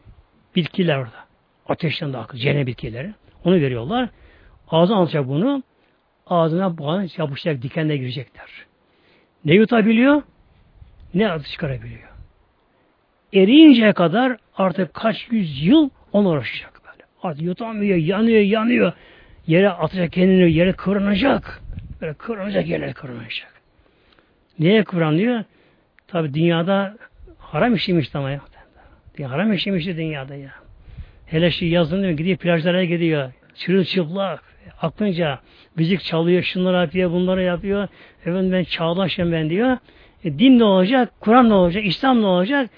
bitkiler 0.57 0.99
orada. 0.99 1.25
Ateşten 1.69 2.13
daha 2.13 2.27
kızgın. 2.27 2.45
Cennet 2.45 2.67
bitkileri. 2.67 3.15
Onu 3.45 3.55
veriyorlar. 3.55 4.09
Ağzına 4.69 4.97
alacak 4.97 5.29
bunu. 5.29 5.63
Ağzına 6.27 6.79
boğazına 6.79 7.07
yapışacak 7.19 7.63
dikenle 7.63 7.97
girecekler. 7.97 8.49
Ne 9.45 9.55
yutabiliyor? 9.55 10.23
Ne 11.15 11.31
adı 11.31 11.45
çıkarabiliyor. 11.45 12.09
Eriyinceye 13.35 13.93
kadar 13.93 14.37
artık 14.57 14.95
kaç 14.95 15.27
yüz 15.31 15.67
yıl 15.67 15.91
onu 16.13 16.29
uğraşacak 16.29 16.81
böyle. 16.85 17.05
Artık 17.23 17.43
yutamıyor, 17.43 17.97
yanıyor, 17.97 18.41
yanıyor. 18.41 18.93
Yere 19.47 19.71
atacak 19.71 20.13
kendini, 20.13 20.53
yere 20.53 20.73
kıvranacak. 20.73 21.63
Böyle 22.01 22.15
kıvranacak, 22.15 22.69
yerlere 22.69 22.93
kıvranacak. 22.93 23.55
Neye 24.59 24.85
kıvranıyor? 24.85 25.45
Tabi 26.09 26.35
dünyada 26.35 26.97
haram 27.39 27.75
işlemişti 27.75 28.19
ama 28.19 28.31
ya. 28.31 28.41
Haram 29.31 29.53
işlemişti 29.53 29.97
dünyada 29.97 30.35
ya. 30.35 30.64
Hele 31.27 31.51
şu 31.51 31.65
yazın 31.65 32.03
diyor, 32.03 32.13
gidiyor 32.13 32.37
plajlara 32.37 32.85
gidiyor. 32.85 33.33
Çırılçıplak. 33.55 34.43
Aklınca 34.83 35.39
müzik 35.77 36.01
çalıyor, 36.01 36.43
şunları 36.43 36.77
yapıyor, 36.77 37.11
bunları 37.11 37.43
yapıyor. 37.43 37.89
Efendim 38.21 38.53
ben 38.53 38.65
çağdaşım 38.65 39.33
ben 39.33 39.51
diyor. 39.51 39.79
E, 40.25 40.39
din 40.39 40.59
ne 40.59 40.65
olacak? 40.65 41.13
Kur'an 41.21 41.49
ne 41.49 41.55
olacak? 41.55 41.85
İslam 41.87 42.23
ne 42.23 42.27
olacak? 42.27 42.71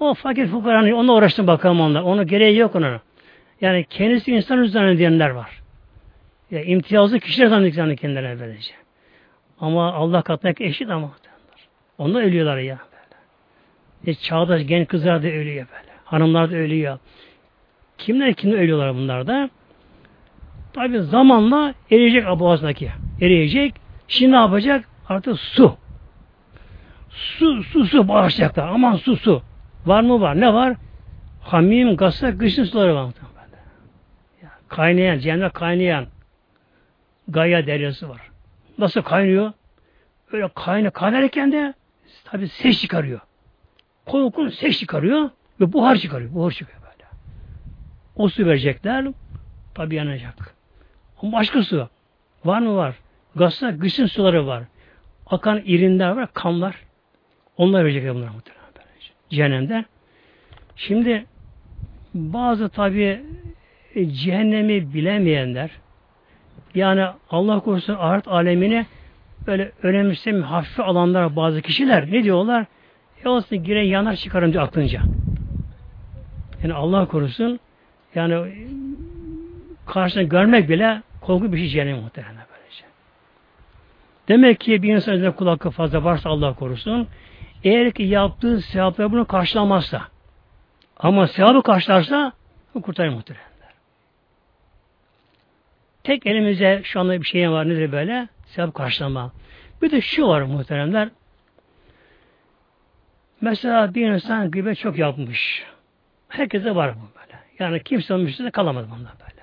O 0.00 0.14
fakir 0.14 0.46
fukaranı 0.46 0.96
onunla 0.96 1.12
uğraştım 1.12 1.46
bakalım 1.46 1.80
onlar. 1.80 2.02
Onun 2.02 2.26
gereği 2.26 2.56
yok 2.56 2.76
ona. 2.76 3.00
Yani 3.60 3.84
kendisi 3.90 4.32
insan 4.32 4.64
zannediyenler 4.64 5.30
var. 5.30 5.60
Ya, 6.50 6.62
imtiyazlı 6.62 7.20
kişiler 7.20 7.46
zannediyor 7.46 7.96
kendilerine 7.96 8.40
böylece. 8.40 8.72
Ama 9.60 9.92
Allah 9.92 10.22
katındaki 10.22 10.64
eşit 10.64 10.90
ama. 10.90 11.12
Onlar 11.98 12.22
ölüyorlar 12.22 12.58
ya. 12.58 12.78
Böyle. 12.92 14.10
E, 14.10 14.14
çağdaş 14.14 14.66
genç 14.66 14.88
kızlar 14.88 15.22
da 15.22 15.26
ölüyor 15.26 15.66
böyle. 15.72 15.92
Hanımlar 16.04 16.50
da 16.50 16.56
ölüyor. 16.56 16.98
Kimler 18.00 18.34
kimler 18.34 18.58
ölüyorlar 18.58 18.94
bunlar 18.94 19.26
da? 19.26 19.50
Tabi 20.72 21.00
zamanla 21.00 21.74
eriyecek 21.90 22.24
boğazındaki. 22.38 22.90
Eriyecek. 23.20 23.74
Şimdi 24.08 24.32
ne 24.32 24.36
yapacak? 24.36 24.84
Artık 25.08 25.38
su. 25.38 25.76
Su, 27.10 27.62
su, 27.62 27.84
su 27.84 28.08
bağışacaklar. 28.08 28.68
Aman 28.68 28.96
su, 28.96 29.16
su. 29.16 29.42
Var 29.86 30.02
mı 30.02 30.20
var? 30.20 30.40
Ne 30.40 30.54
var? 30.54 30.76
Hamim, 31.40 31.96
gazete, 31.96 32.38
kışın 32.38 32.64
suları 32.64 32.94
var. 32.94 33.10
Kaynayan, 34.68 35.18
cehennem 35.18 35.50
kaynayan 35.50 36.06
Gaya 37.28 37.66
deryası 37.66 38.08
var. 38.08 38.20
Nasıl 38.78 39.02
kaynıyor? 39.02 39.52
Öyle 40.32 40.48
kayna 40.54 40.90
kaynarken 40.90 41.52
de 41.52 41.74
tabi 42.24 42.48
ses 42.48 42.80
çıkarıyor. 42.80 43.20
Korkun 44.06 44.48
ses 44.48 44.78
çıkarıyor 44.78 45.30
ve 45.60 45.72
buhar 45.72 45.96
çıkarıyor. 45.96 46.34
Buhar 46.34 46.60
böyle. 46.60 46.89
O 48.20 48.28
su 48.28 48.46
verecekler 48.46 49.06
tabi 49.74 49.94
yanacak. 49.94 50.54
Ama 51.22 51.32
başka 51.32 51.62
su 51.62 51.88
var 52.44 52.60
mı 52.60 52.76
var? 52.76 52.94
Gazete, 53.36 53.78
kışın 53.78 54.06
suları 54.06 54.46
var. 54.46 54.64
Akan 55.26 55.62
irinler 55.64 56.10
var, 56.10 56.32
kanlar. 56.32 56.76
Onlar 57.56 57.84
verecekler 57.84 58.14
bunlar 58.14 58.28
muhtemelen. 58.28 58.64
Cehennemde. 59.30 59.84
Şimdi 60.76 61.24
bazı 62.14 62.68
tabi 62.68 63.20
e, 63.94 64.06
cehennemi 64.06 64.94
bilemeyenler 64.94 65.70
yani 66.74 67.06
Allah 67.30 67.60
korusun 67.60 67.96
ahiret 67.98 68.28
alemini 68.28 68.86
böyle 69.46 69.72
önemsem 69.82 70.42
hafif 70.42 70.80
alanlar 70.80 71.36
bazı 71.36 71.62
kişiler 71.62 72.12
ne 72.12 72.24
diyorlar? 72.24 72.66
E 73.24 73.28
olsun 73.28 73.64
gire 73.64 73.86
yanar 73.86 74.16
çıkarım 74.16 74.52
diyor 74.52 74.64
aklınca. 74.64 75.00
Yani 76.62 76.74
Allah 76.74 77.06
korusun 77.06 77.60
yani 78.14 78.66
karşısını 79.86 80.22
görmek 80.22 80.68
bile 80.68 81.02
korku 81.20 81.52
bir 81.52 81.58
şey 81.58 81.68
cehennem 81.68 81.98
muhtemelen 81.98 82.34
böylece. 82.34 82.84
Demek 84.28 84.60
ki 84.60 84.82
bir 84.82 84.94
insan 84.94 85.32
kul 85.32 85.46
hakkı 85.46 85.70
fazla 85.70 86.04
varsa 86.04 86.30
Allah 86.30 86.54
korusun. 86.54 87.08
Eğer 87.64 87.92
ki 87.92 88.02
yaptığı 88.02 88.60
sevapları 88.60 89.12
bunu 89.12 89.26
karşılamazsa 89.26 90.02
ama 90.96 91.26
sevabı 91.26 91.62
karşılarsa 91.62 92.32
kurtarır 92.82 93.08
muhtemelen. 93.08 93.50
Tek 96.04 96.26
elimize 96.26 96.80
şu 96.84 97.00
anda 97.00 97.20
bir 97.20 97.26
şey 97.26 97.50
var 97.50 97.68
nedir 97.68 97.92
böyle? 97.92 98.28
Sevap 98.46 98.74
karşılama. 98.74 99.32
Bir 99.82 99.90
de 99.90 100.00
şu 100.00 100.28
var 100.28 100.42
muhteremler. 100.42 101.08
Mesela 103.40 103.94
bir 103.94 104.10
insan 104.10 104.50
gibi 104.50 104.76
çok 104.76 104.98
yapmış. 104.98 105.64
Herkese 106.28 106.74
var 106.74 106.94
bu. 106.94 107.19
Yani 107.60 107.82
kimse 107.82 108.14
onun 108.14 108.26
üstünde 108.26 108.50
kalamadı 108.50 108.88
bunda 108.90 109.12
böyle. 109.20 109.42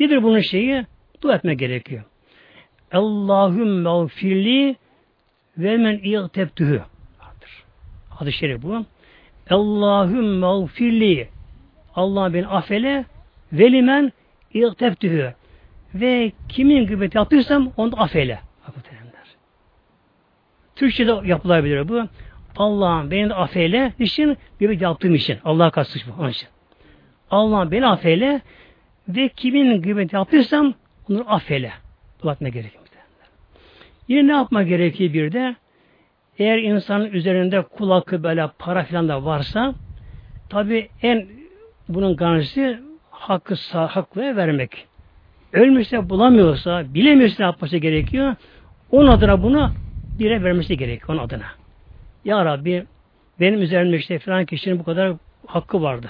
Nedir 0.00 0.22
bunun 0.22 0.40
şeyi? 0.40 0.86
Dua 1.22 1.34
etme 1.34 1.54
gerekiyor. 1.54 2.04
Allahümme 2.92 4.08
firli 4.08 4.76
ve 5.58 5.76
men 5.76 6.00
i'tebtühü. 6.02 6.82
Vardır. 7.20 7.64
Hadis-i 8.10 8.38
şerif 8.38 8.62
bu. 8.62 8.84
Allahümme 9.50 10.66
firli 10.66 11.28
Allah 11.94 12.34
beni 12.34 12.46
affele 12.46 13.04
ve 13.52 13.72
limen 13.72 14.12
i'tebtühü 14.54 15.34
ve 15.94 16.32
kimin 16.48 16.86
gıybet 16.86 17.14
yaptıysam 17.14 17.72
onu 17.76 17.92
da 17.92 17.96
affeyle. 17.96 18.40
Türkçe'de 20.76 21.20
yapılabilir 21.24 21.88
bu. 21.88 22.02
Allah'ım 22.56 23.10
beni 23.10 23.28
de 23.28 23.34
affeyle. 23.34 23.92
için 23.98 24.36
gıybet 24.58 24.82
yaptığım 24.82 25.14
için. 25.14 25.38
Allah'a 25.44 25.70
karşı 25.70 25.98
bu. 26.08 26.22
Onun 26.22 26.30
için. 26.30 26.48
Allah'ım 27.30 27.70
beni 27.70 27.86
affeyle 27.86 28.40
ve 29.08 29.28
kimin 29.28 29.82
gıybet 29.82 30.12
yaptıysam 30.12 30.74
onu 31.10 31.24
affeyle. 31.26 31.72
Dua 32.22 32.32
etme 32.32 32.50
gerekiyor. 32.50 32.84
Yine 34.08 34.26
ne 34.26 34.32
yapma 34.32 34.62
gerekiyor 34.62 35.12
bir 35.12 35.32
de? 35.32 35.56
Eğer 36.38 36.58
insanın 36.58 37.10
üzerinde 37.10 37.62
kul 37.62 37.90
hakkı 37.90 38.22
böyle 38.22 38.48
para 38.58 38.84
filan 38.84 39.08
da 39.08 39.24
varsa 39.24 39.74
tabi 40.48 40.88
en 41.02 41.26
bunun 41.88 42.16
garantisi 42.16 42.78
hakkı 43.10 43.54
haklıya 43.74 44.36
vermek. 44.36 44.86
Ölmüşse 45.52 46.08
bulamıyorsa, 46.08 46.94
bilemiyorsa 46.94 47.36
ne 47.38 47.44
yapması 47.44 47.76
gerekiyor? 47.76 48.34
Onun 48.90 49.08
adına 49.08 49.42
bunu 49.42 49.70
bire 50.18 50.42
vermesi 50.42 50.76
gerekiyor 50.76 51.08
onun 51.08 51.24
adına. 51.24 51.46
Ya 52.24 52.44
Rabbi 52.44 52.84
benim 53.40 53.62
üzerimde 53.62 53.96
işte 53.96 54.18
filan 54.18 54.44
kişinin 54.44 54.78
bu 54.78 54.84
kadar 54.84 55.12
hakkı 55.46 55.82
vardı. 55.82 56.08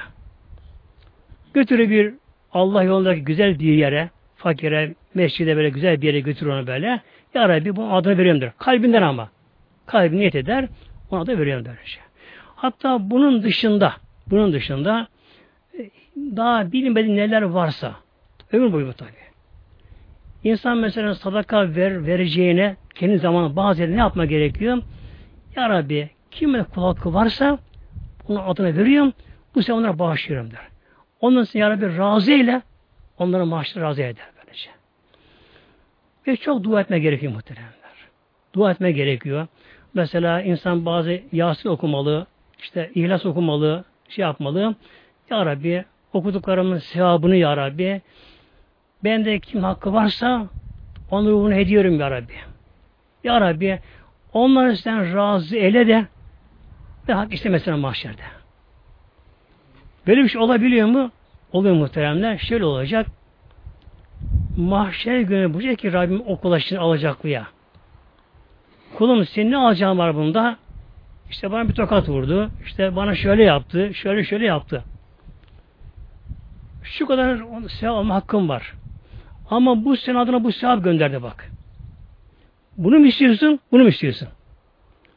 Götürü 1.59 1.91
bir 1.91 2.15
Allah 2.53 2.83
yolundaki 2.83 3.25
güzel 3.25 3.59
bir 3.59 3.73
yere, 3.73 4.11
fakire, 4.37 4.95
mescide 5.15 5.57
böyle 5.57 5.69
güzel 5.69 6.03
bir 6.03 6.07
yere 6.07 6.21
götür 6.21 6.47
onu 6.47 6.67
böyle. 6.67 7.01
Ya 7.35 7.49
Rabbi 7.49 7.77
bu 7.77 7.93
adını 7.93 8.19
veriyorum 8.19 8.41
der. 8.41 8.53
Kalbinden 8.59 9.03
ama. 9.03 9.31
Kalbi 9.87 10.17
niyet 10.17 10.35
eder, 10.35 10.69
ona 11.11 11.27
da 11.27 11.39
veriyorum 11.39 11.65
der. 11.65 11.99
Hatta 12.57 13.11
bunun 13.11 13.43
dışında, 13.43 13.93
bunun 14.27 14.53
dışında 14.53 15.09
e, 15.79 15.91
daha 16.17 16.73
bilinmediği 16.73 17.17
neler 17.17 17.43
varsa, 17.43 17.95
ömür 18.53 18.73
boyu 18.73 18.93
tabi. 18.93 19.11
İnsan 20.45 20.79
mesela 20.79 21.15
sadaka 21.15 21.75
ver, 21.75 22.07
vereceğine 22.07 22.77
kendi 22.95 23.19
zamanı 23.19 23.57
bazı 23.57 23.83
yerde 23.83 23.97
ne 23.97 24.01
yapma 24.01 24.25
gerekiyor? 24.25 24.83
Ya 25.57 25.69
Rabbi 25.69 26.11
kime 26.31 26.63
kul 26.63 26.83
hakkı 26.83 27.15
varsa 27.15 27.59
onun 28.29 28.41
adına 28.41 28.77
veriyorum. 28.77 29.13
Bu 29.55 29.63
sefer 29.63 29.75
onlara 29.75 29.99
bağışlıyorum 29.99 30.51
der. 30.51 30.78
Ondan 31.21 31.45
sonra 31.45 31.65
Ya 31.65 31.71
Rabbi 31.71 31.99
razı 31.99 32.33
eyle 32.33 32.63
onlara 33.19 33.45
maaşları 33.45 33.85
razı 33.85 34.03
eder 34.03 34.27
böylece. 34.37 34.71
Ve 36.27 36.37
çok 36.37 36.65
dua 36.65 36.81
etme 36.81 36.99
gerekiyor 36.99 37.33
muhteremler. 37.33 37.73
Dua 38.55 38.71
etme 38.71 38.93
gerekiyor. 38.93 39.47
Mesela 39.95 40.43
insan 40.43 40.87
bazı 40.87 41.23
Yasin 41.33 41.69
okumalı, 41.69 42.27
işte 42.59 42.91
İhlas 42.95 43.27
okumalı, 43.27 43.85
şey 44.09 44.23
yapmalı. 44.23 44.75
Ya 45.31 45.47
Rabbi 45.47 45.85
okuduklarımın 46.13 46.79
sevabını 46.79 47.37
Ya 47.37 47.57
Rabbi 47.57 48.03
ben 49.05 49.25
de 49.25 49.41
kim 49.41 49.63
hakkı 49.63 49.93
varsa 49.93 50.49
onu 51.11 51.31
ruhunu 51.31 51.55
ediyorum 51.55 52.01
Ya 52.01 52.11
Rabbi. 52.11 52.35
Ya 53.25 53.41
Rabbi 53.41 53.81
onları 54.33 54.77
sen 54.77 55.17
razı 55.17 55.57
eyle 55.57 55.87
de 55.87 56.07
ve 57.09 57.13
hak 57.13 57.33
istemesine 57.33 57.75
mahşerde. 57.75 58.23
Böyle 60.09 60.25
bir 60.25 60.29
şey 60.29 60.41
olabiliyor 60.41 60.89
mu? 60.89 61.11
Oluyor 61.53 61.75
muhteremler. 61.75 62.39
Şöyle 62.39 62.65
olacak. 62.65 63.07
Mahşer 64.57 65.21
günü 65.21 65.55
bu 65.55 65.59
ki 65.59 65.93
Rabbim 65.93 66.23
okula 66.27 66.61
şimdi 66.61 66.81
alacak 66.81 67.25
bu 67.25 67.29
ya. 67.29 67.47
Kulum 68.95 69.27
senin 69.27 69.51
ne 69.51 69.57
alacağın 69.57 69.99
var 69.99 70.15
bunda? 70.15 70.57
İşte 71.31 71.53
bana 71.53 71.69
bir 71.69 71.75
tokat 71.75 72.09
vurdu. 72.09 72.51
İşte 72.65 72.97
bana 72.97 73.15
şöyle 73.15 73.45
yaptı. 73.45 73.95
Şöyle 73.95 74.25
şöyle 74.25 74.47
yaptı. 74.47 74.85
Şu 76.83 77.07
kadar 77.07 77.41
sevap 77.69 77.97
alma 77.97 78.15
hakkım 78.15 78.49
var. 78.49 78.75
Ama 79.51 79.85
bu 79.85 79.97
senin 79.97 80.17
adına 80.17 80.45
bu 80.45 80.53
sevap 80.53 80.85
gönderdi 80.85 81.23
bak. 81.23 81.51
Bunu 82.77 82.99
mu 82.99 83.07
istiyorsun? 83.07 83.61
Bunu 83.73 83.83
mu 83.83 83.89
istiyorsun? 83.89 84.29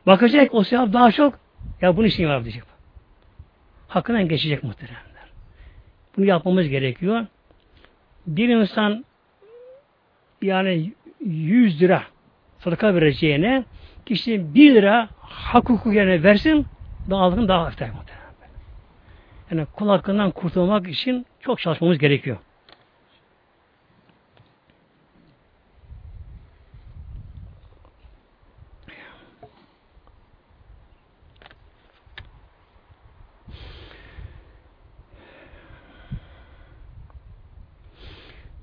Bakacak 0.08 0.54
o 0.54 0.64
sevap 0.64 0.94
daha 0.94 1.12
çok. 1.12 1.39
Ya 1.82 1.98
bunu 1.98 2.06
için 2.06 2.26
var 2.26 2.44
diyecek. 2.44 2.70
Hakkından 3.92 4.28
geçecek 4.28 4.64
muhteremler. 4.64 5.30
Bunu 6.18 6.26
yapmamız 6.26 6.68
gerekiyor. 6.70 7.26
Bir 8.28 8.50
insan 8.50 9.06
yani 10.42 10.94
100 11.26 11.82
lira 11.82 12.04
sadaka 12.60 12.96
vereceğine 12.96 13.64
kişi 14.06 14.54
1 14.54 14.74
lira 14.74 15.10
hak 15.20 15.70
hukuku 15.70 15.94
yerine 15.94 16.24
versin 16.24 16.66
daha 17.10 17.22
aldığın 17.22 17.48
daha 17.48 17.66
hafif 17.66 17.82
Yani 19.52 19.66
kul 19.66 19.89
hakkından 19.89 20.32
kurtulmak 20.32 20.88
için 20.89 21.26
çok 21.39 21.60
çalışmamız 21.60 21.98
gerekiyor. 21.98 22.38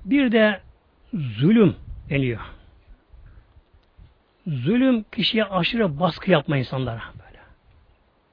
Bir 0.09 0.31
de 0.31 0.59
zulüm 1.13 1.75
deniyor. 2.09 2.39
Zulüm 4.47 5.03
kişiye 5.03 5.43
aşırı 5.43 5.99
baskı 5.99 6.31
yapma 6.31 6.57
insanlara 6.57 7.01
böyle. 7.19 7.39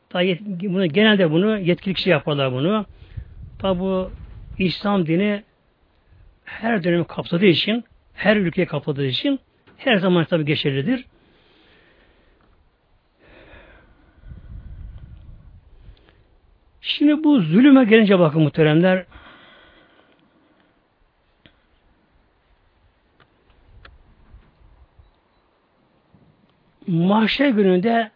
Tabi 0.09 0.41
bunu, 0.63 0.87
genelde 0.87 1.31
bunu 1.31 1.59
yetkili 1.59 1.95
kişi 1.95 2.11
yaparlar 2.11 2.53
bunu. 2.53 2.87
Tabi 3.59 3.81
bu 3.81 4.11
İslam 4.59 5.07
dini 5.07 5.43
her 6.45 6.85
dönemi 6.85 7.05
kapsadığı 7.05 7.47
için, 7.47 7.85
her 8.15 8.37
ülkeye 8.37 8.67
kapladığı 8.67 9.07
için 9.07 9.41
her 9.77 9.97
zaman 9.97 10.25
tabi 10.25 10.45
geçerlidir. 10.45 11.05
Şimdi 16.81 17.25
bu 17.25 17.41
zulüme 17.41 17.85
gelince 17.85 18.19
bakın 18.19 18.43
muhteremler, 18.43 19.05
mahşer 26.87 27.49
gününde 27.49 28.11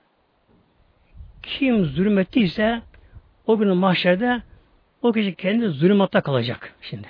kim 1.42 1.84
zulmettiyse 1.84 2.82
o 3.46 3.58
günün 3.58 3.76
mahşerde 3.76 4.42
o 5.02 5.12
kişi 5.12 5.34
kendi 5.34 5.68
zulümatta 5.68 6.20
kalacak 6.20 6.74
şimdi. 6.80 7.08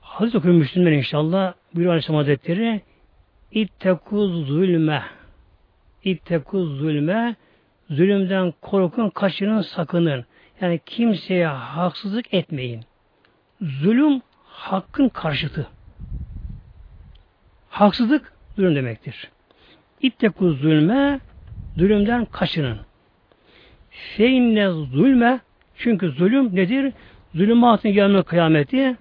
Hazreti 0.00 0.38
okuyun 0.38 0.56
Müslüman 0.56 0.92
inşallah 0.92 1.54
buyuruyor 1.74 1.92
Aleyhisselam 1.92 2.18
Hazretleri 2.18 2.82
İttekuz 3.52 4.46
zulme 4.46 5.02
İttekuz 6.04 6.78
zulme 6.78 7.36
zulümden 7.90 8.54
korkun, 8.60 9.10
kaçının, 9.10 9.60
sakının. 9.62 10.24
Yani 10.60 10.80
kimseye 10.86 11.46
haksızlık 11.46 12.34
etmeyin. 12.34 12.84
Zulüm 13.60 14.22
hakkın 14.44 15.08
karşıtı. 15.08 15.66
Haksızlık 17.70 18.32
zulüm 18.56 18.74
demektir. 18.74 19.30
İtteku 20.02 20.52
zulme 20.52 21.20
zulümden 21.76 22.24
kaçının. 22.24 22.78
Feinne 23.90 24.70
zulme 24.70 25.40
çünkü 25.76 26.10
zulüm 26.10 26.56
nedir? 26.56 26.92
Zulümatın 27.34 27.92
gelme 27.92 28.22
kıyameti 28.22 28.96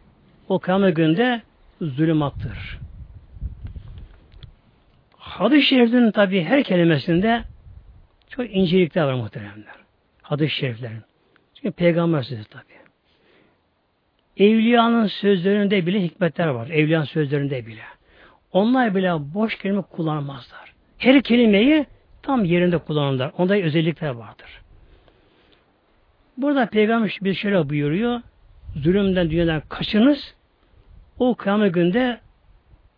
o 0.50 0.60
kıyamet 0.60 0.96
günde 0.96 1.42
zulümattır. 1.82 2.80
Hadis-i 5.18 5.68
şerifin 5.68 6.12
tabi 6.12 6.44
her 6.44 6.64
kelimesinde 6.64 7.44
çok 8.30 8.56
incelikler 8.56 9.04
var 9.04 9.14
muhteremler. 9.14 9.76
Hadis-i 10.22 10.56
şeriflerin. 10.56 11.04
Çünkü 11.62 11.72
peygamber 11.72 12.24
sözü 12.24 12.44
tabi. 12.44 12.64
Evliyanın 14.38 15.08
sözlerinde 15.08 15.86
bile 15.86 16.04
hikmetler 16.04 16.48
var. 16.48 16.70
Evliyanın 16.70 17.06
sözlerinde 17.06 17.66
bile. 17.66 17.82
Onlar 18.52 18.96
bile 18.96 19.14
boş 19.34 19.58
kelime 19.58 19.82
kullanmazlar. 19.82 20.74
Her 20.98 21.22
kelimeyi 21.22 21.86
tam 22.22 22.46
yerinde 22.46 22.78
kullanırlar. 22.78 23.32
Onda 23.38 23.56
özellikler 23.56 24.10
vardır. 24.10 24.62
Burada 26.38 26.66
peygamber 26.66 27.18
bir 27.22 27.34
şöyle 27.34 27.70
buyuruyor. 27.70 28.22
Zulümden 28.76 29.30
dünyadan 29.30 29.62
kaçınız. 29.70 30.36
O 31.20 31.36
kıyamet 31.36 31.74
günde 31.74 32.20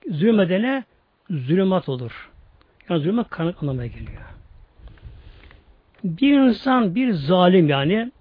zulmedene 0.10 0.84
zulümat 1.30 1.90
olur. 1.90 2.30
Yani 2.90 3.02
zulümat 3.02 3.30
karanlık 3.30 3.64
anlamına 3.64 3.86
geliyor. 3.86 4.22
Bir 6.04 6.40
insan 6.40 6.96
bir 6.96 7.12
zalim 7.12 7.70
yani 7.70 8.12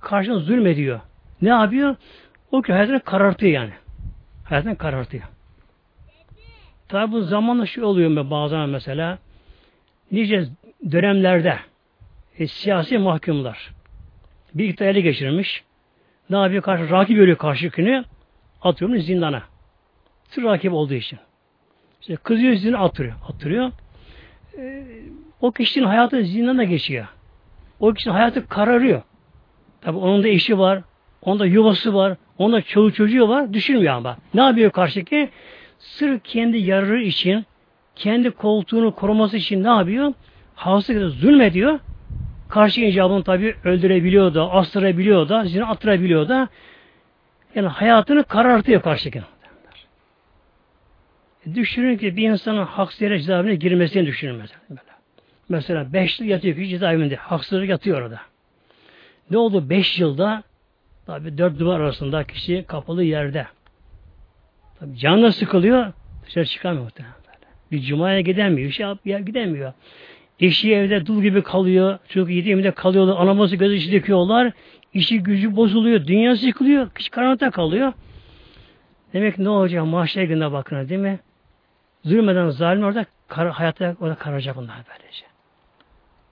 karşına 0.00 0.38
zulmediyor. 0.38 1.00
Ne 1.42 1.48
yapıyor? 1.48 1.96
O 2.52 2.62
ki 2.62 2.72
hayatını 2.72 3.00
karartıyor 3.00 3.52
yani. 3.52 3.72
Hayatını 4.44 4.78
karartıyor. 4.78 5.24
Tabi 6.88 7.12
bu 7.12 7.22
zamanla 7.22 7.66
şu 7.66 7.84
oluyor 7.84 8.10
mu 8.10 8.30
bazen 8.30 8.68
mesela 8.68 9.18
nice 10.12 10.48
dönemlerde 10.92 11.58
e, 12.38 12.46
siyasi 12.46 12.98
mahkumlar 12.98 13.78
bir 14.54 14.68
iktidar 14.68 14.94
geçirmiş. 14.94 15.64
Ne 16.30 16.36
yapıyor? 16.36 16.62
Karşı, 16.62 16.90
rakip 16.90 17.16
görüyor 17.16 17.38
karşıkini 17.38 18.04
atıyor 18.62 18.96
zindana. 18.96 19.42
Sırf 20.28 20.44
rakip 20.44 20.72
olduğu 20.72 20.94
için. 20.94 21.18
İşte 22.00 22.16
kızıyor 22.16 22.54
zindana 22.54 22.84
atıyor. 22.84 23.14
atıyor. 23.28 23.72
Ee, 24.58 24.84
o 25.40 25.52
kişinin 25.52 25.86
hayatı 25.86 26.24
zindana 26.24 26.64
geçiyor. 26.64 27.06
O 27.80 27.92
kişinin 27.92 28.14
hayatı 28.14 28.48
kararıyor. 28.48 29.02
Tabi 29.80 29.98
onun 29.98 30.22
da 30.22 30.28
eşi 30.28 30.58
var. 30.58 30.82
Onda 31.22 31.46
yuvası 31.46 31.94
var. 31.94 32.16
Onda 32.38 32.62
çoğu 32.62 32.92
çocuğu 32.92 33.28
var. 33.28 33.52
Düşünmüyor 33.52 33.94
ama. 33.94 34.16
Ne 34.34 34.40
yapıyor 34.40 34.70
karşıki? 34.70 35.30
Sırf 35.78 36.24
kendi 36.24 36.58
yararı 36.58 37.02
için, 37.02 37.46
kendi 37.94 38.30
koltuğunu 38.30 38.94
koruması 38.94 39.36
için 39.36 39.64
ne 39.64 39.68
yapıyor? 39.68 40.12
Havası 40.54 41.10
zulmediyor. 41.10 41.78
Karşı 42.48 42.80
icabını 42.80 43.24
tabi 43.24 43.54
öldürebiliyor 43.64 44.34
da, 44.34 44.50
astırabiliyor 44.50 45.28
da, 45.28 45.44
zina 45.44 45.66
attırabiliyor 45.66 46.28
da 46.28 46.48
yani 47.54 47.68
hayatını 47.68 48.24
karartıyor 48.24 48.82
karşıki. 48.82 49.22
Düşünün 51.54 51.96
ki 51.96 52.16
bir 52.16 52.30
insanın 52.30 52.64
haksız 52.64 53.00
yere 53.00 53.18
cezaevine 53.18 53.54
girmesini 53.54 54.06
düşünün 54.06 54.36
mesela. 54.36 54.60
Mesela 55.48 55.92
beş 55.92 56.20
yıl 56.20 56.26
yatıyor 56.26 56.56
ki 56.56 56.68
cezaevinde. 56.68 57.16
Haksızlık 57.16 57.68
yatıyor 57.68 58.02
orada. 58.02 58.20
Ne 59.30 59.38
oldu 59.38 59.70
beş 59.70 59.98
yılda? 59.98 60.42
Tabi 61.06 61.38
dört 61.38 61.58
duvar 61.58 61.80
arasında 61.80 62.24
kişi 62.24 62.64
kapalı 62.68 63.04
yerde. 63.04 63.46
Tabi 64.80 64.96
canla 64.98 65.32
sıkılıyor. 65.32 65.92
Dışarı 66.26 66.46
çıkamıyor 66.46 66.84
muhtemelen. 66.84 67.18
Bir 67.72 67.80
cumaya 67.80 68.20
gidemiyor. 68.20 68.70
Şey 68.70 68.86
yap, 68.86 69.26
gidemiyor. 69.26 69.72
Eşi 70.40 70.74
evde 70.74 71.06
dul 71.06 71.22
gibi 71.22 71.42
kalıyor. 71.42 71.98
Çocuk 72.08 72.30
yedi 72.30 72.50
evinde 72.50 72.70
kalıyorlar. 72.70 73.16
Anaması 73.16 73.56
gözü 73.56 73.74
içi 73.74 73.92
döküyorlar. 73.92 74.52
İşi 74.94 75.22
gücü 75.22 75.56
bozuluyor. 75.56 76.06
Dünyası 76.06 76.46
yıkılıyor. 76.46 76.90
Kişi 76.90 77.10
karanlıkta 77.10 77.50
kalıyor. 77.50 77.92
Demek 79.12 79.38
ne 79.38 79.48
olacak? 79.48 79.86
Mahşer 79.86 80.22
gününe 80.22 80.52
bakın 80.52 80.88
değil 80.88 81.00
mi? 81.00 81.18
Zulmeden 82.04 82.48
zalim 82.48 82.84
orada 82.84 83.06
kar, 83.28 83.48
hayatta 83.50 83.96
orada 84.00 84.14
kararacak 84.14 84.56
onlar 84.56 84.76
böylece. 84.88 85.24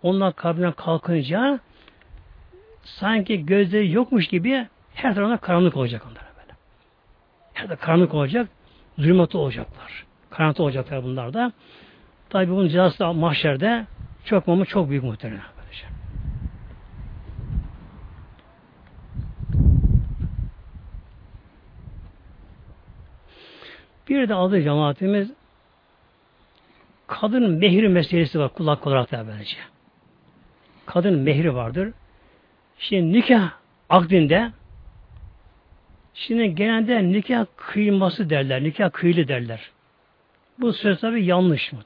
Onlar 0.02 0.36
kabrinden 0.36 0.72
kalkınca 0.72 1.60
sanki 2.86 3.46
gözleri 3.46 3.92
yokmuş 3.92 4.28
gibi 4.28 4.66
her 4.94 5.14
tarafında 5.14 5.36
karanlık 5.36 5.76
olacak 5.76 6.02
onlara 6.06 6.28
böyle. 6.40 6.56
Her 7.52 7.66
tarafta 7.66 7.86
karanlık 7.86 8.14
olacak. 8.14 8.48
Zulmetli 8.98 9.38
olacaklar. 9.38 10.04
Karanlıkta 10.30 10.62
olacaklar 10.62 11.02
bunlar 11.02 11.34
da. 11.34 11.52
Tabi 12.30 12.50
bunun 12.50 12.68
cezası 12.68 12.98
da 12.98 13.12
mahşerde 13.12 13.86
çok 14.24 14.46
mu 14.46 14.66
çok 14.66 14.90
büyük 14.90 15.04
muhtemelen. 15.04 15.56
Bir 24.08 24.28
de 24.28 24.34
adı 24.34 24.62
cemaatimiz 24.62 25.32
kadın 27.06 27.50
mehri 27.50 27.88
meselesi 27.88 28.38
var 28.38 28.52
kulak 28.52 28.86
olarak 28.86 29.12
da 29.12 29.24
bence. 29.28 29.56
Kadın 30.86 31.18
mehri 31.18 31.54
vardır. 31.54 31.92
Şimdi 32.78 33.18
nikah 33.18 33.50
akdinde 33.88 34.50
şimdi 36.14 36.54
genelde 36.54 37.12
nikah 37.12 37.46
kıyılması 37.56 38.30
derler. 38.30 38.64
Nikah 38.64 38.90
kıyılı 38.92 39.28
derler. 39.28 39.70
Bu 40.58 40.72
söz 40.72 41.00
tabi 41.00 41.24
yanlış 41.24 41.72
mı? 41.72 41.78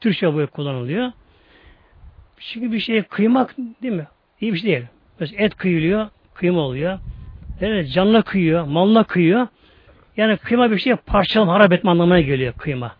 Türkçe 0.00 0.34
bu 0.34 0.46
kullanılıyor. 0.46 1.12
Çünkü 2.38 2.72
bir 2.72 2.80
şeye 2.80 3.02
kıymak 3.02 3.56
değil 3.82 3.94
mi? 3.94 4.06
İyi 4.40 4.54
bir 4.54 4.58
şey 4.58 4.70
değil. 4.70 4.86
Mesela 5.20 5.44
et 5.44 5.56
kıyılıyor, 5.56 6.08
kıyma 6.34 6.60
oluyor. 6.60 6.98
Yani 7.60 7.88
canla 7.88 8.22
kıyıyor, 8.22 8.64
malına 8.64 9.04
kıyıyor. 9.04 9.46
Yani 10.16 10.36
kıyma 10.36 10.70
bir 10.70 10.78
şey 10.78 10.96
parçalama, 10.96 11.52
harap 11.52 11.72
etme 11.72 11.90
anlamına 11.90 12.20
geliyor 12.20 12.52
kıyma. 12.52 12.96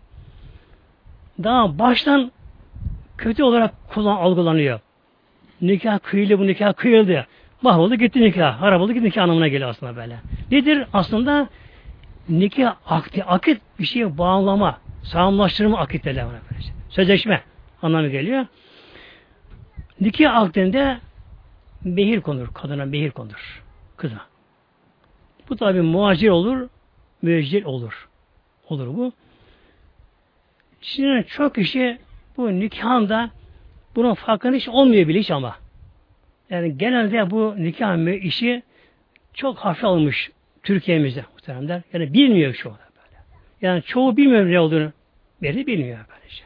Daha 1.42 1.78
baştan 1.78 2.32
kötü 3.18 3.42
olarak 3.42 3.74
kullan 3.88 4.16
algılanıyor. 4.16 4.80
Nikah 5.60 5.98
kıyıldı, 5.98 6.38
bu 6.38 6.46
nikah 6.46 6.72
kıyıldı. 6.74 7.26
Mahvoldu 7.62 7.94
gitti 7.94 8.20
nikah. 8.20 8.60
Harap 8.60 8.80
oldu 8.80 8.92
gitti 8.92 9.04
nikah 9.04 9.22
anlamına 9.22 9.48
geliyor 9.48 9.70
aslında 9.70 9.96
böyle. 9.96 10.18
Nedir? 10.50 10.86
Aslında 10.92 11.48
nikah 12.28 12.76
akti, 12.86 13.24
akit 13.24 13.60
bir 13.78 13.84
şeye 13.84 14.18
bağlama, 14.18 14.80
sağlamlaştırma 15.02 15.78
akit 15.78 16.04
derler 16.04 16.26
buna 16.26 16.38
böylece. 16.50 16.72
Sözleşme 16.88 17.42
anlamı 17.82 18.08
geliyor. 18.08 18.46
Nikah 20.00 20.36
akdinde 20.36 20.98
behir 21.84 22.20
konur. 22.20 22.48
Kadına 22.54 22.92
behir 22.92 23.10
konur. 23.10 23.62
Kıza. 23.96 24.20
Bu 25.48 25.56
tabi 25.56 25.80
muacir 25.80 26.28
olur, 26.28 26.68
müeccir 27.22 27.64
olur. 27.64 28.08
Olur 28.68 28.86
bu. 28.86 29.12
Şimdi 30.80 31.26
çok 31.26 31.54
kişi 31.54 31.98
bu 32.36 32.60
nikahında 32.60 33.30
bunun 33.98 34.14
farkında 34.14 34.56
hiç 34.56 34.68
olmuyor 34.68 35.08
bile 35.08 35.18
hiç 35.18 35.30
ama. 35.30 35.56
Yani 36.50 36.78
genelde 36.78 37.30
bu 37.30 37.54
nikah 37.58 38.22
işi 38.22 38.62
çok 39.34 39.58
hafif 39.58 39.84
almış 39.84 40.30
Türkiye'mizde 40.62 41.24
muhteremler. 41.32 41.82
Yani 41.92 42.12
bilmiyor 42.12 42.54
şu 42.54 42.70
anda 42.70 42.80
böyle. 42.96 43.22
Yani 43.60 43.82
çoğu 43.82 44.16
bilmiyor 44.16 44.50
ne 44.50 44.60
olduğunu. 44.60 44.92
Beri 45.42 45.66
bilmiyor 45.66 45.98
böylece. 46.08 46.42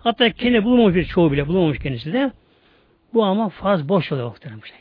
Hatta 0.00 0.30
kendi 0.30 0.64
bulamamış 0.64 0.94
bir 0.94 1.04
çoğu 1.04 1.32
bile 1.32 1.48
bulamamış 1.48 1.78
kendisi 1.78 2.12
de. 2.12 2.32
Bu 3.14 3.24
ama 3.24 3.48
faz 3.48 3.88
boş 3.88 4.12
oluyor 4.12 4.28
muhterem 4.28 4.64
şey. 4.64 4.78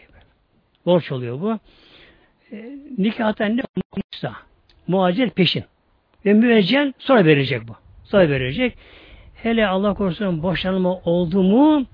Borç 0.86 1.12
oluyor 1.12 1.42
bu. 1.42 1.60
E, 2.52 2.78
nikahtan 2.98 3.58
ne 3.58 3.62
olmuşsa 3.76 4.42
muacir 4.88 5.30
peşin. 5.30 5.64
Ve 6.26 6.34
müeccel 6.34 6.94
sonra 7.00 7.26
verecek 7.26 7.68
bu. 7.68 7.76
Sonra 8.04 8.30
verecek. 8.30 8.78
Hele 9.36 9.68
Allah 9.68 9.94
korusun 9.94 10.44
boşanma 10.44 10.94
oldu 10.94 11.44
mu 11.44 11.86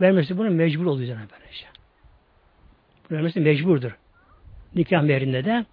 vermesi 0.00 0.38
bunu 0.38 0.50
mecbur 0.50 0.86
oluyor 0.86 1.08
zaten 1.08 1.28
böylece. 1.32 1.66
Vermesi 3.10 3.40
mecburdur. 3.40 3.96
Nikah 4.74 5.02
mehrinde 5.02 5.44
de. 5.44 5.64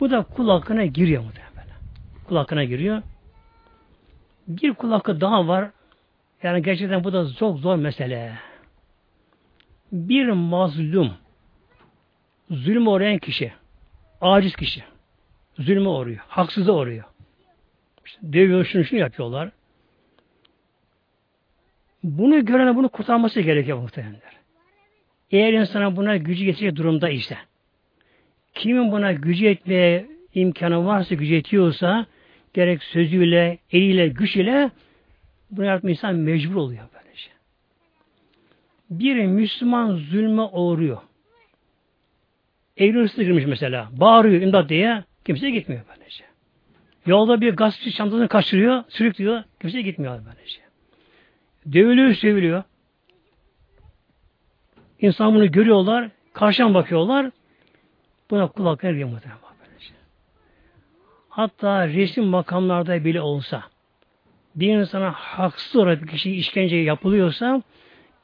Bu 0.00 0.10
da 0.10 0.22
kul 0.22 0.48
hakkına 0.48 0.84
giriyor 0.84 1.22
muhtemelen. 1.22 1.76
Kul 2.24 2.36
hakkına 2.36 2.64
giriyor. 2.64 3.02
Bir 4.48 4.74
kul 4.74 4.90
hakkı 4.90 5.20
daha 5.20 5.48
var. 5.48 5.70
Yani 6.42 6.62
gerçekten 6.62 7.04
bu 7.04 7.12
da 7.12 7.34
çok 7.34 7.58
zor 7.58 7.76
mesele. 7.76 8.32
Bir 9.92 10.28
mazlum 10.28 11.12
zulüm 12.50 12.86
uğrayan 12.86 13.18
kişi 13.18 13.52
aciz 14.20 14.56
kişi 14.56 14.84
zulme 15.58 15.88
uğruyor. 15.88 16.20
Haksıza 16.28 16.72
uğruyor. 16.72 17.04
İşte 18.04 18.32
dövüyor 18.32 18.64
şunu 18.64 18.84
şunu 18.84 19.00
yapıyorlar. 19.00 19.50
Bunu 22.02 22.44
görene 22.44 22.76
bunu 22.76 22.88
kurtarması 22.88 23.40
gerekiyor 23.40 23.78
muhtemelenler. 23.78 24.32
Eğer 25.30 25.52
insana 25.52 25.96
buna 25.96 26.16
gücü 26.16 26.44
yetecek 26.44 26.76
durumda 26.76 27.08
ise 27.08 27.36
kimin 28.54 28.92
buna 28.92 29.12
gücü 29.12 29.46
etmeye 29.46 30.06
imkanı 30.34 30.86
varsa, 30.86 31.14
gücü 31.14 31.34
yetiyorsa 31.34 32.06
gerek 32.54 32.82
sözüyle, 32.82 33.58
eliyle, 33.72 34.08
güç 34.08 34.36
ile 34.36 34.70
bunu 35.50 35.66
yapma 35.66 35.90
insan 35.90 36.14
mecbur 36.14 36.54
oluyor 36.54 36.84
böylece. 36.94 37.30
Bir 38.90 39.26
Müslüman 39.26 39.96
zulme 39.96 40.42
uğruyor. 40.42 40.98
Evine 42.76 42.98
hırsız 42.98 43.24
girmiş 43.24 43.44
mesela. 43.46 43.88
Bağırıyor 43.92 44.42
imdat 44.42 44.68
diye. 44.68 45.04
Kimse 45.24 45.50
gitmiyor 45.50 45.82
böylece. 45.88 46.24
Yolda 47.06 47.40
bir 47.40 47.56
gazeteci 47.56 47.96
çantasını 47.96 48.28
kaçırıyor, 48.28 48.84
sürüklüyor. 48.88 49.42
Kimse 49.60 49.82
gitmiyor 49.82 50.20
böylece. 50.26 50.60
Dövülüyor, 51.72 52.14
seviliyor. 52.14 52.62
İnsan 55.00 55.34
bunu 55.34 55.52
görüyorlar, 55.52 56.10
karşıdan 56.32 56.74
bakıyorlar. 56.74 57.30
Buna 58.30 58.46
kulak 58.46 58.84
veriyor 58.84 59.08
muhtemelen. 59.08 59.42
Hatta 61.28 61.88
resim 61.88 62.24
makamlarda 62.24 63.04
bile 63.04 63.20
olsa 63.20 63.64
bir 64.54 64.78
insana 64.78 65.12
haksız 65.12 65.76
olarak 65.76 66.02
bir 66.02 66.08
kişi 66.08 66.34
işkence 66.34 66.76
yapılıyorsa 66.76 67.62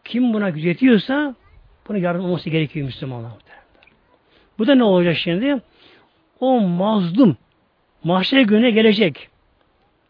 kim 0.05 0.35
buna 0.35 0.51
güç 0.51 0.65
yetiyorsa 0.65 1.35
buna 1.89 1.99
yardım 1.99 2.25
olması 2.25 2.51
gerekiyor 2.51 2.87
Müslümanlar. 2.87 3.33
Bu 4.59 4.67
da 4.67 4.75
ne 4.75 4.85
olacak 4.85 5.17
şimdi? 5.17 5.57
O 6.41 6.61
mazlum 6.61 7.37
mahşer 8.05 8.41
gününe 8.41 8.71
gelecek. 8.71 9.29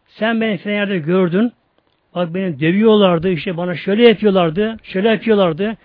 Sen 0.07 0.41
beni 0.41 0.57
filan 0.57 0.75
yerde 0.75 0.97
gördün. 0.97 1.51
Bak 2.15 2.33
beni 2.33 2.59
dövüyorlardı, 2.59 3.29
işte 3.29 3.57
bana 3.57 3.75
şöyle 3.75 4.07
yapıyorlardı, 4.07 4.77
şöyle 4.83 5.09
yapıyorlardı. 5.09 5.77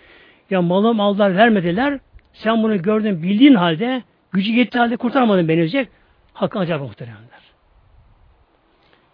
Ya 0.50 0.62
malım 0.62 1.00
aldılar, 1.00 1.36
vermediler. 1.36 1.98
Sen 2.32 2.62
bunu 2.62 2.82
gördün, 2.82 3.22
bildiğin 3.22 3.54
halde, 3.54 4.02
gücü 4.32 4.52
yetti 4.52 4.78
halde 4.78 4.96
kurtarmadın 4.96 5.48
beni 5.48 5.56
diyecek. 5.56 5.88
Hakkı 6.32 6.58
acaba 6.58 6.84
muhteremler. 6.84 7.40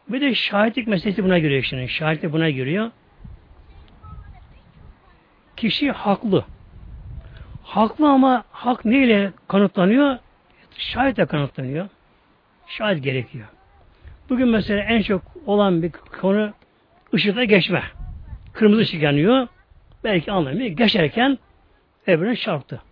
Bir 0.08 0.20
de 0.20 0.34
şahitlik 0.34 0.88
meselesi 0.88 1.24
buna 1.24 1.38
giriyor 1.38 1.62
şimdi. 1.62 1.88
Şahitlik 1.88 2.32
buna 2.32 2.50
giriyor. 2.50 2.90
Kişi 5.56 5.90
haklı. 5.90 6.44
Haklı 7.62 8.08
ama 8.08 8.44
hak 8.50 8.84
neyle 8.84 9.32
kanıtlanıyor? 9.48 10.18
Şahitle 10.78 11.26
kanıtlanıyor. 11.26 11.88
Şahit 12.66 13.04
gerekiyor. 13.04 13.46
Bugün 14.30 14.48
mesela 14.48 14.82
en 14.82 15.02
çok 15.02 15.22
olan 15.46 15.82
bir 15.82 15.92
konu 16.20 16.52
ışıkta 17.14 17.44
geçme. 17.44 17.82
Kırmızı 18.52 18.80
ışık 18.80 19.02
yanıyor. 19.02 19.48
Belki 20.04 20.32
anlamıyor. 20.32 20.66
Geçerken 20.66 21.38
öbürüne 22.06 22.36
çarptı. 22.36 22.82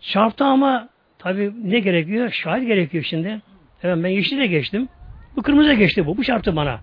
Çarptı 0.00 0.44
ama 0.44 0.88
tabi 1.18 1.52
ne 1.64 1.80
gerekiyor? 1.80 2.30
Şahit 2.30 2.66
gerekiyor 2.66 3.04
şimdi. 3.04 3.40
Evet 3.82 4.04
ben 4.04 4.08
yeşile 4.08 4.46
geçtim. 4.46 4.88
Bu 5.36 5.42
kırmızı 5.42 5.72
geçti 5.72 6.06
bu. 6.06 6.16
Bu 6.16 6.24
çarptı 6.24 6.56
bana. 6.56 6.80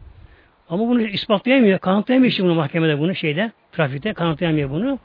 Ama 0.70 0.88
bunu 0.88 1.02
ispatlayamıyor. 1.02 1.80
Kanıtlayamıyor 1.80 2.32
şimdi 2.32 2.50
bunu 2.50 2.56
mahkemede 2.56 3.00
bunu 3.00 3.16
şeyde. 3.16 3.52
Trafikte 3.72 4.14
kanıtlayamıyor 4.14 4.70
bunu. 4.70 5.00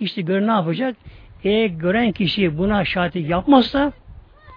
İşte 0.00 0.22
göre 0.22 0.46
ne 0.46 0.50
yapacak? 0.50 0.96
Eğer 1.44 1.66
gören 1.66 2.12
kişi 2.12 2.58
buna 2.58 2.84
şahitlik 2.84 3.30
yapmazsa 3.30 3.92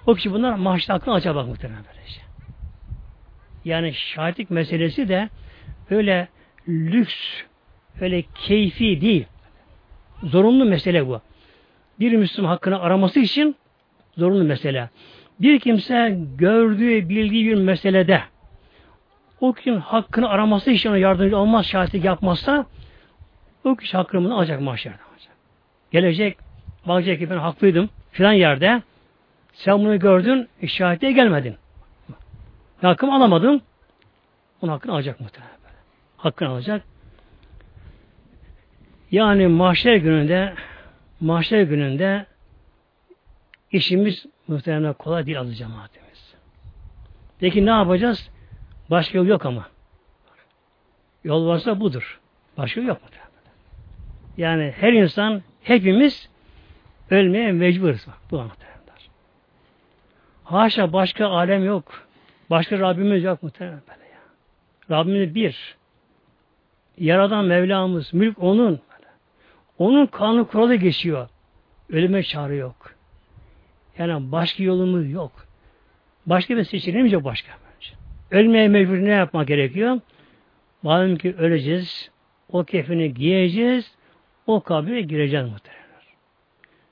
o 0.07 0.13
kişi 0.13 0.31
bunlar 0.31 0.53
mahşede 0.53 0.93
aklını 0.93 1.15
açar 1.15 1.35
bak 1.35 1.47
muhtemelen 1.47 1.83
böylece. 1.93 2.21
Yani 3.65 3.93
şahitlik 3.93 4.49
meselesi 4.49 5.09
de 5.09 5.29
öyle 5.95 6.27
lüks, 6.67 7.15
öyle 8.01 8.21
keyfi 8.21 9.01
değil. 9.01 9.25
Zorunlu 10.23 10.65
mesele 10.65 11.07
bu. 11.07 11.21
Bir 11.99 12.11
Müslüman 12.11 12.49
hakkını 12.49 12.79
araması 12.79 13.19
için 13.19 13.55
zorunlu 14.17 14.43
mesele. 14.43 14.89
Bir 15.39 15.59
kimse 15.59 16.17
gördüğü, 16.37 17.09
bildiği 17.09 17.45
bir 17.45 17.55
meselede 17.55 18.21
o 19.41 19.53
kişinin 19.53 19.79
hakkını 19.79 20.29
araması 20.29 20.71
için 20.71 20.89
ona 20.89 20.97
yardımcı 20.97 21.37
olmaz, 21.37 21.65
şahitlik 21.65 22.05
yapmazsa 22.05 22.65
o 23.63 23.75
kişi 23.75 23.97
hakkını 23.97 24.35
alacak 24.35 24.61
mahşerde. 24.61 24.97
Gelecek, 25.91 26.37
bakacak 26.87 27.19
ki 27.19 27.29
ben 27.29 27.37
haklıydım 27.37 27.89
filan 28.11 28.33
yerde 28.33 28.81
sen 29.53 29.79
bunu 29.79 29.99
gördün, 29.99 30.47
e, 30.61 30.67
şahitliğe 30.67 31.11
gelmedin. 31.11 31.55
Hakkımı 32.81 33.15
alamadın, 33.15 33.61
onun 34.61 34.71
hakkını 34.71 34.93
alacak 34.93 35.19
muhtemelen. 35.19 35.62
Hakkını 36.23 36.49
alacak. 36.49 36.83
Yani 39.11 39.47
mahşer 39.47 39.95
gününde 39.95 40.53
mahşer 41.19 41.61
gününde 41.61 42.25
işimiz 43.71 44.25
muhtemelen 44.47 44.93
kolay 44.93 45.25
değil 45.25 45.39
adı 45.39 45.53
cemaatimiz. 45.53 46.35
Peki 47.39 47.65
ne 47.65 47.69
yapacağız? 47.69 48.29
Başka 48.89 49.17
yol 49.17 49.25
yok 49.25 49.45
ama. 49.45 49.67
Yol 51.23 51.47
varsa 51.47 51.79
budur. 51.79 52.19
Başka 52.57 52.81
yol 52.81 52.87
yok 52.87 53.01
muhtemelen. 53.01 53.31
Yani 54.37 54.73
her 54.77 54.93
insan, 54.93 55.41
hepimiz 55.63 56.29
ölmeye 57.09 57.51
mecburuz. 57.51 58.07
Bak, 58.07 58.17
bu 58.31 58.35
muhtemelen. 58.35 58.73
Haşa 60.43 60.93
başka 60.93 61.27
alem 61.27 61.65
yok. 61.65 62.07
Başka 62.49 62.79
Rabbimiz 62.79 63.23
yok 63.23 63.43
muhtemelen 63.43 63.81
böyle 63.89 64.09
ya. 64.09 64.19
Rabbimiz 64.97 65.35
bir. 65.35 65.82
Yaradan 66.97 67.45
Mevlamız, 67.45 68.13
mülk 68.13 68.43
onun. 68.43 68.79
Onun 69.77 70.05
kanun 70.05 70.43
kuralı 70.43 70.75
geçiyor. 70.75 71.29
Ölüme 71.89 72.23
çare 72.23 72.55
yok. 72.55 72.91
Yani 73.97 74.31
başka 74.31 74.63
yolumuz 74.63 75.11
yok. 75.11 75.31
Başka 76.25 76.57
bir 76.57 76.63
seçeneğimiz 76.63 77.11
yok 77.11 77.23
başka. 77.23 77.51
Ölmeye 78.31 78.67
mecbur 78.67 78.97
ne 78.97 79.09
yapmak 79.09 79.47
gerekiyor? 79.47 79.99
Malum 80.83 81.15
ki 81.15 81.35
öleceğiz. 81.37 82.11
O 82.51 82.63
kefini 82.63 83.13
giyeceğiz. 83.13 83.95
O 84.47 84.61
kabre 84.61 85.01
gireceğiz 85.01 85.49
muhtemelen. 85.49 85.83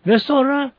Ve 0.08 0.20
sonra 0.20 0.72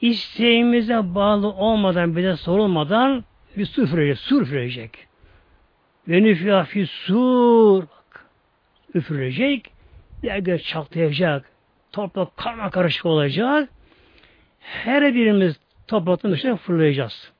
isteğimize 0.00 1.14
bağlı 1.14 1.48
olmadan, 1.48 2.16
bize 2.16 2.36
sorulmadan 2.36 3.24
bir 3.56 3.66
su 3.66 3.82
üfürecek. 3.82 4.18
Su 4.18 4.42
üfürecek. 4.42 5.06
Ve 6.08 6.22
nüfya 6.22 6.66
sur. 6.86 7.82
Bak. 7.82 8.26
Üfürecek. 8.94 9.72
Yerler 10.22 10.58
çatlayacak. 10.58 11.44
Toprak 11.92 12.36
karma 12.36 12.70
karışık 12.70 13.06
olacak. 13.06 13.68
Her 14.60 15.14
birimiz 15.14 15.60
topraktan 15.86 16.32
dışarı 16.32 16.56
fırlayacağız. 16.56 17.32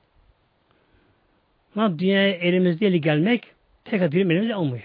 Ama 1.75 1.99
dünyaya 1.99 2.29
elimizde 2.29 2.87
eli 2.87 3.01
gelmek 3.01 3.47
tek 3.85 4.11
birim 4.11 4.31
elimizde 4.31 4.55
olmuyor. 4.55 4.83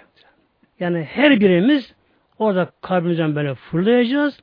Yani 0.80 1.04
her 1.04 1.40
birimiz 1.40 1.94
orada 2.38 2.72
kabrimizden 2.80 3.36
böyle 3.36 3.54
fırlayacağız. 3.54 4.40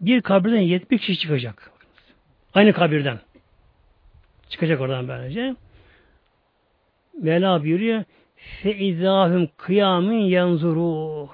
Bir 0.00 0.22
kabirden 0.22 0.60
70 0.60 1.00
kişi 1.00 1.18
çıkacak. 1.18 1.70
Aynı 2.54 2.72
kabirden. 2.72 3.20
Çıkacak 4.48 4.80
oradan 4.80 5.08
böylece. 5.08 5.54
Mevla 7.22 7.62
buyuruyor 7.62 8.04
feizahum 8.62 9.48
kıyamin 9.56 10.20
yanzuru. 10.20 11.28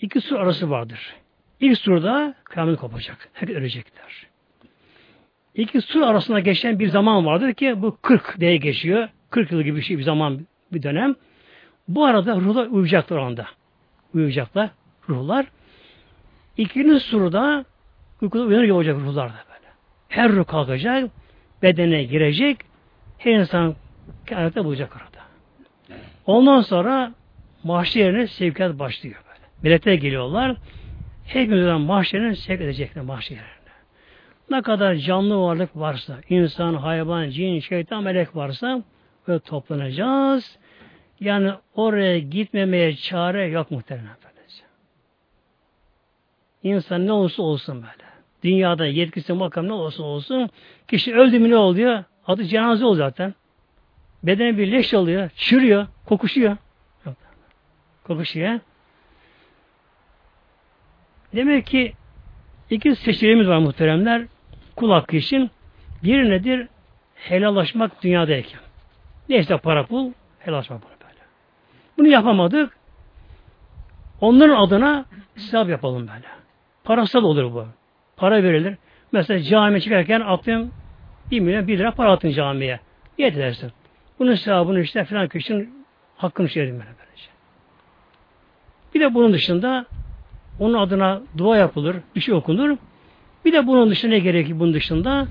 İki 0.00 0.20
sur 0.20 0.36
arası 0.36 0.70
vardır. 0.70 1.14
İlk 1.60 1.78
surda 1.78 2.34
kıyamet 2.44 2.78
kopacak. 2.78 3.28
Herkes 3.32 3.56
ölecekler. 3.56 4.26
İki 5.54 5.80
sur 5.80 6.02
arasında 6.02 6.40
geçen 6.40 6.78
bir 6.78 6.88
zaman 6.88 7.26
vardır 7.26 7.52
ki 7.52 7.82
bu 7.82 7.98
40 8.02 8.40
diye 8.40 8.56
geçiyor. 8.56 9.08
40 9.30 9.52
yıl 9.52 9.62
gibi 9.62 9.76
bir 9.76 9.82
şey 9.82 9.98
bir 9.98 10.02
zaman 10.02 10.46
bir 10.72 10.82
dönem. 10.82 11.14
Bu 11.88 12.04
arada 12.04 12.36
ruhlar 12.36 12.66
uyuyacaklar 12.66 13.18
anda. 13.18 13.46
Uyuyacaklar 14.14 14.70
ruhlar. 15.08 15.46
İkinci 16.56 17.00
surda 17.00 17.64
Uykuda 18.22 18.42
uyanır 18.42 18.68
olacak 18.68 18.96
ruhlar 18.96 19.28
da 19.28 19.34
böyle. 19.48 19.72
Her 20.08 20.32
ruh 20.32 20.46
kalkacak, 20.46 21.10
bedene 21.62 22.04
girecek, 22.04 22.58
her 23.18 23.32
insan 23.32 23.74
kıyamette 24.26 24.64
bulacak 24.64 24.96
orada. 24.96 25.24
Ondan 26.26 26.60
sonra 26.60 27.12
mahşerine 27.64 28.26
sevkiyat 28.26 28.78
başlıyor 28.78 29.22
böyle. 29.28 29.46
Melekler 29.62 29.94
geliyorlar. 29.94 30.56
Hepimizden 31.26 31.80
mahşerine 31.80 32.34
sevk 32.36 32.60
edecekler 32.60 33.04
mahşerine. 33.04 33.42
Ne 34.50 34.62
kadar 34.62 34.94
canlı 34.94 35.40
varlık 35.40 35.76
varsa, 35.76 36.16
insan, 36.28 36.74
hayvan, 36.74 37.30
cin, 37.30 37.60
şeytan, 37.60 38.02
melek 38.02 38.36
varsa 38.36 38.82
böyle 39.28 39.40
toplanacağız. 39.40 40.58
Yani 41.20 41.52
oraya 41.74 42.18
gitmemeye 42.18 42.96
çare 42.96 43.46
yok 43.46 43.70
muhtemelen. 43.70 44.18
İnsan 46.62 47.06
ne 47.06 47.12
olursa 47.12 47.42
olsun 47.42 47.76
böyle 47.76 48.08
dünyada 48.44 48.86
yetkisi 48.86 49.32
makam 49.32 49.68
ne 49.68 49.72
olsun 49.72 50.04
olsun 50.04 50.50
kişi 50.88 51.14
öldü 51.14 51.38
mü 51.38 51.50
ne 51.50 51.56
oluyor? 51.56 52.04
Adı 52.26 52.44
cenaze 52.44 52.84
oluyor 52.84 53.06
zaten. 53.06 53.34
Bedeni 54.22 54.58
bir 54.58 54.72
leş 54.72 54.94
oluyor, 54.94 55.30
çürüyor, 55.36 55.86
kokuşuyor. 56.06 56.56
Kokuşuyor. 58.04 58.60
Demek 61.34 61.66
ki 61.66 61.92
iki 62.70 62.96
seçeneğimiz 62.96 63.48
var 63.48 63.58
muhteremler. 63.58 64.22
Kul 64.76 64.90
hakkı 64.90 65.16
için. 65.16 65.50
Bir 66.02 66.30
nedir? 66.30 66.68
Helallaşmak 67.14 68.02
dünyadayken. 68.02 68.60
Neyse 69.28 69.56
para 69.56 69.86
pul, 69.86 70.12
helallaşmak 70.38 70.82
bunu 70.82 70.90
böyle. 71.00 71.20
Bunu 71.98 72.08
yapamadık. 72.08 72.76
Onların 74.20 74.56
adına 74.56 75.04
hesap 75.34 75.68
yapalım 75.68 76.08
böyle. 76.08 76.26
Parasal 76.84 77.22
olur 77.22 77.52
bu. 77.52 77.66
Para 78.16 78.42
verilir. 78.42 78.76
Mesela 79.12 79.42
camiye 79.42 79.80
çıkarken 79.80 80.20
atıyorum 80.20 80.70
bir 81.30 81.40
milyon 81.40 81.68
bir 81.68 81.78
lira 81.78 81.90
para 81.92 82.12
attın 82.12 82.30
camiye. 82.30 82.80
Niyet 83.18 83.36
edersin. 83.36 83.72
Bunun 84.18 84.34
sevabını 84.34 84.80
işte 84.80 85.04
filan 85.04 85.28
kişinin 85.28 85.84
hakkını 86.16 86.46
edin 86.46 86.58
böylece. 86.58 87.28
Bir 88.94 89.00
de 89.00 89.14
bunun 89.14 89.32
dışında 89.32 89.86
onun 90.58 90.74
adına 90.74 91.22
dua 91.38 91.56
yapılır, 91.56 91.96
bir 92.14 92.20
şey 92.20 92.34
okunur. 92.34 92.76
Bir 93.44 93.52
de 93.52 93.66
bunun 93.66 93.90
dışında 93.90 94.12
ne 94.12 94.18
gerekiyor 94.18 94.60
bunun 94.60 94.74
dışında? 94.74 95.26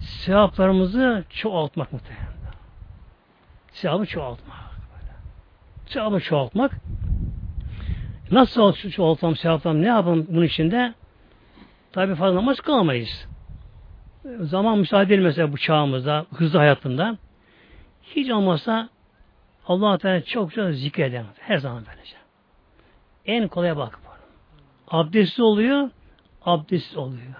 Sevaplarımızı 0.00 1.24
çoğaltmak 1.30 1.92
muhtemelen. 1.92 2.26
Sevabı 3.72 4.06
çoğaltmak. 4.06 4.56
Sevabı 5.86 6.20
çoğaltmak. 6.20 6.72
Nasıl 8.30 8.72
çoğaltalım, 8.72 9.36
sevaplarım, 9.36 9.82
ne 9.82 9.86
yapalım 9.86 10.26
bunun 10.28 10.44
içinde? 10.44 10.94
Tabi 11.92 12.14
fazla 12.14 12.36
namaz 12.36 12.60
kılamayız. 12.60 13.26
Zaman 14.40 14.78
müsaade 14.78 15.08
değil 15.08 15.20
mesela 15.20 15.52
bu 15.52 15.58
çağımızda, 15.58 16.26
hızlı 16.34 16.58
hayatında. 16.58 17.18
Hiç 18.06 18.30
olmazsa 18.30 18.88
Allah 19.66 19.98
Teala 19.98 20.24
çok 20.24 20.52
çok 20.52 20.74
zikreden 20.74 21.24
her 21.40 21.58
zaman 21.58 21.84
böylece. 21.86 22.16
En 23.26 23.48
kolay 23.48 23.76
bak. 23.76 23.98
Abdestli 24.88 25.42
oluyor, 25.42 25.90
abdestsiz 26.44 26.96
oluyor. 26.96 27.34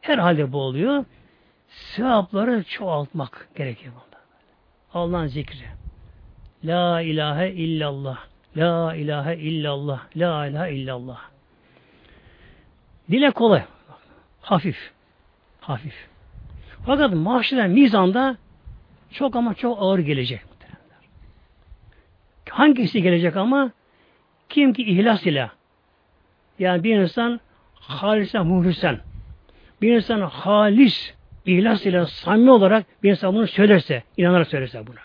Her 0.00 0.18
halde 0.18 0.52
bu 0.52 0.58
oluyor. 0.58 1.04
Sevapları 1.68 2.64
çoğaltmak 2.64 3.48
gerekiyor 3.56 3.94
bunda. 3.94 4.18
Allah'ın 4.94 5.26
zikri. 5.26 5.64
La 6.64 7.00
ilahe 7.00 7.50
illallah. 7.50 8.18
La 8.56 8.94
ilahe 8.94 9.36
illallah. 9.36 10.00
La 10.16 10.46
ilahe 10.46 10.74
illallah. 10.74 11.20
Dile 13.10 13.30
kolay. 13.30 13.64
Hafif. 14.40 14.92
Hafif. 15.60 16.08
Fakat 16.86 17.14
mahşeden 17.14 17.70
mizanda 17.70 18.36
çok 19.10 19.36
ama 19.36 19.54
çok 19.54 19.82
ağır 19.82 19.98
gelecek. 19.98 20.40
Hangisi 22.50 23.02
gelecek 23.02 23.36
ama? 23.36 23.70
Kim 24.48 24.72
ki 24.72 24.82
ihlas 24.82 25.26
ile 25.26 25.50
yani 26.58 26.84
bir 26.84 26.96
insan 26.96 27.40
halisen 27.74 28.46
muhlisen 28.46 29.00
bir 29.82 29.96
insan 29.96 30.20
halis 30.20 31.14
ihlas 31.46 31.86
ile 31.86 32.06
samimi 32.06 32.50
olarak 32.50 32.86
bir 33.02 33.10
insan 33.10 33.34
bunu 33.34 33.46
söylerse, 33.46 34.02
inanarak 34.16 34.48
söylerse 34.48 34.86
buna. 34.86 35.00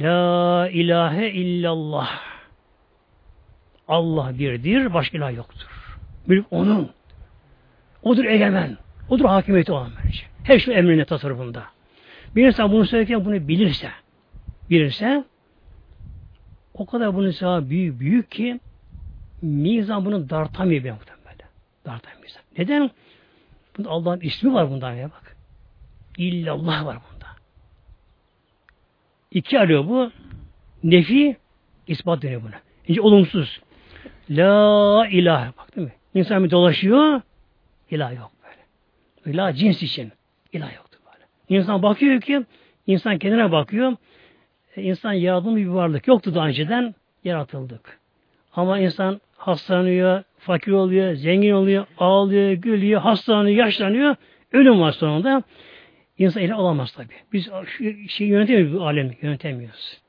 La 0.00 0.68
ilahe 0.68 1.30
illallah. 1.30 2.20
Allah 3.88 4.38
birdir, 4.38 4.94
başka 4.94 5.18
ilah 5.18 5.36
yoktur. 5.36 5.98
Mülk 6.26 6.46
onun. 6.50 6.90
Odur 8.02 8.24
egemen. 8.24 8.76
Odur 9.08 9.24
hakimiyeti 9.24 9.72
olan 9.72 9.90
bence. 10.04 10.20
Her 10.44 10.58
şey 10.58 10.78
emrinde 10.78 11.04
tasarrufunda. 11.04 11.64
Bir 12.36 12.46
insan 12.46 12.72
bunu 12.72 12.86
söylerken 12.86 13.24
bunu 13.24 13.48
bilirse, 13.48 13.90
bilirse 14.70 15.24
o 16.74 16.86
kadar 16.86 17.14
bunun 17.14 17.30
sevabı 17.30 17.70
büyük, 17.70 18.00
büyük 18.00 18.30
ki 18.30 18.60
mizan 19.42 20.04
bunu 20.04 20.30
dartamıyor 20.30 20.84
bir 20.84 20.90
böyle. 20.90 21.44
Dartamıyor 21.86 22.22
mizan. 22.22 22.42
Neden? 22.58 22.90
Bunda 23.78 23.90
Allah'ın 23.90 24.20
ismi 24.20 24.54
var 24.54 24.70
bundan 24.70 24.94
ya 24.94 25.10
bak. 25.10 25.36
İllallah 26.18 26.84
var 26.84 26.98
bunda. 27.12 27.26
İki 29.30 29.60
arıyor 29.60 29.88
bu. 29.88 30.12
Nefi 30.84 31.36
ispat 31.86 32.22
deniyor 32.22 32.42
buna. 32.42 32.60
İnce 32.88 33.00
olumsuz. 33.00 33.60
La 34.30 35.06
ilahe. 35.06 35.52
Bak 35.58 35.76
değil 35.76 35.86
mi? 35.86 35.92
İnsan 36.14 36.44
bir 36.44 36.50
dolaşıyor. 36.50 37.20
İlah 37.90 38.16
yok 38.16 38.32
böyle. 38.44 39.34
İlah 39.34 39.54
cins 39.56 39.82
için. 39.82 40.12
İlah 40.52 40.74
böyle. 40.74 40.83
İnsan 41.48 41.82
bakıyor 41.82 42.20
ki 42.20 42.42
insan 42.86 43.18
kendine 43.18 43.52
bakıyor. 43.52 43.96
E, 44.76 44.82
insan 44.82 45.12
yaratılmış 45.12 45.62
bir 45.62 45.68
varlık. 45.68 46.06
Yoktu 46.06 46.34
daha 46.34 46.46
önceden 46.46 46.94
yaratıldık. 47.24 47.98
Ama 48.52 48.78
insan 48.78 49.20
hastalanıyor, 49.36 50.22
fakir 50.38 50.72
oluyor, 50.72 51.14
zengin 51.14 51.52
oluyor, 51.52 51.86
ağlıyor, 51.98 52.52
gülüyor, 52.52 53.00
hastalanıyor, 53.00 53.56
yaşlanıyor. 53.56 54.16
Ölüm 54.52 54.80
var 54.80 54.92
sonunda. 54.92 55.42
İnsan 56.18 56.42
ele 56.42 56.54
alamaz 56.54 56.92
tabi. 56.92 57.14
Biz 57.32 57.50
şu 57.66 58.08
şeyi 58.08 58.30
yönetemiyoruz 58.30 58.74
bu 58.74 58.86
alemi, 58.86 59.18
yönetemiyoruz. 59.22 60.00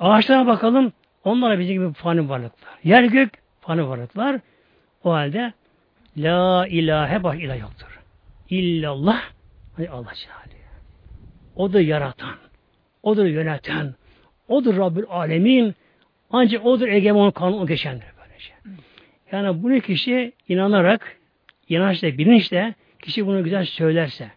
Ağaçlara 0.00 0.46
bakalım, 0.46 0.92
onlar 1.24 1.58
bizim 1.58 1.74
gibi 1.74 1.92
fani 1.92 2.28
varlıklar. 2.28 2.72
Yer 2.84 3.04
gök 3.04 3.30
fani 3.60 3.88
varlıklar. 3.88 4.40
O 5.04 5.12
halde 5.12 5.52
La 6.16 6.66
ilahe 6.66 7.22
baş 7.22 7.38
ilah 7.38 7.60
yoktur. 7.60 8.00
İllallah 8.50 9.22
hani 9.76 9.90
Allah 9.90 10.12
Celle. 10.14 10.62
O 11.56 11.72
da 11.72 11.80
yaratan. 11.80 12.34
Odur 13.02 13.26
yöneten. 13.26 13.94
Odur 14.48 14.76
Rabbül 14.76 15.04
Alemin. 15.08 15.74
Ancak 16.30 16.66
odur 16.66 16.88
egemen 16.88 17.30
kanun 17.30 17.66
geçendir 17.66 18.06
böylece. 18.20 18.54
Yani 19.32 19.62
bunu 19.62 19.80
kişi 19.80 20.32
inanarak, 20.48 21.16
inançla, 21.68 22.18
bilinçle 22.18 22.74
kişi 23.02 23.26
bunu 23.26 23.44
güzel 23.44 23.64
söylerse 23.64 24.30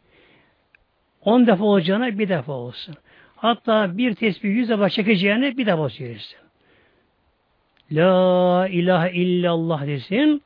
on 1.22 1.48
defa 1.48 1.64
olacağına 1.64 2.20
bir 2.20 2.30
defa 2.30 2.54
olsun. 2.54 2.96
Hatta 3.36 3.98
bir 3.98 4.16
tesbih 4.16 4.50
yüz 4.50 4.70
defa 4.70 4.90
çekeceğine 4.90 5.58
bir 5.58 5.66
defa 5.66 5.90
söylesin. 5.90 6.40
La 7.92 8.68
ilahe 8.68 9.12
illallah 9.12 9.88
desin. 9.88 10.44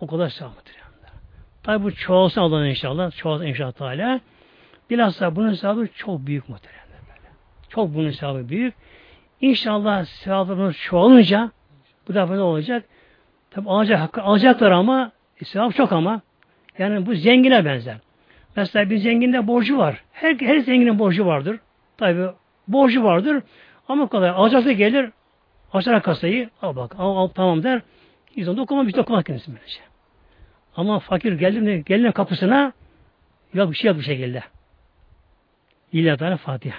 O 0.00 0.06
kadar 0.06 0.28
sağlıktır. 0.28 0.77
Tabi 1.68 1.84
bu 1.84 1.94
çoğalsın 1.94 2.40
Allah'ın 2.40 2.64
inşallah. 2.64 3.16
Çoğalsın 3.16 3.46
inşallah 3.46 3.72
Teala. 3.72 4.20
Bilhassa 4.90 5.36
bunun 5.36 5.54
sevabı 5.54 5.88
çok 5.96 6.26
büyük 6.26 6.48
muhtemelen. 6.48 6.82
Çok 7.68 7.94
bunun 7.94 8.10
sevabı 8.10 8.48
büyük. 8.48 8.74
İnşallah 9.40 10.04
sevabımız 10.04 10.76
çoğalınca 10.76 11.50
bu 12.08 12.14
defa 12.14 12.34
ne 12.34 12.40
olacak? 12.40 12.84
Tabi 13.50 13.70
alacak, 13.70 14.18
alacaklar 14.18 14.70
ama 14.70 15.12
e, 15.40 15.44
sevap 15.44 15.74
çok 15.74 15.92
ama 15.92 16.20
yani 16.78 17.06
bu 17.06 17.14
zengine 17.14 17.64
benzer. 17.64 17.96
Mesela 18.56 18.90
bir 18.90 18.98
zenginde 18.98 19.46
borcu 19.46 19.78
var. 19.78 20.04
Her, 20.12 20.34
her 20.34 20.58
zenginin 20.58 20.98
borcu 20.98 21.26
vardır. 21.26 21.60
Tabi 21.96 22.26
borcu 22.68 23.04
vardır. 23.04 23.42
Ama 23.88 24.06
kolay. 24.06 24.30
Alacaksa 24.30 24.72
gelir. 24.72 25.10
Açar 25.72 26.02
kasayı. 26.02 26.50
Al 26.62 26.76
bak. 26.76 26.94
Al, 26.98 27.16
al 27.16 27.28
tamam 27.28 27.62
der. 27.62 27.82
Yüzden 28.36 28.56
dokunma 28.56 28.86
bir 28.86 28.94
dokunmak 28.94 29.26
kendisi 29.26 29.52
böylece. 29.54 29.87
Ama 30.78 30.98
fakir 30.98 31.32
geldi 31.32 31.60
mi? 31.60 31.84
Gelin 31.84 32.12
kapısına 32.12 32.72
yok 33.54 33.70
bir 33.70 33.76
şey 33.76 33.88
yok 33.88 33.98
bir 33.98 34.04
şekilde. 34.04 34.42
İlla 35.92 36.36
Fatiha. 36.36 36.76